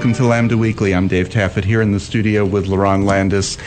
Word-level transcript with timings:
welcome 0.00 0.14
to 0.14 0.24
Lambda 0.24 0.56
Weekly. 0.56 0.94
I'm 0.94 1.08
Dave 1.08 1.28
Taffet 1.28 1.62
here 1.62 1.82
in 1.82 1.92
the 1.92 2.00
studio 2.00 2.46
with 2.46 2.68
LaRon 2.68 3.04
Landis. 3.04 3.58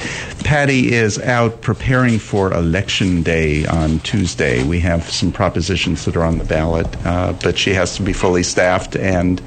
Patty 0.43 0.91
is 0.91 1.19
out 1.19 1.61
preparing 1.61 2.17
for 2.17 2.51
Election 2.51 3.21
Day 3.21 3.67
on 3.67 3.99
Tuesday. 3.99 4.63
We 4.63 4.79
have 4.79 5.07
some 5.07 5.31
propositions 5.31 6.05
that 6.05 6.15
are 6.15 6.23
on 6.23 6.39
the 6.39 6.43
ballot, 6.43 6.87
uh, 7.05 7.33
but 7.43 7.55
she 7.55 7.75
has 7.75 7.97
to 7.97 8.01
be 8.01 8.13
fully 8.13 8.41
staffed, 8.41 8.95
and 8.95 9.43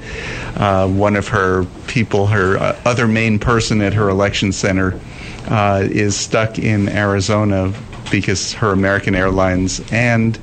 uh, 0.55 0.87
one 0.87 1.17
of 1.17 1.27
her 1.27 1.65
people, 1.87 2.27
her 2.27 2.55
uh, 2.55 2.79
other 2.85 3.05
main 3.05 3.37
person 3.37 3.81
at 3.81 3.93
her 3.93 4.07
election 4.07 4.53
center, 4.53 4.97
uh, 5.49 5.85
is 5.91 6.15
stuck 6.15 6.57
in 6.57 6.87
Arizona 6.87 7.73
because 8.09 8.53
her 8.53 8.71
American 8.71 9.13
Airlines 9.13 9.81
and 9.91 10.39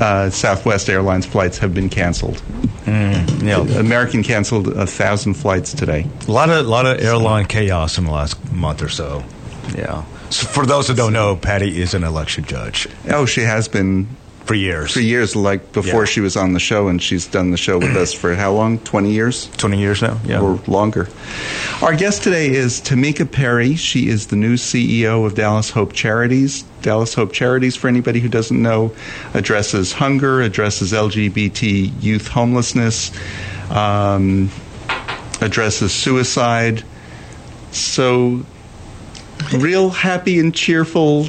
uh, 0.00 0.30
Southwest 0.30 0.90
Airlines 0.90 1.26
flights 1.26 1.58
have 1.58 1.72
been 1.74 1.88
canceled. 1.88 2.42
Mm, 2.88 3.42
yeah. 3.46 3.78
American 3.78 4.22
canceled 4.22 4.68
a 4.68 4.86
thousand 4.86 5.34
flights 5.34 5.74
today. 5.74 6.06
A 6.26 6.30
lot 6.30 6.48
of 6.48 6.66
lot 6.66 6.86
of 6.86 7.00
airline 7.00 7.44
chaos 7.46 7.98
in 7.98 8.04
the 8.04 8.10
last 8.10 8.52
month 8.52 8.82
or 8.82 8.88
so. 8.88 9.22
Yeah. 9.76 10.04
So 10.30 10.46
for 10.46 10.64
those 10.64 10.88
who 10.88 10.94
don't 10.94 11.12
know, 11.12 11.36
Patty 11.36 11.80
is 11.80 11.94
an 11.94 12.04
election 12.04 12.44
judge. 12.44 12.88
Oh, 13.10 13.26
she 13.26 13.42
has 13.42 13.68
been 13.68 14.08
for 14.48 14.54
years. 14.54 14.94
For 14.94 15.00
years, 15.00 15.36
like 15.36 15.72
before 15.72 16.00
yeah. 16.00 16.06
she 16.06 16.20
was 16.20 16.34
on 16.34 16.54
the 16.54 16.58
show, 16.58 16.88
and 16.88 17.00
she's 17.02 17.26
done 17.26 17.50
the 17.50 17.58
show 17.58 17.78
with 17.78 17.94
us 17.94 18.14
for 18.14 18.34
how 18.34 18.52
long? 18.52 18.78
Twenty 18.78 19.12
years. 19.12 19.48
Twenty 19.58 19.78
years 19.78 20.00
now. 20.00 20.18
Yeah, 20.24 20.40
or 20.40 20.58
longer. 20.66 21.06
Our 21.82 21.94
guest 21.94 22.22
today 22.22 22.48
is 22.48 22.80
Tamika 22.80 23.30
Perry. 23.30 23.76
She 23.76 24.08
is 24.08 24.28
the 24.28 24.36
new 24.36 24.54
CEO 24.54 25.26
of 25.26 25.34
Dallas 25.34 25.70
Hope 25.70 25.92
Charities. 25.92 26.62
Dallas 26.80 27.12
Hope 27.12 27.32
Charities, 27.32 27.76
for 27.76 27.88
anybody 27.88 28.20
who 28.20 28.28
doesn't 28.28 28.60
know, 28.60 28.94
addresses 29.34 29.92
hunger, 29.92 30.40
addresses 30.40 30.92
LGBT 30.92 32.02
youth 32.02 32.28
homelessness, 32.28 33.12
um, 33.70 34.50
addresses 35.42 35.92
suicide. 35.92 36.82
So, 37.70 38.46
real 39.52 39.90
happy 39.90 40.40
and 40.40 40.54
cheerful 40.54 41.26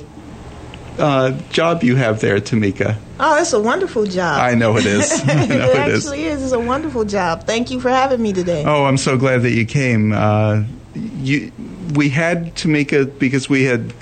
uh, 0.98 1.31
job 1.50 1.83
you 1.83 1.98
have 1.98 2.22
there, 2.22 2.39
Tamika. 2.39 2.98
Oh, 3.20 3.39
it's 3.39 3.53
a 3.53 3.59
wonderful 3.59 4.06
job. 4.06 4.39
I 4.39 4.56
know 4.56 4.78
it 4.78 4.86
is. 4.86 5.12
it, 5.23 5.52
it 5.52 5.75
actually 5.75 6.25
is. 6.25 6.42
It's 6.42 6.53
a 6.53 6.59
wonderful 6.59 7.05
job. 7.05 7.43
Thank 7.45 7.70
you 7.70 7.80
for 7.82 7.89
having 7.89 8.21
me 8.21 8.32
today. 8.33 8.64
Oh, 8.66 8.86
I'm 8.86 8.98
so 8.98 9.17
glad 9.17 9.42
that 9.42 9.52
you 9.52 9.66
came. 9.66 10.14
Uh, 10.14 10.64
you, 10.95 11.52
we 11.95 12.10
had 12.10 12.55
Tamika 12.55 13.20
because 13.20 13.49
we 13.49 13.64
had 13.64 13.93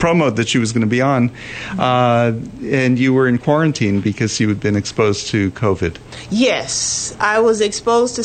promo 0.00 0.34
that 0.34 0.48
she 0.48 0.58
was 0.58 0.72
going 0.72 0.80
to 0.80 0.86
be 0.86 1.02
on, 1.02 1.30
uh, 1.78 2.32
and 2.62 2.98
you 2.98 3.12
were 3.12 3.28
in 3.28 3.38
quarantine 3.38 4.00
because 4.00 4.40
you 4.40 4.48
had 4.48 4.58
been 4.58 4.74
exposed 4.74 5.28
to 5.28 5.50
COVID. 5.52 5.98
Yes, 6.30 7.14
I 7.20 7.40
was 7.40 7.60
exposed 7.60 8.16
to 8.16 8.22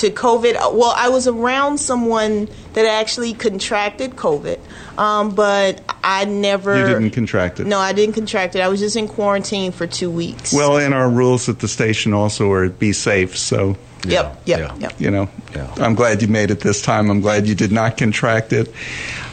to 0.00 0.10
COVID. 0.10 0.54
Well, 0.74 0.92
I 0.96 1.08
was 1.08 1.26
around 1.26 1.78
someone 1.78 2.48
that 2.74 2.86
actually 2.86 3.32
contracted 3.32 4.12
COVID, 4.12 4.58
um, 4.98 5.34
but 5.34 5.82
I 6.02 6.24
never. 6.26 6.76
You 6.76 6.86
didn't 6.86 7.10
contract 7.10 7.60
it. 7.60 7.66
No, 7.66 7.78
I 7.78 7.92
didn't 7.92 8.14
contract 8.14 8.54
it. 8.54 8.60
I 8.60 8.68
was 8.68 8.80
just 8.80 8.96
in 8.96 9.08
quarantine 9.08 9.72
for 9.72 9.86
two 9.86 10.10
weeks. 10.10 10.52
Well, 10.52 10.76
and 10.78 10.92
our 10.92 11.08
rules 11.08 11.48
at 11.48 11.60
the 11.60 11.68
station 11.68 12.12
also 12.12 12.50
are 12.52 12.68
be 12.68 12.92
safe. 12.92 13.36
So. 13.36 13.76
Yep, 14.06 14.42
yep, 14.44 14.58
yeah. 14.58 14.76
yep. 14.80 15.00
You 15.00 15.10
know, 15.10 15.30
yeah. 15.54 15.74
I'm 15.78 15.94
glad 15.94 16.20
you 16.20 16.28
made 16.28 16.50
it 16.50 16.60
this 16.60 16.82
time. 16.82 17.10
I'm 17.10 17.22
glad 17.22 17.46
you 17.46 17.54
did 17.54 17.72
not 17.72 17.96
contract 17.96 18.52
it. 18.52 18.70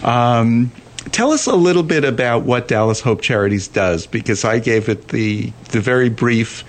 Um, 0.02 0.72
tell 1.12 1.31
us 1.31 1.46
a 1.46 1.56
little 1.56 1.84
bit 1.84 2.06
about 2.06 2.44
what 2.44 2.69
Dallas 2.69 3.02
Hope 3.02 3.22
Charities 3.22 3.68
does, 3.68 4.08
because 4.08 4.46
I 4.46 4.59
gave 4.59 4.88
it 4.88 5.09
the 5.09 5.52
the 5.72 5.81
very 5.81 6.09
brief. 6.09 6.63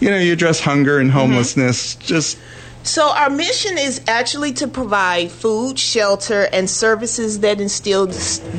You 0.00 0.10
know, 0.10 0.18
you 0.18 0.34
address 0.34 0.60
hunger 0.60 0.98
and 0.98 1.08
mm-hmm. 1.08 1.18
homelessness. 1.18 1.94
Mm-hmm. 1.94 2.06
Just 2.06 2.38
so, 2.82 3.10
our 3.10 3.28
mission 3.28 3.76
is 3.76 4.00
actually 4.08 4.54
to 4.54 4.66
provide 4.66 5.30
food, 5.30 5.78
shelter, 5.78 6.48
and 6.50 6.68
services 6.68 7.40
that 7.40 7.60
instill 7.60 8.06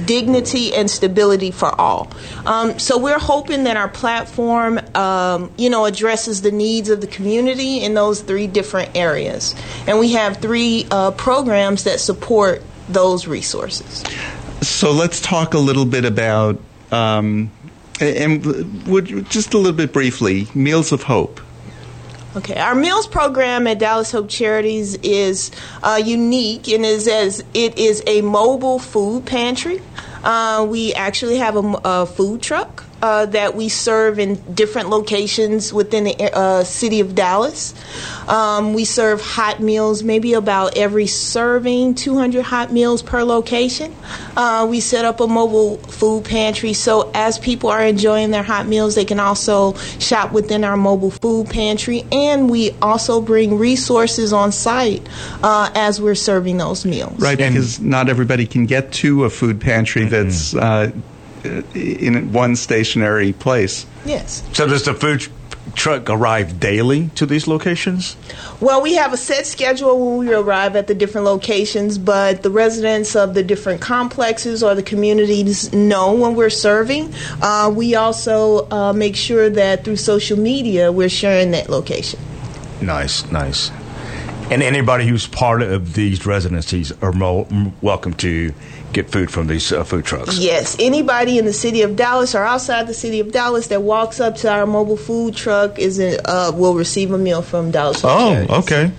dignity 0.06 0.74
and 0.74 0.90
stability 0.90 1.50
for 1.50 1.70
all. 1.80 2.12
Um, 2.46 2.78
so, 2.78 3.00
we're 3.00 3.20
hoping 3.20 3.64
that 3.64 3.78
our 3.78 3.90
platform, 3.90 4.80
um, 4.96 5.52
you 5.58 5.72
know, 5.72 5.86
addresses 5.86 6.44
the 6.44 6.52
needs 6.52 6.90
of 6.90 7.02
the 7.02 7.08
community 7.08 7.84
in 7.84 7.96
those 7.96 8.22
three 8.22 8.46
different 8.46 8.96
areas. 8.96 9.56
And 9.88 10.00
we 10.00 10.12
have 10.14 10.38
three 10.38 10.86
uh, 10.92 11.12
programs 11.12 11.84
that 11.86 12.00
support 12.00 12.62
those 12.90 13.28
resources. 13.28 14.04
So 14.62 14.92
let's 14.92 15.20
talk 15.20 15.56
a 15.56 15.60
little 15.60 15.86
bit 15.86 16.06
about, 16.06 16.62
um, 16.92 17.50
and 18.00 18.86
would 18.88 19.08
just 19.30 19.56
a 19.56 19.58
little 19.58 19.76
bit 19.76 19.92
briefly, 19.92 20.48
Meals 20.54 20.92
of 20.92 21.04
Hope. 21.04 21.42
Okay, 22.34 22.58
our 22.58 22.76
meals 22.76 23.08
program 23.08 23.68
at 23.68 23.80
Dallas 23.80 24.10
Hope 24.10 24.30
Charities 24.30 24.96
is 25.04 25.52
uh, 25.84 26.02
unique 26.02 26.70
and 26.70 26.86
is 26.86 27.06
as 27.10 27.44
it 27.54 27.78
is 27.78 28.02
a 28.08 28.22
mobile 28.22 28.80
food 28.80 29.26
pantry. 29.26 29.82
Uh, 30.24 30.66
we 30.70 30.94
actually 30.94 31.38
have 31.40 31.58
a, 31.58 31.82
a 31.84 32.06
food 32.06 32.42
truck 32.42 32.86
uh, 33.02 33.26
that 33.28 33.56
we 33.56 33.70
serve 33.70 34.20
in 34.20 34.36
different 34.54 34.90
locations 34.90 35.74
within 35.74 36.04
the 36.04 36.36
uh, 36.36 36.64
city 36.64 37.00
of 37.00 37.16
Dallas. 37.16 37.74
Um, 38.28 38.74
we 38.74 38.86
serve 38.86 39.22
hot 39.22 39.60
meals, 39.60 40.04
maybe 40.04 40.34
about 40.34 40.78
every 40.78 41.08
serving, 41.08 41.96
200 41.96 42.44
hot 42.44 42.72
meals 42.72 43.02
per 43.02 43.24
location. 43.24 43.96
Uh, 44.36 44.68
we 44.70 44.80
set 44.80 45.06
up 45.06 45.20
a 45.20 45.28
mobile 45.28 45.78
food 45.78 46.26
pantry 46.26 46.74
so 46.74 47.12
as 47.14 47.38
people 47.40 47.70
are 47.70 47.84
enjoying 47.84 48.32
their 48.32 48.44
hot 48.44 48.68
meals, 48.68 48.96
they 48.96 49.06
can 49.06 49.20
also 49.20 49.74
shop 50.00 50.32
within 50.32 50.64
our 50.64 50.78
mobile 50.78 51.12
food 51.12 51.50
pantry. 51.50 52.04
And 52.12 52.50
we 52.50 52.72
also 52.82 53.22
bring 53.22 53.58
resources 53.58 54.34
on 54.34 54.52
site 54.52 55.08
uh, 55.44 55.72
as 55.76 56.02
we're 56.02 56.16
serving 56.16 56.58
those 56.58 56.86
meals. 56.86 57.20
Right, 57.20 57.38
because 57.38 57.80
not 57.80 58.10
everybody 58.10 58.46
can 58.46 58.66
get 58.66 58.92
to 58.94 59.26
a 59.26 59.30
food 59.30 59.62
pantry 59.62 60.06
that's 60.06 60.56
uh, 60.56 60.92
in 61.44 62.32
one 62.32 62.56
stationary 62.56 63.34
place. 63.34 63.86
Yes. 64.06 64.44
So 64.54 64.68
does 64.68 64.86
the 64.86 64.94
food 64.94 65.28
truck 65.76 66.10
arrive 66.10 66.60
daily 66.60 67.10
to 67.16 67.26
these 67.26 67.48
locations? 67.48 68.16
Well, 68.60 68.82
we 68.82 68.96
have 68.96 69.14
a 69.14 69.18
set 69.18 69.46
schedule 69.46 70.18
when 70.18 70.28
we 70.28 70.34
arrive 70.34 70.76
at 70.76 70.88
the 70.88 70.96
different 70.96 71.26
locations, 71.26 71.98
but 71.98 72.44
the 72.44 72.50
residents 72.50 73.16
of 73.16 73.34
the 73.34 73.44
different 73.44 73.82
complexes 73.82 74.64
or 74.64 74.76
the 74.76 74.84
communities 74.84 75.72
know 75.74 76.14
when 76.14 76.36
we're 76.36 76.50
serving. 76.50 77.14
Uh, 77.42 77.72
we 77.74 77.96
also 77.96 78.70
uh, 78.70 78.94
make 78.94 79.16
sure 79.16 79.50
that 79.50 79.84
through 79.84 79.98
social 79.98 80.38
media 80.38 80.92
we're 80.92 81.10
sharing 81.10 81.52
that 81.52 81.70
location. 81.70 82.20
Nice, 82.82 83.30
nice. 83.32 83.72
And 84.50 84.62
anybody 84.62 85.08
who's 85.08 85.28
part 85.28 85.62
of 85.62 85.94
these 85.94 86.26
residencies 86.26 86.92
are 87.02 87.14
mo- 87.14 87.48
welcome 87.82 88.14
to 88.16 88.54
get 88.94 89.10
food 89.10 89.32
from 89.32 89.48
these 89.48 89.72
uh, 89.72 89.84
food 89.84 90.06
trucks. 90.06 90.38
Yes, 90.38 90.76
anybody 90.80 91.38
in 91.38 91.46
the 91.46 91.54
city 91.54 91.82
of 91.82 91.96
Dallas 91.96 92.36
or 92.36 92.44
outside 92.44 92.88
the 92.88 92.94
city 92.94 93.20
of 93.20 93.32
Dallas 93.32 93.68
that 93.68 93.82
walks 93.82 94.20
up 94.20 94.36
to 94.38 94.52
our 94.52 94.66
mobile 94.66 94.98
food 94.98 95.36
truck 95.36 95.80
is 95.80 96.00
uh, 96.00 96.52
will 96.54 96.76
receive 96.76 97.12
a 97.12 97.18
meal 97.18 97.42
from 97.42 97.72
Dallas. 97.72 98.02
Oh, 98.04 98.46
okay. 98.50 98.92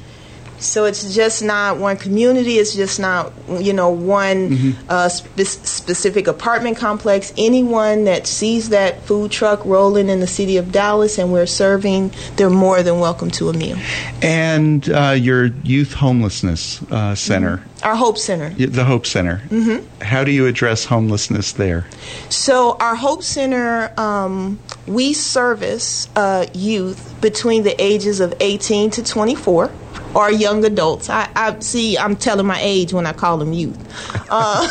So 0.62 0.84
it's 0.84 1.12
just 1.12 1.42
not 1.42 1.78
one 1.78 1.96
community. 1.96 2.52
It's 2.52 2.74
just 2.74 3.00
not 3.00 3.32
you 3.48 3.72
know 3.72 3.90
one 3.90 4.50
mm-hmm. 4.50 4.86
uh, 4.88 5.08
spe- 5.08 5.66
specific 5.66 6.28
apartment 6.28 6.76
complex. 6.76 7.32
Anyone 7.36 8.04
that 8.04 8.26
sees 8.26 8.68
that 8.70 9.02
food 9.02 9.32
truck 9.32 9.64
rolling 9.64 10.08
in 10.08 10.20
the 10.20 10.26
city 10.26 10.56
of 10.56 10.70
Dallas 10.70 11.18
and 11.18 11.32
we're 11.32 11.46
serving, 11.46 12.12
they're 12.36 12.50
more 12.50 12.82
than 12.82 13.00
welcome 13.00 13.30
to 13.32 13.48
a 13.48 13.52
meal. 13.52 13.76
And 14.22 14.88
uh, 14.88 15.16
your 15.18 15.46
youth 15.46 15.94
homelessness 15.94 16.80
uh, 16.90 17.14
center. 17.14 17.58
Mm-hmm. 17.58 17.71
Our 17.82 17.96
Hope 17.96 18.19
Center. 18.19 18.50
The 18.50 18.84
Hope 18.84 19.06
Center. 19.06 19.38
Mm-hmm. 19.49 20.02
How 20.02 20.25
do 20.25 20.31
you 20.31 20.46
address 20.46 20.84
homelessness 20.84 21.52
there? 21.52 21.87
So, 22.29 22.76
our 22.79 22.94
Hope 22.94 23.23
Center, 23.23 23.93
um, 23.99 24.58
we 24.87 25.12
service 25.12 26.08
uh, 26.17 26.46
youth 26.55 27.20
between 27.20 27.64
the 27.64 27.81
ages 27.82 28.20
of 28.20 28.34
18 28.40 28.90
to 28.93 29.05
24 29.05 29.70
or 30.14 30.31
young 30.31 30.64
adults. 30.64 31.08
I, 31.08 31.29
I, 31.34 31.58
see. 31.61 31.96
I'm 31.96 32.17
telling 32.17 32.46
my 32.46 32.58
age 32.61 32.93
when 32.93 33.06
I 33.06 33.12
call 33.12 33.38
them 33.38 33.52
youth. 33.52 33.79
Uh, 34.31 34.69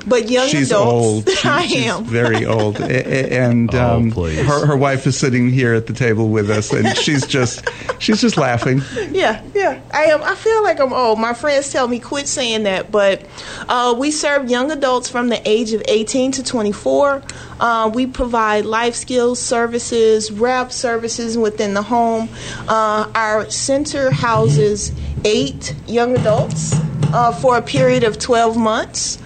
but 0.06 0.30
young 0.30 0.48
she's 0.48 0.70
adults. 0.70 1.28
Old. 1.28 1.28
She, 1.38 1.48
I 1.48 1.62
am 1.62 2.04
very 2.04 2.44
old, 2.44 2.80
and 2.80 3.72
oh, 3.72 3.96
um, 3.96 4.12
oh, 4.16 4.24
her, 4.24 4.66
her 4.66 4.76
wife 4.76 5.06
is 5.06 5.16
sitting 5.16 5.50
here 5.50 5.72
at 5.72 5.86
the 5.86 5.92
table 5.92 6.30
with 6.30 6.50
us, 6.50 6.72
and 6.72 6.96
she's 6.96 7.26
just 7.26 7.68
she's 8.00 8.20
just 8.20 8.36
laughing. 8.36 8.82
Yeah, 9.08 9.42
yeah. 9.54 9.80
I 9.92 10.04
am. 10.06 10.22
I 10.22 10.34
feel 10.34 10.62
like 10.62 10.80
I'm 10.80 10.92
old. 10.92 11.18
My 11.18 11.32
friends 11.32 11.72
tell 11.72 11.88
me 11.88 11.98
quit 12.08 12.26
saying 12.26 12.62
that, 12.62 12.90
but 12.90 13.20
uh, 13.68 13.94
we 13.98 14.10
serve 14.10 14.48
young 14.48 14.70
adults 14.70 15.10
from 15.10 15.28
the 15.28 15.46
age 15.46 15.74
of 15.74 15.82
18 15.86 16.32
to 16.32 16.42
24. 16.42 17.22
Uh, 17.60 17.90
we 17.92 18.06
provide 18.06 18.64
life 18.64 18.94
skills 18.94 19.38
services, 19.38 20.32
rep 20.32 20.72
services 20.72 21.36
within 21.36 21.74
the 21.74 21.82
home. 21.82 22.30
Uh, 22.66 23.10
our 23.14 23.50
center 23.50 24.10
houses 24.10 24.90
eight 25.26 25.74
young 25.86 26.16
adults 26.16 26.72
uh, 27.12 27.30
for 27.30 27.58
a 27.58 27.62
period 27.62 28.04
of 28.04 28.18
12 28.18 28.56
months. 28.56 29.18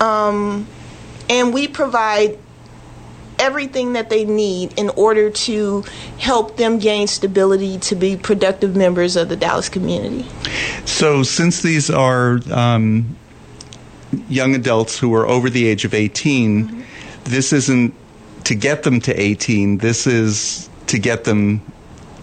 Um, 0.00 0.68
and 1.28 1.52
we 1.52 1.66
provide 1.66 2.38
everything 3.40 3.94
that 3.94 4.10
they 4.10 4.24
need 4.24 4.78
in 4.78 4.90
order 4.90 5.30
to 5.30 5.82
help 6.18 6.56
them 6.56 6.78
gain 6.78 7.08
stability 7.08 7.78
to 7.78 7.96
be 7.96 8.16
productive 8.16 8.76
members 8.76 9.16
of 9.16 9.28
the 9.28 9.36
Dallas 9.36 9.68
community. 9.68 10.26
So, 10.84 11.22
since 11.22 11.62
these 11.62 11.90
are 11.90 12.40
um, 12.52 13.16
young 14.28 14.54
adults 14.54 14.98
who 14.98 15.14
are 15.14 15.26
over 15.26 15.50
the 15.50 15.66
age 15.66 15.84
of 15.84 15.94
18, 15.94 16.68
mm-hmm. 16.68 16.82
this 17.24 17.52
isn't 17.52 17.94
to 18.44 18.54
get 18.54 18.82
them 18.82 19.00
to 19.00 19.18
18, 19.18 19.78
this 19.78 20.06
is 20.06 20.68
to 20.86 20.98
get 20.98 21.24
them 21.24 21.62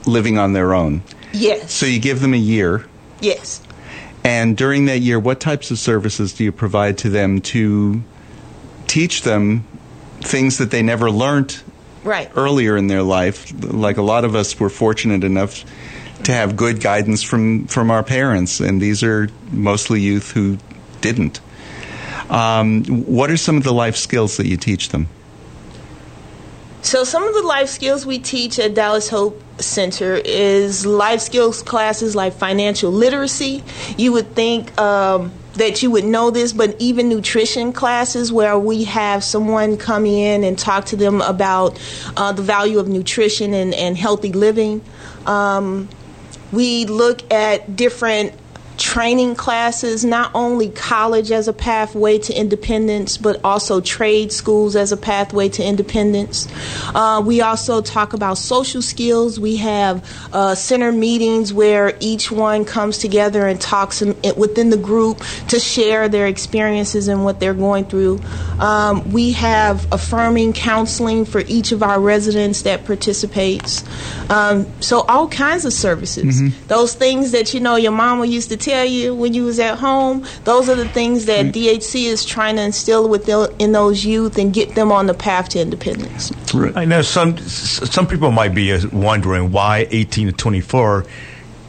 living 0.05 0.37
on 0.37 0.53
their 0.53 0.73
own. 0.73 1.01
Yes. 1.33 1.73
So, 1.73 1.85
you 1.85 1.99
give 1.99 2.21
them 2.21 2.33
a 2.33 2.37
year. 2.37 2.85
Yes. 3.19 3.61
And 4.23 4.57
during 4.57 4.85
that 4.85 4.99
year, 4.99 5.19
what 5.19 5.39
types 5.39 5.71
of 5.71 5.79
services 5.79 6.33
do 6.33 6.43
you 6.43 6.51
provide 6.51 6.97
to 6.99 7.09
them 7.09 7.39
to 7.41 8.03
teach 8.85 9.21
them 9.21 9.65
things 10.21 10.57
that 10.57 10.71
they 10.71 10.81
never 10.81 11.09
learned 11.11 11.61
right. 12.03 12.31
earlier 12.35 12.77
in 12.77 12.87
their 12.87 13.03
life? 13.03 13.53
Like 13.63 13.97
a 13.97 14.01
lot 14.01 14.25
of 14.25 14.35
us 14.35 14.59
were 14.59 14.69
fortunate 14.69 15.23
enough 15.23 15.63
to 16.23 16.33
have 16.33 16.55
good 16.55 16.81
guidance 16.81 17.23
from, 17.23 17.67
from 17.67 17.91
our 17.91 18.03
parents, 18.03 18.59
and 18.59 18.81
these 18.81 19.03
are 19.03 19.29
mostly 19.51 20.01
youth 20.01 20.31
who 20.31 20.57
didn't. 21.01 21.39
Um, 22.29 22.83
what 23.05 23.31
are 23.31 23.37
some 23.37 23.57
of 23.57 23.63
the 23.63 23.73
life 23.73 23.95
skills 23.95 24.37
that 24.37 24.47
you 24.47 24.57
teach 24.57 24.89
them? 24.89 25.07
So, 26.81 27.03
some 27.03 27.23
of 27.23 27.33
the 27.33 27.41
life 27.41 27.69
skills 27.69 28.05
we 28.05 28.19
teach 28.19 28.59
at 28.59 28.73
Dallas 28.73 29.09
Hope 29.09 29.41
Center 29.59 30.13
is 30.13 30.85
life 30.85 31.19
skills 31.19 31.61
classes 31.61 32.15
like 32.15 32.33
financial 32.33 32.91
literacy. 32.91 33.63
You 33.97 34.13
would 34.13 34.33
think 34.35 34.79
um, 34.79 35.31
that 35.57 35.83
you 35.83 35.91
would 35.91 36.05
know 36.05 36.31
this, 36.31 36.53
but 36.53 36.75
even 36.79 37.09
nutrition 37.09 37.73
classes 37.73 38.31
where 38.31 38.57
we 38.57 38.83
have 38.85 39.23
someone 39.23 39.77
come 39.77 40.05
in 40.05 40.43
and 40.43 40.57
talk 40.57 40.85
to 40.85 40.95
them 40.95 41.21
about 41.21 41.79
uh, 42.15 42.31
the 42.31 42.41
value 42.41 42.79
of 42.79 42.87
nutrition 42.87 43.53
and, 43.53 43.73
and 43.73 43.97
healthy 43.97 44.31
living. 44.31 44.81
Um, 45.25 45.89
we 46.51 46.85
look 46.85 47.31
at 47.31 47.75
different 47.75 48.33
training 48.77 49.35
classes, 49.35 50.05
not 50.05 50.31
only 50.33 50.69
college 50.69 51.31
as 51.31 51.47
a 51.47 51.53
pathway 51.53 52.17
to 52.19 52.33
independence, 52.33 53.17
but 53.17 53.39
also 53.43 53.81
trade 53.81 54.31
schools 54.31 54.75
as 54.75 54.91
a 54.91 54.97
pathway 54.97 55.49
to 55.49 55.63
independence. 55.63 56.47
Uh, 56.93 57.21
we 57.25 57.41
also 57.41 57.81
talk 57.81 58.13
about 58.13 58.37
social 58.37 58.81
skills. 58.81 59.39
We 59.39 59.57
have 59.57 60.07
uh, 60.31 60.55
center 60.55 60.91
meetings 60.91 61.51
where 61.53 61.97
each 61.99 62.31
one 62.31 62.65
comes 62.65 62.97
together 62.99 63.47
and 63.47 63.59
talks 63.59 64.01
within 64.01 64.69
the 64.69 64.77
group 64.77 65.21
to 65.49 65.59
share 65.59 66.07
their 66.07 66.27
experiences 66.27 67.07
and 67.07 67.23
what 67.23 67.39
they're 67.39 67.53
going 67.53 67.85
through. 67.85 68.19
Um, 68.59 69.11
we 69.11 69.31
have 69.33 69.91
affirming 69.91 70.53
counseling 70.53 71.25
for 71.25 71.41
each 71.47 71.71
of 71.71 71.81
our 71.81 71.99
residents 71.99 72.63
that 72.63 72.85
participates. 72.85 73.83
Um, 74.29 74.67
so 74.81 75.01
all 75.01 75.27
kinds 75.27 75.65
of 75.65 75.73
services. 75.73 76.41
Mm-hmm. 76.41 76.67
Those 76.67 76.93
things 76.93 77.31
that 77.31 77.53
you 77.53 77.59
know 77.59 77.75
your 77.75 77.91
mama 77.91 78.25
used 78.25 78.49
to 78.49 78.57
tell 78.67 78.85
you 78.85 79.15
when 79.15 79.33
you 79.33 79.45
was 79.45 79.59
at 79.59 79.77
home. 79.77 80.25
Those 80.43 80.69
are 80.69 80.75
the 80.75 80.87
things 80.87 81.25
that 81.25 81.47
DHC 81.47 82.05
is 82.05 82.25
trying 82.25 82.57
to 82.57 82.63
instill 82.63 83.07
within 83.07 83.47
in 83.59 83.71
those 83.71 84.05
youth 84.05 84.37
and 84.37 84.53
get 84.53 84.75
them 84.75 84.91
on 84.91 85.07
the 85.07 85.13
path 85.13 85.49
to 85.49 85.59
independence. 85.59 86.31
Right. 86.53 86.75
I 86.75 86.85
know 86.85 87.01
some 87.01 87.37
some 87.37 88.07
people 88.07 88.31
might 88.31 88.53
be 88.53 88.73
uh, 88.73 88.81
wondering 88.91 89.51
why 89.51 89.87
18 89.91 90.27
to 90.27 90.33
24 90.33 91.05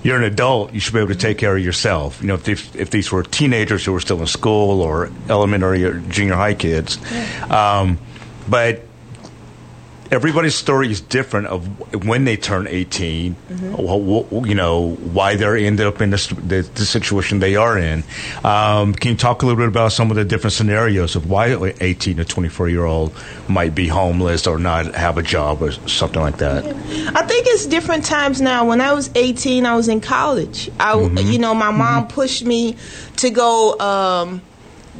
you're 0.02 0.16
an 0.16 0.22
adult, 0.22 0.72
you 0.72 0.78
should 0.78 0.94
be 0.94 1.00
able 1.00 1.08
to 1.08 1.18
take 1.18 1.38
care 1.38 1.56
of 1.56 1.62
yourself. 1.62 2.20
You 2.20 2.28
know, 2.28 2.34
if, 2.34 2.74
if 2.76 2.90
these 2.90 3.10
were 3.10 3.24
teenagers 3.24 3.84
who 3.84 3.92
were 3.92 4.00
still 4.00 4.20
in 4.20 4.28
school 4.28 4.80
or 4.80 5.10
elementary 5.28 5.84
or 5.84 5.98
junior 5.98 6.34
high 6.34 6.54
kids. 6.54 6.98
Yeah. 7.10 7.80
Um, 7.80 7.98
but 8.48 8.84
everybody's 10.10 10.54
story 10.54 10.90
is 10.90 11.00
different 11.00 11.46
of 11.46 12.04
when 12.04 12.24
they 12.24 12.36
turn 12.36 12.66
18 12.66 13.34
mm-hmm. 13.34 14.46
you 14.46 14.54
know 14.54 14.94
why 14.94 15.36
they're 15.36 15.56
end 15.56 15.80
up 15.80 16.00
in 16.00 16.10
the, 16.10 16.40
the, 16.46 16.62
the 16.74 16.84
situation 16.84 17.38
they 17.38 17.56
are 17.56 17.78
in 17.78 18.02
um, 18.44 18.94
can 18.94 19.12
you 19.12 19.16
talk 19.16 19.42
a 19.42 19.46
little 19.46 19.60
bit 19.60 19.68
about 19.68 19.92
some 19.92 20.10
of 20.10 20.16
the 20.16 20.24
different 20.24 20.52
scenarios 20.52 21.16
of 21.16 21.28
why 21.28 21.48
an 21.48 21.72
18 21.80 22.16
to 22.16 22.24
24 22.24 22.68
year 22.68 22.84
old 22.84 23.12
might 23.48 23.74
be 23.74 23.88
homeless 23.88 24.46
or 24.46 24.58
not 24.58 24.94
have 24.94 25.18
a 25.18 25.22
job 25.22 25.62
or 25.62 25.72
something 25.72 26.22
like 26.22 26.38
that 26.38 26.64
i 26.64 27.22
think 27.26 27.46
it's 27.48 27.66
different 27.66 28.04
times 28.04 28.40
now 28.40 28.66
when 28.66 28.80
i 28.80 28.92
was 28.92 29.10
18 29.14 29.66
i 29.66 29.74
was 29.74 29.88
in 29.88 30.00
college 30.00 30.70
I, 30.80 30.94
mm-hmm. 30.94 31.18
you 31.18 31.38
know 31.38 31.54
my 31.54 31.70
mom 31.70 32.04
mm-hmm. 32.04 32.14
pushed 32.14 32.44
me 32.44 32.76
to 33.16 33.30
go 33.30 33.78
um, 33.78 34.42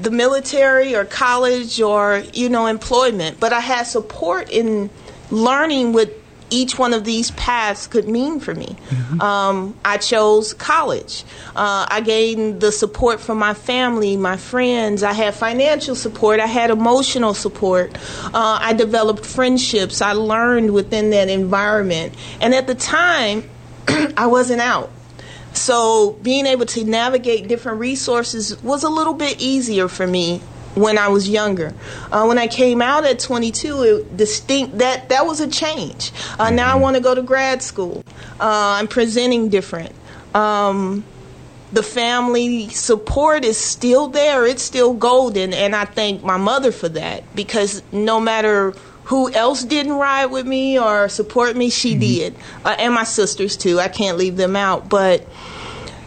the 0.00 0.10
military 0.10 0.94
or 0.94 1.04
college 1.04 1.80
or 1.80 2.22
you 2.32 2.48
know 2.48 2.66
employment 2.66 3.38
but 3.40 3.52
i 3.52 3.60
had 3.60 3.82
support 3.82 4.48
in 4.50 4.88
learning 5.30 5.92
what 5.92 6.10
each 6.50 6.78
one 6.78 6.94
of 6.94 7.04
these 7.04 7.30
paths 7.32 7.86
could 7.86 8.08
mean 8.08 8.40
for 8.40 8.54
me. 8.54 8.76
Mm-hmm. 8.88 9.20
Um, 9.20 9.76
I 9.84 9.98
chose 9.98 10.54
college. 10.54 11.24
Uh, 11.54 11.86
I 11.90 12.00
gained 12.00 12.60
the 12.60 12.72
support 12.72 13.20
from 13.20 13.38
my 13.38 13.54
family, 13.54 14.16
my 14.16 14.36
friends. 14.36 15.02
I 15.02 15.12
had 15.12 15.34
financial 15.34 15.94
support. 15.94 16.40
I 16.40 16.46
had 16.46 16.70
emotional 16.70 17.34
support. 17.34 17.96
Uh, 18.24 18.58
I 18.60 18.72
developed 18.72 19.24
friendships. 19.24 20.00
I 20.00 20.12
learned 20.12 20.72
within 20.72 21.10
that 21.10 21.28
environment. 21.28 22.14
And 22.40 22.54
at 22.54 22.66
the 22.66 22.74
time, 22.74 23.48
I 24.16 24.26
wasn't 24.26 24.60
out. 24.60 24.90
So 25.58 26.12
being 26.22 26.46
able 26.46 26.66
to 26.66 26.84
navigate 26.84 27.48
different 27.48 27.80
resources 27.80 28.60
was 28.62 28.84
a 28.84 28.88
little 28.88 29.14
bit 29.14 29.40
easier 29.40 29.88
for 29.88 30.06
me 30.06 30.40
when 30.74 30.98
I 30.98 31.08
was 31.08 31.28
younger. 31.28 31.74
Uh, 32.12 32.24
when 32.26 32.38
I 32.38 32.46
came 32.46 32.80
out 32.80 33.04
at 33.04 33.18
22, 33.18 33.82
it 33.82 34.16
distinct 34.16 34.78
that 34.78 35.08
that 35.08 35.26
was 35.26 35.40
a 35.40 35.48
change. 35.48 36.12
Uh, 36.38 36.46
mm-hmm. 36.46 36.56
Now 36.56 36.72
I 36.72 36.76
want 36.76 36.96
to 36.96 37.02
go 37.02 37.14
to 37.14 37.22
grad 37.22 37.62
school. 37.62 38.04
Uh, 38.40 38.78
I'm 38.78 38.88
presenting 38.88 39.48
different. 39.48 39.92
Um, 40.34 41.04
the 41.72 41.82
family 41.82 42.68
support 42.70 43.44
is 43.44 43.58
still 43.58 44.08
there. 44.08 44.46
It's 44.46 44.62
still 44.62 44.94
golden, 44.94 45.52
and 45.52 45.76
I 45.76 45.84
thank 45.84 46.22
my 46.22 46.36
mother 46.36 46.72
for 46.72 46.88
that 46.90 47.24
because 47.34 47.82
no 47.92 48.20
matter 48.20 48.74
who 49.08 49.32
else 49.32 49.64
didn't 49.64 49.94
ride 49.94 50.26
with 50.26 50.46
me 50.46 50.78
or 50.78 51.08
support 51.08 51.56
me, 51.56 51.70
she 51.70 51.92
mm-hmm. 51.92 52.00
did, 52.00 52.36
uh, 52.64 52.76
and 52.78 52.92
my 52.92 53.04
sisters 53.04 53.56
too. 53.56 53.80
I 53.80 53.88
can't 53.88 54.18
leave 54.18 54.36
them 54.36 54.54
out, 54.54 54.88
but 54.90 55.26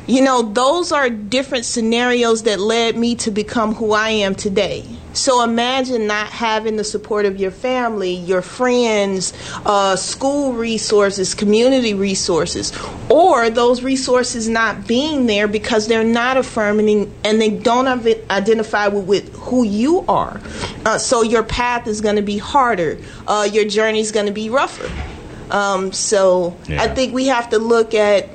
you 0.05 0.21
know, 0.21 0.43
those 0.43 0.91
are 0.91 1.09
different 1.09 1.65
scenarios 1.65 2.43
that 2.43 2.59
led 2.59 2.95
me 2.95 3.15
to 3.15 3.31
become 3.31 3.73
who 3.73 3.93
I 3.93 4.09
am 4.09 4.35
today. 4.35 4.85
So 5.13 5.43
imagine 5.43 6.07
not 6.07 6.27
having 6.27 6.77
the 6.77 6.83
support 6.83 7.25
of 7.25 7.39
your 7.39 7.51
family, 7.51 8.13
your 8.13 8.41
friends, 8.41 9.33
uh, 9.65 9.95
school 9.95 10.53
resources, 10.53 11.33
community 11.33 11.93
resources, 11.93 12.71
or 13.09 13.49
those 13.49 13.83
resources 13.83 14.47
not 14.47 14.87
being 14.87 15.25
there 15.25 15.47
because 15.47 15.87
they're 15.87 16.03
not 16.03 16.37
affirming 16.37 17.13
and 17.23 17.41
they 17.41 17.49
don't 17.49 17.87
identify 18.29 18.87
with, 18.87 19.05
with 19.05 19.35
who 19.35 19.63
you 19.63 20.05
are. 20.07 20.39
Uh, 20.85 20.97
so 20.97 21.21
your 21.21 21.43
path 21.43 21.87
is 21.87 22.01
going 22.01 22.15
to 22.15 22.21
be 22.21 22.37
harder. 22.37 22.97
Uh, 23.27 23.47
your 23.51 23.65
journey 23.65 23.99
is 23.99 24.11
going 24.11 24.27
to 24.27 24.31
be 24.31 24.49
rougher. 24.49 24.89
Um, 25.51 25.91
so 25.91 26.57
yeah. 26.67 26.81
I 26.81 26.87
think 26.87 27.13
we 27.13 27.27
have 27.27 27.49
to 27.49 27.59
look 27.59 27.93
at 27.93 28.29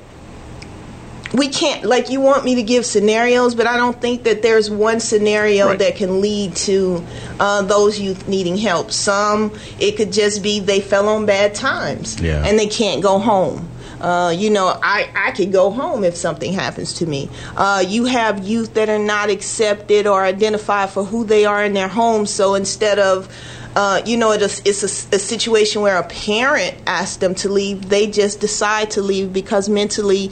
we 1.37 1.49
can't 1.49 1.85
like 1.85 2.11
you 2.11 2.21
want 2.21 2.45
me 2.45 2.55
to 2.55 2.62
give 2.62 2.85
scenarios 2.85 3.55
but 3.55 3.66
i 3.66 3.76
don't 3.76 4.00
think 4.00 4.25
that 4.25 4.43
there's 4.43 4.71
one 4.71 5.00
scenario 5.00 5.66
right. 5.66 5.78
that 5.78 5.97
can 5.97 6.21
lead 6.21 6.55
to 6.55 7.05
uh, 7.40 7.62
those 7.62 7.99
youth 8.00 8.26
needing 8.28 8.57
help 8.57 8.90
some 8.90 9.52
it 9.78 9.97
could 9.97 10.12
just 10.12 10.43
be 10.43 10.61
they 10.61 10.81
fell 10.81 11.09
on 11.09 11.26
bad 11.26 11.55
times 11.55 12.21
yeah. 12.21 12.45
and 12.47 12.59
they 12.59 12.66
can't 12.66 13.02
go 13.02 13.19
home 13.19 13.69
uh, 14.00 14.31
you 14.31 14.50
know, 14.50 14.78
I, 14.83 15.09
I 15.16 15.31
could 15.31 15.52
go 15.52 15.71
home 15.71 16.05
if 16.05 16.16
something 16.16 16.52
happens 16.52 16.93
to 16.95 17.07
me. 17.07 17.31
Uh, 17.57 17.83
you 17.87 18.05
have 18.05 18.47
youth 18.47 18.75
that 18.75 18.90
are 18.90 18.99
not 18.99 19.31
accepted 19.31 20.07
or 20.07 20.23
identified 20.23 20.90
for 20.90 21.02
who 21.02 21.25
they 21.25 21.47
are 21.47 21.64
in 21.64 21.73
their 21.73 21.88
homes. 21.88 22.31
So 22.31 22.55
instead 22.55 22.99
of 22.99 23.35
uh, 23.76 24.00
you 24.07 24.16
know, 24.16 24.33
it's, 24.33 24.61
it's 24.61 24.83
a, 24.83 25.16
a, 25.16 25.19
situation 25.19 25.83
where 25.83 25.99
a 25.99 26.02
parent 26.02 26.75
asks 26.87 27.19
them 27.19 27.35
to 27.35 27.50
leave. 27.50 27.90
They 27.90 28.07
just 28.07 28.40
decide 28.40 28.93
to 28.93 29.02
leave 29.02 29.35
because 29.35 29.69
mentally 29.69 30.31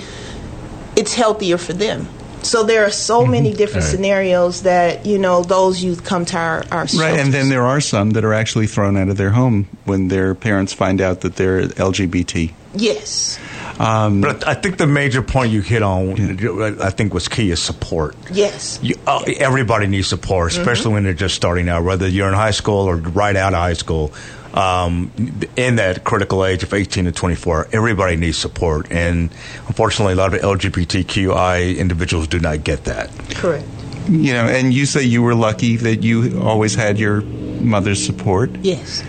it's 0.97 1.15
healthier 1.15 1.59
for 1.59 1.73
them. 1.73 2.09
So 2.45 2.63
there 2.63 2.85
are 2.85 2.91
so 2.91 3.23
mm-hmm. 3.23 3.31
many 3.31 3.53
different 3.55 3.85
right. 3.85 3.91
scenarios 3.91 4.63
that 4.63 5.07
you 5.07 5.19
know 5.19 5.43
those 5.43 5.83
youth 5.83 6.05
come 6.05 6.27
to 6.27 6.37
our, 6.37 6.65
our 6.71 6.87
right, 6.97 7.19
and 7.19 7.33
then 7.33 7.49
there 7.49 7.65
are 7.65 7.81
some 7.81 8.11
that 8.11 8.25
are 8.25 8.35
actually 8.35 8.67
thrown 8.67 8.97
out 8.97 9.09
of 9.09 9.17
their 9.17 9.31
home 9.31 9.67
when 9.85 10.09
their 10.09 10.35
parents 10.35 10.73
find 10.73 11.01
out 11.01 11.23
that 11.23 11.37
they're 11.37 11.63
LGBT. 11.63 12.53
Yes. 12.75 13.39
Um, 13.79 14.21
but 14.21 14.47
I 14.47 14.55
think 14.55 14.79
the 14.79 14.87
major 14.87 15.23
point 15.23 15.53
you 15.53 15.61
hit 15.61 15.83
on, 15.83 16.17
yeah. 16.17 16.77
I 16.81 16.91
think, 16.91 17.15
was 17.15 17.29
key 17.29 17.51
is 17.51 17.61
support. 17.61 18.15
Yes. 18.31 18.79
You, 18.83 18.97
uh, 19.07 19.25
everybody 19.39 19.87
needs 19.87 20.09
support, 20.09 20.53
especially 20.53 20.87
mm-hmm. 20.87 20.95
when 20.95 21.05
they're 21.05 21.15
just 21.15 21.35
starting 21.35 21.69
out, 21.69 21.83
whether 21.83 22.07
you're 22.07 22.29
in 22.29 22.35
high 22.35 22.53
school 22.53 22.89
or 22.89 22.97
right 22.97 23.35
out 23.35 23.53
of 23.55 23.61
high 23.61 23.73
school 23.73 24.13
um, 24.55 25.11
in 25.57 25.77
that 25.77 26.05
critical 26.05 26.45
age 26.45 26.63
of 26.63 26.73
18 26.73 27.05
to 27.07 27.13
24, 27.13 27.69
everybody 27.73 28.17
needs 28.17 28.39
support. 28.39 28.91
And 28.91 29.31
unfortunately, 29.67 30.15
a 30.15 30.17
lot 30.17 30.33
of 30.33 30.41
LGBTQI 30.41 31.77
individuals 31.77 32.29
do 32.29 32.39
not 32.39 32.65
get 32.65 32.85
that. 32.85 33.11
Correct. 33.31 33.67
You 34.09 34.33
know, 34.33 34.47
and 34.47 34.73
you 34.73 34.87
say 34.87 35.03
you 35.03 35.23
were 35.23 35.35
lucky 35.35 35.77
that 35.77 36.03
you 36.03 36.41
always 36.41 36.75
had 36.75 36.99
your 36.99 37.23
mother's 37.23 38.05
support. 38.05 38.51
Yes. 38.63 39.03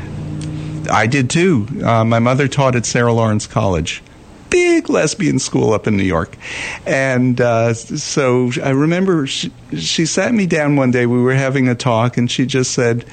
I 0.90 1.08
did 1.08 1.30
too. 1.30 1.68
Uh, 1.84 2.04
my 2.06 2.20
mother 2.20 2.48
taught 2.48 2.76
at 2.76 2.86
Sarah 2.86 3.14
Lawrence 3.14 3.46
College. 3.46 4.02
Big 4.50 4.90
lesbian 4.90 5.40
school 5.40 5.74
up 5.74 5.86
in 5.86 5.98
New 5.98 6.04
York. 6.04 6.38
And 6.86 7.40
uh, 7.42 7.74
so 7.74 8.52
I 8.64 8.70
remember 8.70 9.28
she, 9.28 9.52
she 9.76 10.06
sat 10.06 10.34
me 10.34 10.46
down 10.48 10.76
one 10.76 10.92
day. 10.92 11.06
We 11.06 11.22
were 11.22 11.34
having 11.34 11.68
a 11.68 11.76
talk, 11.76 12.18
and 12.18 12.32
she 12.32 12.46
just 12.46 12.72
said, 12.72 13.06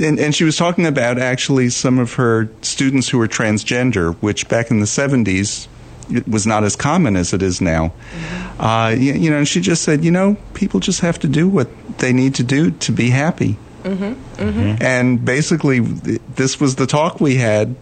and, 0.00 0.18
and, 0.18 0.34
she 0.34 0.44
was 0.44 0.56
talking 0.56 0.86
about 0.86 1.18
actually 1.18 1.68
some 1.70 1.98
of 1.98 2.14
her 2.14 2.48
students 2.62 3.08
who 3.08 3.18
were 3.18 3.28
transgender, 3.28 4.14
which 4.16 4.48
back 4.48 4.70
in 4.70 4.80
the 4.80 4.86
70s 4.86 5.68
it 6.10 6.26
was 6.28 6.46
not 6.46 6.64
as 6.64 6.76
common 6.76 7.16
as 7.16 7.32
it 7.32 7.42
is 7.42 7.60
now. 7.60 7.88
Mm-hmm. 7.88 8.60
Uh, 8.60 8.88
you, 8.90 9.12
you, 9.14 9.30
know, 9.30 9.38
and 9.38 9.48
she 9.48 9.60
just 9.60 9.82
said, 9.82 10.04
you 10.04 10.10
know, 10.10 10.36
people 10.54 10.80
just 10.80 11.00
have 11.00 11.18
to 11.20 11.28
do 11.28 11.48
what 11.48 11.68
they 11.98 12.12
need 12.12 12.34
to 12.36 12.42
do 12.42 12.70
to 12.72 12.92
be 12.92 13.10
happy. 13.10 13.56
Mm-hmm. 13.82 14.42
Mm-hmm. 14.42 14.82
And 14.82 15.24
basically, 15.24 15.80
this 15.80 16.60
was 16.60 16.76
the 16.76 16.86
talk 16.86 17.20
we 17.20 17.36
had 17.36 17.76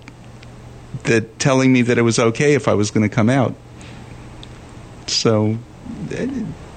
that 1.05 1.39
telling 1.39 1.73
me 1.73 1.83
that 1.83 1.99
it 1.99 2.03
was 2.03 2.19
okay 2.19 2.55
if 2.55 2.69
I 2.69 2.75
was 2.75 2.91
going 2.91 3.09
to 3.09 3.15
come 3.15 3.31
out. 3.31 3.55
So 5.07 5.59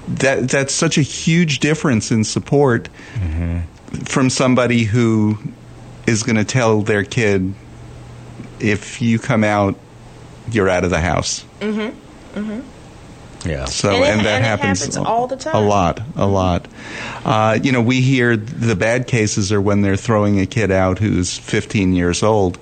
that 0.08 0.50
that's 0.50 0.74
such 0.74 0.98
a 0.98 1.02
huge 1.02 1.60
difference 1.60 2.12
in 2.12 2.24
support 2.24 2.90
mm-hmm. 3.14 3.60
From 4.06 4.30
somebody 4.30 4.84
who 4.84 5.38
is 6.08 6.24
going 6.24 6.38
to 6.38 6.46
tell 6.46 6.82
their 6.82 7.04
kid 7.04 7.54
if 8.60 9.02
you 9.02 9.20
come 9.20 9.44
out 9.44 9.76
you're 10.50 10.70
out 10.70 10.84
of 10.84 10.90
the 10.90 11.00
house. 11.00 11.46
Mm-hmm. 11.60 12.40
Mm-hmm. 12.40 13.50
Yeah. 13.50 13.66
So 13.66 13.90
and, 13.90 14.04
it, 14.04 14.08
and 14.08 14.20
that 14.22 14.36
and 14.36 14.46
happens, 14.46 14.80
happens, 14.80 14.98
all 14.98 15.28
the 15.28 15.36
time. 15.36 15.56
A 15.56 15.62
lot, 15.62 16.02
a 16.16 16.28
lot. 16.28 16.68
Uh, 17.26 17.58
you 17.62 17.72
know, 17.72 17.82
we 17.82 18.02
hear 18.02 18.38
the 18.38 18.76
bad 18.76 19.08
cases 19.08 19.52
are 19.52 19.62
when 19.62 19.82
they're 19.82 19.96
throwing 19.96 20.40
a 20.40 20.46
kid 20.46 20.72
out 20.72 21.00
who's 21.00 21.38
15 21.38 21.94
years 21.94 22.22
old 22.22 22.60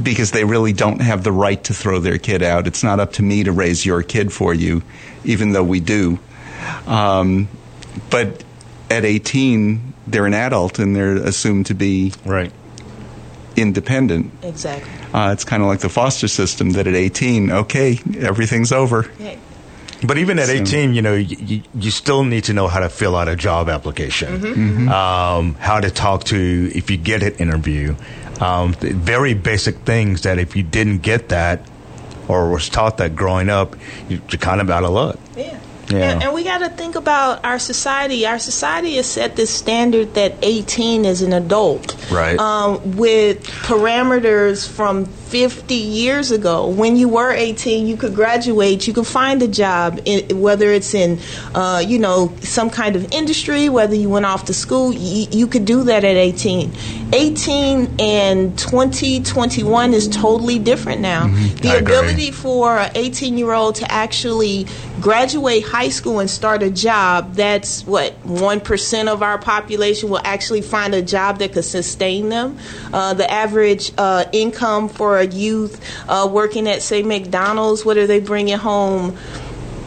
because 0.00 0.30
they 0.30 0.44
really 0.44 0.72
don't 0.72 1.00
have 1.00 1.24
the 1.24 1.32
right 1.32 1.62
to 1.64 1.74
throw 1.74 1.98
their 1.98 2.18
kid 2.18 2.42
out. 2.42 2.66
It's 2.66 2.82
not 2.84 3.00
up 3.00 3.14
to 3.14 3.22
me 3.22 3.44
to 3.44 3.52
raise 3.52 3.84
your 3.84 4.02
kid 4.02 4.32
for 4.32 4.54
you, 4.54 4.82
even 5.24 5.52
though 5.52 5.64
we 5.64 5.80
do. 5.80 6.18
Um, 6.86 7.48
but 8.10 8.44
at 8.90 9.04
18, 9.04 9.94
they're 10.06 10.26
an 10.26 10.34
adult 10.34 10.78
and 10.78 10.94
they're 10.94 11.16
assumed 11.16 11.66
to 11.66 11.74
be 11.74 12.12
right 12.24 12.52
independent. 13.56 14.32
Exactly. 14.42 14.90
Uh, 15.12 15.32
it's 15.32 15.44
kind 15.44 15.62
of 15.62 15.68
like 15.68 15.80
the 15.80 15.88
foster 15.88 16.28
system 16.28 16.70
that 16.70 16.86
at 16.86 16.94
18, 16.94 17.50
okay, 17.50 17.98
everything's 18.18 18.72
over. 18.72 19.10
Yeah. 19.18 19.36
But 20.02 20.16
even 20.16 20.38
at 20.38 20.48
18, 20.48 20.94
you 20.94 21.02
know, 21.02 21.14
you, 21.14 21.62
you 21.74 21.90
still 21.90 22.24
need 22.24 22.44
to 22.44 22.54
know 22.54 22.68
how 22.68 22.80
to 22.80 22.88
fill 22.88 23.16
out 23.16 23.28
a 23.28 23.36
job 23.36 23.68
application, 23.68 24.40
mm-hmm. 24.40 24.88
Um, 24.88 25.54
how 25.56 25.78
to 25.78 25.90
talk 25.90 26.24
to 26.24 26.70
if 26.74 26.90
you 26.90 26.96
get 26.96 27.22
an 27.22 27.34
interview. 27.34 27.94
Um, 28.40 28.72
very 28.72 29.34
basic 29.34 29.76
things 29.80 30.22
that 30.22 30.38
if 30.38 30.56
you 30.56 30.62
didn't 30.62 30.98
get 30.98 31.28
that 31.28 31.68
or 32.28 32.50
was 32.50 32.70
taught 32.70 32.96
that 32.96 33.14
growing 33.14 33.50
up, 33.50 33.76
you're 34.08 34.20
kind 34.20 34.62
of 34.62 34.70
out 34.70 34.84
of 34.84 34.90
luck. 34.92 35.18
Yeah. 35.36 35.60
Yeah. 35.90 36.12
And, 36.12 36.22
and, 36.22 36.34
we 36.34 36.44
got 36.44 36.58
to 36.58 36.68
think 36.68 36.94
about 36.94 37.44
our 37.44 37.58
society. 37.58 38.26
Our 38.26 38.38
society 38.38 38.96
has 38.96 39.06
set 39.06 39.36
this 39.36 39.50
standard 39.50 40.14
that 40.14 40.34
18 40.42 41.04
is 41.04 41.22
an 41.22 41.32
adult. 41.32 41.96
Right. 42.10 42.38
Um, 42.38 42.96
with 42.96 43.44
parameters 43.44 44.68
from 44.68 45.06
50 45.30 45.74
years 45.74 46.32
ago. 46.32 46.66
When 46.66 46.96
you 46.96 47.08
were 47.08 47.30
18, 47.32 47.86
you 47.86 47.96
could 47.96 48.16
graduate, 48.16 48.88
you 48.88 48.92
could 48.92 49.06
find 49.06 49.40
a 49.42 49.48
job, 49.48 50.00
in, 50.04 50.40
whether 50.40 50.72
it's 50.72 50.92
in, 50.92 51.20
uh, 51.54 51.82
you 51.86 52.00
know, 52.00 52.34
some 52.40 52.68
kind 52.68 52.96
of 52.96 53.12
industry, 53.12 53.68
whether 53.68 53.94
you 53.94 54.10
went 54.10 54.26
off 54.26 54.46
to 54.46 54.54
school, 54.54 54.92
you, 54.92 55.28
you 55.30 55.46
could 55.46 55.64
do 55.64 55.84
that 55.84 56.02
at 56.02 56.16
18. 56.16 56.72
18 57.12 57.94
and 58.00 58.58
2021 58.58 59.94
is 59.94 60.08
totally 60.08 60.58
different 60.58 61.00
now. 61.00 61.26
Mm-hmm. 61.26 61.56
The 61.58 61.78
ability 61.78 62.32
for 62.32 62.78
an 62.78 62.90
18 62.96 63.38
year 63.38 63.52
old 63.52 63.76
to 63.76 63.90
actually 63.90 64.66
graduate 65.00 65.64
high 65.64 65.88
school 65.88 66.18
and 66.18 66.28
start 66.28 66.62
a 66.62 66.70
job, 66.70 67.34
that's 67.34 67.86
what, 67.86 68.20
1% 68.24 69.08
of 69.08 69.22
our 69.22 69.38
population 69.38 70.10
will 70.10 70.20
actually 70.24 70.62
find 70.62 70.92
a 70.92 71.02
job 71.02 71.38
that 71.38 71.52
could 71.52 71.64
sustain 71.64 72.28
them. 72.30 72.58
Uh, 72.92 73.14
the 73.14 73.30
average 73.30 73.92
uh, 73.96 74.24
income 74.32 74.88
for 74.88 75.19
a 75.20 75.26
youth 75.26 75.80
uh, 76.08 76.28
working 76.30 76.68
at, 76.68 76.82
say, 76.82 77.02
McDonald's, 77.02 77.84
what 77.84 77.96
are 77.96 78.06
they 78.06 78.20
bringing 78.20 78.58
home? 78.58 79.16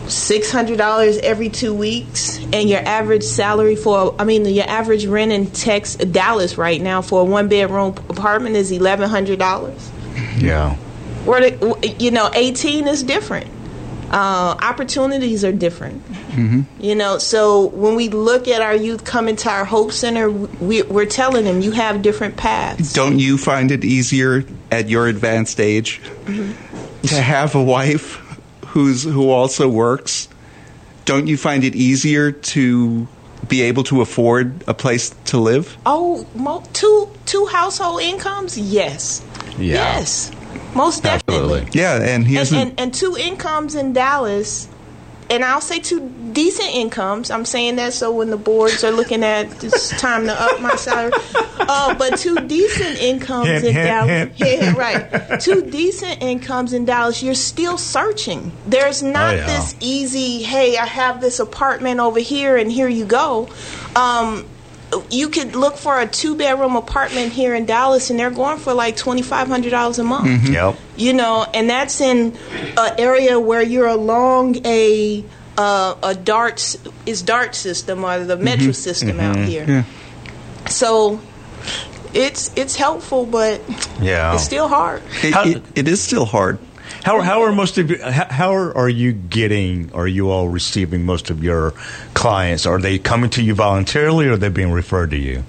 six 0.08 0.52
hundred 0.52 0.78
dollars 0.78 1.18
every 1.20 1.50
two 1.50 1.74
weeks, 1.74 2.38
and 2.52 2.70
your 2.70 2.82
average 2.82 3.24
salary 3.24 3.76
for 3.76 4.16
I 4.20 4.26
mean 4.26 4.46
your 4.46 4.68
average 4.68 5.06
rent 5.06 5.32
in 5.32 5.48
Tex 5.48 5.96
Dallas 5.96 6.58
right 6.58 6.82
now 6.82 7.02
for 7.02 7.22
a 7.22 7.24
one 7.24 7.48
bedroom 7.48 7.96
apartment 8.10 8.56
is 8.56 8.72
eleven 8.72 9.10
hundred 9.10 9.40
dollars. 9.40 9.92
Yeah, 10.38 10.76
where 11.26 11.56
you 12.00 12.12
know 12.12 12.30
eighteen 12.34 12.88
is 12.88 13.04
different. 13.04 13.50
Uh, 14.14 14.56
opportunities 14.62 15.44
are 15.44 15.52
different. 15.52 16.08
Mm-hmm. 16.08 16.62
You 16.80 16.94
know, 16.94 17.18
so 17.18 17.66
when 17.70 17.96
we 17.96 18.10
look 18.10 18.48
at 18.48 18.62
our 18.62 18.76
youth 18.76 19.04
coming 19.04 19.36
to 19.38 19.50
our 19.50 19.66
Hope 19.66 19.92
Center, 19.92 20.30
we, 20.30 20.84
are 20.84 21.06
telling 21.08 21.46
them 21.46 21.62
you 21.62 21.72
have 21.72 22.04
different 22.04 22.38
paths. 22.38 22.94
Don't 22.94 23.18
you 23.18 23.40
find 23.40 23.72
it 23.72 23.84
easier 23.84 24.46
at 24.72 24.88
your 24.88 25.08
advanced 25.08 25.60
age 25.60 26.00
mm-hmm. 26.26 27.02
to 27.08 27.16
have 27.16 27.56
a 27.56 27.64
wife 27.64 28.18
who's 28.68 29.02
who 29.04 29.32
also 29.32 29.68
works? 29.68 30.28
Don't 31.06 31.26
you 31.26 31.36
find 31.36 31.64
it 31.64 31.76
easier 31.76 32.32
to 32.32 33.08
be 33.48 33.64
able 33.64 33.84
to 33.86 34.02
afford 34.02 34.64
a 34.68 34.76
place 34.76 35.10
to 35.26 35.40
live? 35.40 35.76
Oh, 35.88 36.28
mo- 36.36 36.64
two 36.74 37.10
two 37.26 37.48
household 37.48 38.04
incomes? 38.04 38.60
Yes. 38.60 39.26
Yeah. 39.58 39.98
Yes. 39.98 40.32
Most 40.76 41.04
definitely. 41.04 41.62
Absolutely. 41.62 41.80
Yeah, 41.80 42.02
and 42.02 42.28
here's 42.28 42.52
and, 42.52 42.72
and, 42.72 42.80
and 42.80 42.94
two 42.94 43.16
incomes 43.16 43.76
in 43.76 43.94
Dallas 43.94 44.68
and 45.30 45.44
I'll 45.44 45.62
say 45.62 45.80
two 45.80 46.10
decent 46.32 46.70
incomes. 46.76 47.32
I'm 47.32 47.46
saying 47.46 47.78
that 47.78 47.94
so 47.94 48.12
when 48.12 48.30
the 48.30 48.38
boards 48.38 48.84
are 48.84 48.92
looking 48.92 49.24
at 49.24 49.64
it's 49.64 49.90
time 50.00 50.26
to 50.26 50.42
up 50.42 50.62
my 50.62 50.76
salary. 50.76 51.14
Uh, 51.60 51.96
but 51.96 52.18
two 52.20 52.36
decent 52.48 53.00
incomes 53.02 53.48
hint, 53.48 53.66
in 53.66 53.74
hint, 53.74 53.86
Dallas. 53.86 54.10
Hint. 54.10 54.34
Yeah, 54.38 54.78
right. 54.78 55.40
two 55.42 55.70
decent 55.70 56.22
incomes 56.22 56.74
in 56.74 56.86
Dallas. 56.86 57.24
You're 57.24 57.36
still 57.36 57.78
searching. 57.78 58.52
There's 58.68 59.02
not 59.02 59.34
oh, 59.34 59.38
yeah. 59.38 59.46
this 59.46 59.76
easy. 59.80 60.44
Hey, 60.44 60.78
I 60.78 60.86
have 60.86 61.22
this 61.22 61.40
apartment 61.40 62.00
over 62.00 62.20
here, 62.20 62.58
and 62.58 62.72
here 62.72 62.88
you 62.88 63.06
go. 63.06 63.50
Um, 63.96 64.46
you 65.10 65.30
could 65.30 65.56
look 65.56 65.78
for 65.78 66.00
a 66.00 66.08
two 66.08 66.36
bedroom 66.36 66.76
apartment 66.76 67.34
here 67.34 67.56
in 67.56 67.66
Dallas, 67.66 68.10
and 68.10 68.20
they're 68.20 68.32
going 68.32 68.58
for 68.58 68.74
like 68.74 68.98
twenty 68.98 69.22
five 69.22 69.48
hundred 69.48 69.72
dollars 69.72 70.00
a 70.00 70.04
month. 70.04 70.28
Mm-hmm. 70.28 70.54
Yep. 70.54 70.76
You 70.98 71.14
know, 71.14 71.46
and 71.54 71.70
that's 71.70 72.02
in 72.02 72.36
an 72.78 73.00
area 73.00 73.40
where 73.40 73.62
you're 73.62 73.88
along 73.88 74.66
a 74.66 75.24
uh, 75.58 75.96
a 76.04 76.16
DART 76.16 76.76
is 77.06 77.22
DART 77.22 77.56
system 77.56 78.04
or 78.04 78.24
the 78.24 78.38
metro 78.38 78.66
mm-hmm. 78.66 78.72
system 78.72 79.18
mm-hmm. 79.18 79.20
out 79.20 79.38
here. 79.38 79.66
Yeah. 79.68 79.84
So 80.68 81.22
it's 82.14 82.52
it's 82.56 82.76
helpful, 82.76 83.26
but 83.26 83.62
yeah, 84.02 84.34
it's 84.34 84.44
still 84.44 84.68
hard. 84.68 85.02
It, 85.24 85.58
it, 85.58 85.64
it 85.76 85.88
is 85.88 86.02
still 86.02 86.26
hard. 86.26 86.60
How, 87.04 87.20
how 87.20 87.42
are 87.42 87.52
most 87.52 87.78
of 87.78 87.92
you, 87.92 88.02
how 88.02 88.54
are 88.54 88.76
are 88.78 88.88
you 88.88 89.12
getting, 89.12 89.92
are 89.94 90.08
you 90.08 90.32
all 90.32 90.48
receiving 90.48 91.06
most 91.06 91.30
of 91.30 91.44
your 91.44 91.72
clients? 92.14 92.66
Are 92.66 92.80
they 92.80 92.98
coming 92.98 93.30
to 93.32 93.44
you 93.44 93.56
voluntarily 93.56 94.28
or 94.28 94.34
are 94.34 94.38
they 94.38 94.48
being 94.48 94.72
referred 94.72 95.10
to 95.10 95.18
you? 95.18 95.44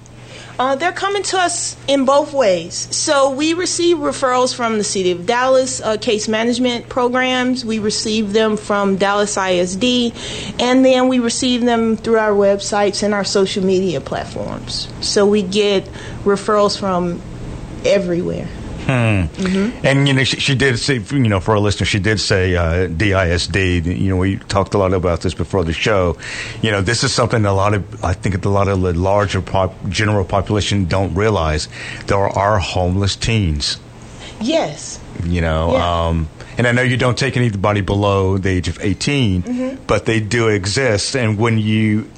Uh, 0.59 0.75
they're 0.75 0.91
coming 0.91 1.23
to 1.23 1.37
us 1.37 1.77
in 1.87 2.03
both 2.03 2.33
ways. 2.33 2.93
So 2.93 3.29
we 3.31 3.53
receive 3.53 3.97
referrals 3.97 4.53
from 4.53 4.77
the 4.77 4.83
City 4.83 5.11
of 5.11 5.25
Dallas 5.25 5.79
uh, 5.81 5.95
case 5.95 6.27
management 6.27 6.89
programs. 6.89 7.63
We 7.63 7.79
receive 7.79 8.33
them 8.33 8.57
from 8.57 8.97
Dallas 8.97 9.37
ISD, 9.37 10.13
and 10.59 10.83
then 10.83 11.07
we 11.07 11.19
receive 11.19 11.61
them 11.61 11.95
through 11.95 12.19
our 12.19 12.31
websites 12.31 13.01
and 13.01 13.13
our 13.13 13.23
social 13.23 13.63
media 13.63 14.01
platforms. 14.01 14.89
So 14.99 15.25
we 15.25 15.41
get 15.41 15.85
referrals 16.23 16.77
from 16.77 17.21
everywhere. 17.85 18.49
Hmm. 18.85 19.25
Mm-hmm. 19.41 19.85
And 19.85 20.07
you 20.07 20.13
know, 20.13 20.23
she, 20.23 20.39
she, 20.39 20.53
did 20.53 20.77
say, 20.77 20.99
you 20.99 21.19
know, 21.19 21.39
for 21.39 21.53
our 21.53 21.59
listeners, 21.59 21.87
she 21.87 21.99
did 21.99 22.19
say 22.19 22.55
uh, 22.55 22.87
DISD. 22.87 23.85
You 23.85 24.09
know, 24.09 24.17
we 24.17 24.37
talked 24.37 24.75
a 24.75 24.77
lot 24.77 24.93
about 24.93 25.21
this 25.21 25.33
before 25.33 25.63
the 25.63 25.73
show. 25.73 26.17
You 26.61 26.69
know, 26.69 26.81
this 26.81 27.03
is 27.03 27.11
something 27.11 27.43
a 27.45 27.53
lot 27.53 27.73
of, 27.73 28.03
I 28.03 28.13
think, 28.13 28.45
a 28.45 28.49
lot 28.49 28.67
of 28.67 28.81
the 28.81 28.93
larger 28.93 29.41
pop, 29.41 29.73
general 29.89 30.23
population 30.23 30.85
don't 30.85 31.15
realize. 31.15 31.67
There 32.05 32.17
are 32.17 32.59
homeless 32.59 33.15
teens. 33.15 33.79
Yes. 34.39 34.99
You 35.23 35.41
know, 35.41 35.73
yeah. 35.73 36.07
um, 36.07 36.29
and 36.57 36.67
I 36.67 36.71
know 36.71 36.83
you 36.83 36.97
don't 36.97 37.17
take 37.17 37.37
anybody 37.37 37.81
below 37.81 38.37
the 38.37 38.49
age 38.49 38.67
of 38.67 38.79
18, 38.79 39.43
mm-hmm. 39.43 39.83
but 39.87 40.05
they 40.05 40.19
do 40.19 40.49
exist. 40.49 41.15
And 41.15 41.39
when 41.39 41.57
you 41.57 42.11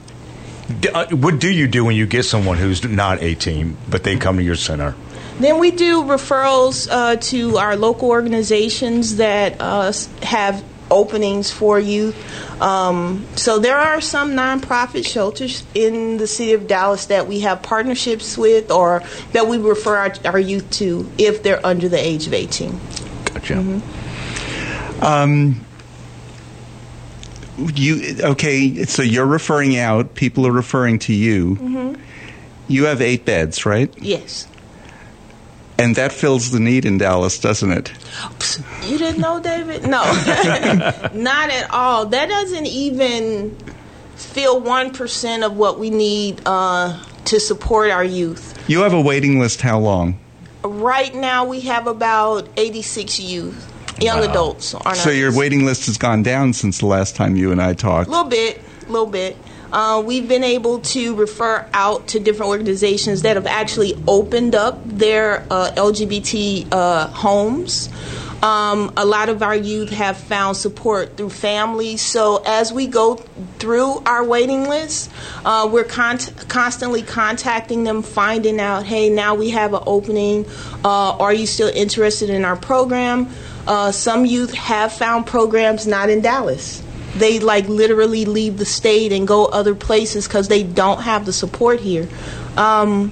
uh, 0.94 1.08
what 1.12 1.40
do 1.40 1.50
you 1.50 1.68
do 1.68 1.86
when 1.86 1.96
you 1.96 2.06
get 2.06 2.24
someone 2.24 2.58
who's 2.58 2.84
not 2.84 3.24
18 3.24 3.78
but 3.90 4.04
they 4.04 4.18
come 4.18 4.36
to 4.38 4.44
your 4.44 4.56
center? 4.56 4.96
Then 5.40 5.60
we 5.60 5.72
do 5.72 6.04
referrals 6.04 6.88
uh, 6.90 7.18
to 7.18 7.58
our 7.58 7.76
local 7.76 8.10
organizations 8.10 9.18
that 9.18 9.58
uh, 9.60 9.92
have 10.24 10.64
openings 10.90 11.52
for 11.52 11.80
youth. 11.80 12.16
Um, 12.62 13.26
so 13.36 13.60
there 13.60 13.78
are 13.78 14.02
some 14.02 14.32
nonprofit 14.32 15.06
shelters 15.06 15.64
in 15.74 16.18
the 16.18 16.28
city 16.28 16.54
of 16.54 16.68
Dallas 16.68 17.08
that 17.08 17.28
we 17.28 17.42
have 17.42 17.62
partnerships 17.62 18.38
with 18.38 18.72
or 18.72 19.04
that 19.34 19.48
we 19.48 19.58
refer 19.58 19.98
our, 19.98 20.14
our 20.26 20.40
youth 20.40 20.70
to 20.72 21.10
if 21.18 21.44
they're 21.44 21.64
under 21.66 21.90
the 21.90 22.00
age 22.00 22.28
of 22.28 22.34
18. 22.34 22.80
Gotcha. 23.26 23.54
Mm-hmm. 23.56 25.04
Um, 25.04 25.66
you 27.76 28.18
okay? 28.22 28.86
So 28.86 29.04
you're 29.04 29.26
referring 29.26 29.78
out. 29.78 30.16
People 30.16 30.48
are 30.48 30.52
referring 30.52 31.00
to 31.00 31.14
you. 31.14 31.56
Mm-hmm. 31.56 32.02
You 32.68 32.86
have 32.86 33.02
eight 33.02 33.26
beds, 33.26 33.66
right? 33.66 33.94
Yes. 33.98 34.48
And 35.80 35.96
that 35.96 36.12
fills 36.12 36.50
the 36.52 36.60
need 36.60 36.86
in 36.86 36.98
Dallas, 36.98 37.40
doesn't 37.40 37.72
it? 37.72 37.92
You 38.84 38.98
didn't 38.98 39.22
know, 39.22 39.40
David? 39.40 39.84
No, 39.84 40.02
not 41.14 41.50
at 41.52 41.68
all. 41.70 42.08
That 42.08 42.30
doesn't 42.30 42.66
even 42.66 43.56
fill 44.16 44.60
one 44.60 44.92
percent 44.92 45.44
of 45.44 45.56
what 45.56 45.78
we 45.80 45.90
need 45.92 46.42
uh, 46.46 47.00
to 47.26 47.40
support 47.40 47.92
our 47.92 48.04
youth. 48.04 48.56
You 48.68 48.80
have 48.82 48.94
a 48.94 49.02
waiting 49.02 49.40
list. 49.40 49.62
How 49.62 49.78
long? 49.80 50.20
Right 50.64 51.14
now, 51.14 51.46
we 51.46 51.62
have 51.62 51.86
about 51.86 52.50
eighty-six 52.58 53.20
youth, 53.20 53.72
young 54.02 54.22
Wow. 54.22 54.30
adults. 54.32 54.74
On 54.74 54.96
So 54.96 55.10
our 55.10 55.16
your 55.16 55.36
waiting 55.36 55.64
list 55.64 55.86
has 55.86 55.98
gone 55.98 56.24
down 56.24 56.54
since 56.54 56.80
the 56.80 56.88
last 56.88 57.16
time 57.16 57.36
you 57.36 57.52
and 57.52 57.62
I 57.62 57.74
talked. 57.74 58.08
A 58.08 58.12
little 58.12 58.26
bit, 58.30 58.62
a 58.88 58.92
little 58.92 59.06
bit. 59.08 59.38
Uh, 59.72 60.02
we've 60.06 60.28
been 60.28 60.44
able 60.44 60.80
to 60.80 61.16
refer 61.16 61.68
out 61.74 62.08
to 62.08 62.20
different 62.20 62.50
organizations 62.50 63.24
that 63.24 63.36
have 63.36 63.48
actually 63.48 63.94
opened 64.08 64.56
up 64.56 64.80
their 64.86 65.46
uh, 65.52 65.72
LGBT 65.76 66.68
uh, 66.72 67.08
homes. 67.08 67.90
Um, 68.42 68.94
a 68.96 69.06
lot 69.06 69.30
of 69.30 69.42
our 69.42 69.56
youth 69.56 69.90
have 69.90 70.16
found 70.16 70.58
support 70.58 71.18
through 71.18 71.32
families. 71.32 72.04
So 72.04 72.44
as 72.46 72.72
we 72.72 72.86
go 72.86 73.16
through 73.58 74.04
our 74.06 74.24
waiting 74.24 74.70
list, 74.70 75.12
uh, 75.44 75.68
we're 75.72 75.84
con- 75.84 76.20
constantly 76.48 77.02
contacting 77.02 77.84
them, 77.84 78.04
finding 78.04 78.60
out, 78.60 78.86
hey, 78.86 79.10
now 79.10 79.34
we 79.34 79.50
have 79.50 79.74
an 79.74 79.82
opening. 79.88 80.46
Uh, 80.86 81.18
are 81.18 81.34
you 81.34 81.48
still 81.48 81.70
interested 81.74 82.30
in 82.30 82.46
our 82.46 82.56
program? 82.56 83.28
Uh, 83.66 83.92
some 83.92 84.26
youth 84.26 84.54
have 84.54 84.94
found 84.94 85.26
programs 85.26 85.88
not 85.88 86.10
in 86.10 86.22
Dallas 86.22 86.84
they 87.20 87.40
like 87.40 87.68
literally 87.68 88.26
leave 88.26 88.58
the 88.58 88.66
state 88.66 89.12
and 89.12 89.28
go 89.28 89.46
other 89.46 89.76
places 89.76 90.28
because 90.28 90.48
they 90.48 90.64
don't 90.64 91.02
have 91.02 91.26
the 91.26 91.34
support 91.34 91.80
here. 91.80 92.08
Um, 92.56 93.12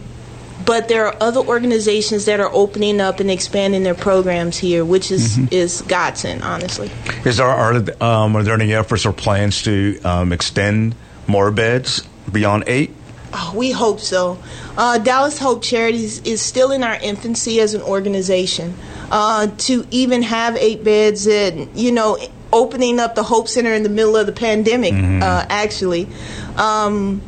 but 0.65 0.87
there 0.87 1.05
are 1.05 1.15
other 1.21 1.41
organizations 1.41 2.25
that 2.25 2.39
are 2.39 2.49
opening 2.51 2.99
up 2.99 3.19
and 3.19 3.29
expanding 3.29 3.83
their 3.83 3.95
programs 3.95 4.57
here, 4.57 4.83
which 4.83 5.11
is 5.11 5.37
is 5.51 5.81
godsend, 5.83 6.43
honestly. 6.43 6.89
Is 7.25 7.37
there 7.37 7.47
are 7.47 7.75
um, 8.01 8.35
are 8.35 8.43
there 8.43 8.55
any 8.55 8.73
efforts 8.73 9.05
or 9.05 9.13
plans 9.13 9.61
to 9.63 9.99
um, 10.03 10.33
extend 10.33 10.95
more 11.27 11.51
beds 11.51 12.01
beyond 12.31 12.63
eight? 12.67 12.95
Oh, 13.37 13.53
we 13.53 13.71
hope 13.71 13.99
so. 13.99 14.39
Uh, 14.77 14.97
Dallas 14.97 15.37
Hope 15.37 15.61
Charities 15.61 16.21
is 16.21 16.41
still 16.41 16.71
in 16.71 16.83
our 16.83 16.95
infancy 16.95 17.59
as 17.59 17.73
an 17.73 17.81
organization. 17.81 18.75
Uh, 19.11 19.47
to 19.57 19.85
even 19.91 20.23
have 20.23 20.55
eight 20.55 20.83
beds 20.83 21.27
and, 21.27 21.69
you 21.77 21.91
know, 21.91 22.17
opening 22.55 22.99
up 22.99 23.13
the 23.13 23.23
Hope 23.23 23.47
Center 23.47 23.73
in 23.73 23.83
the 23.83 23.89
middle 23.89 24.15
of 24.15 24.25
the 24.25 24.31
pandemic, 24.31 24.93
uh, 24.93 25.45
actually. 25.49 26.07
Um, 26.55 27.21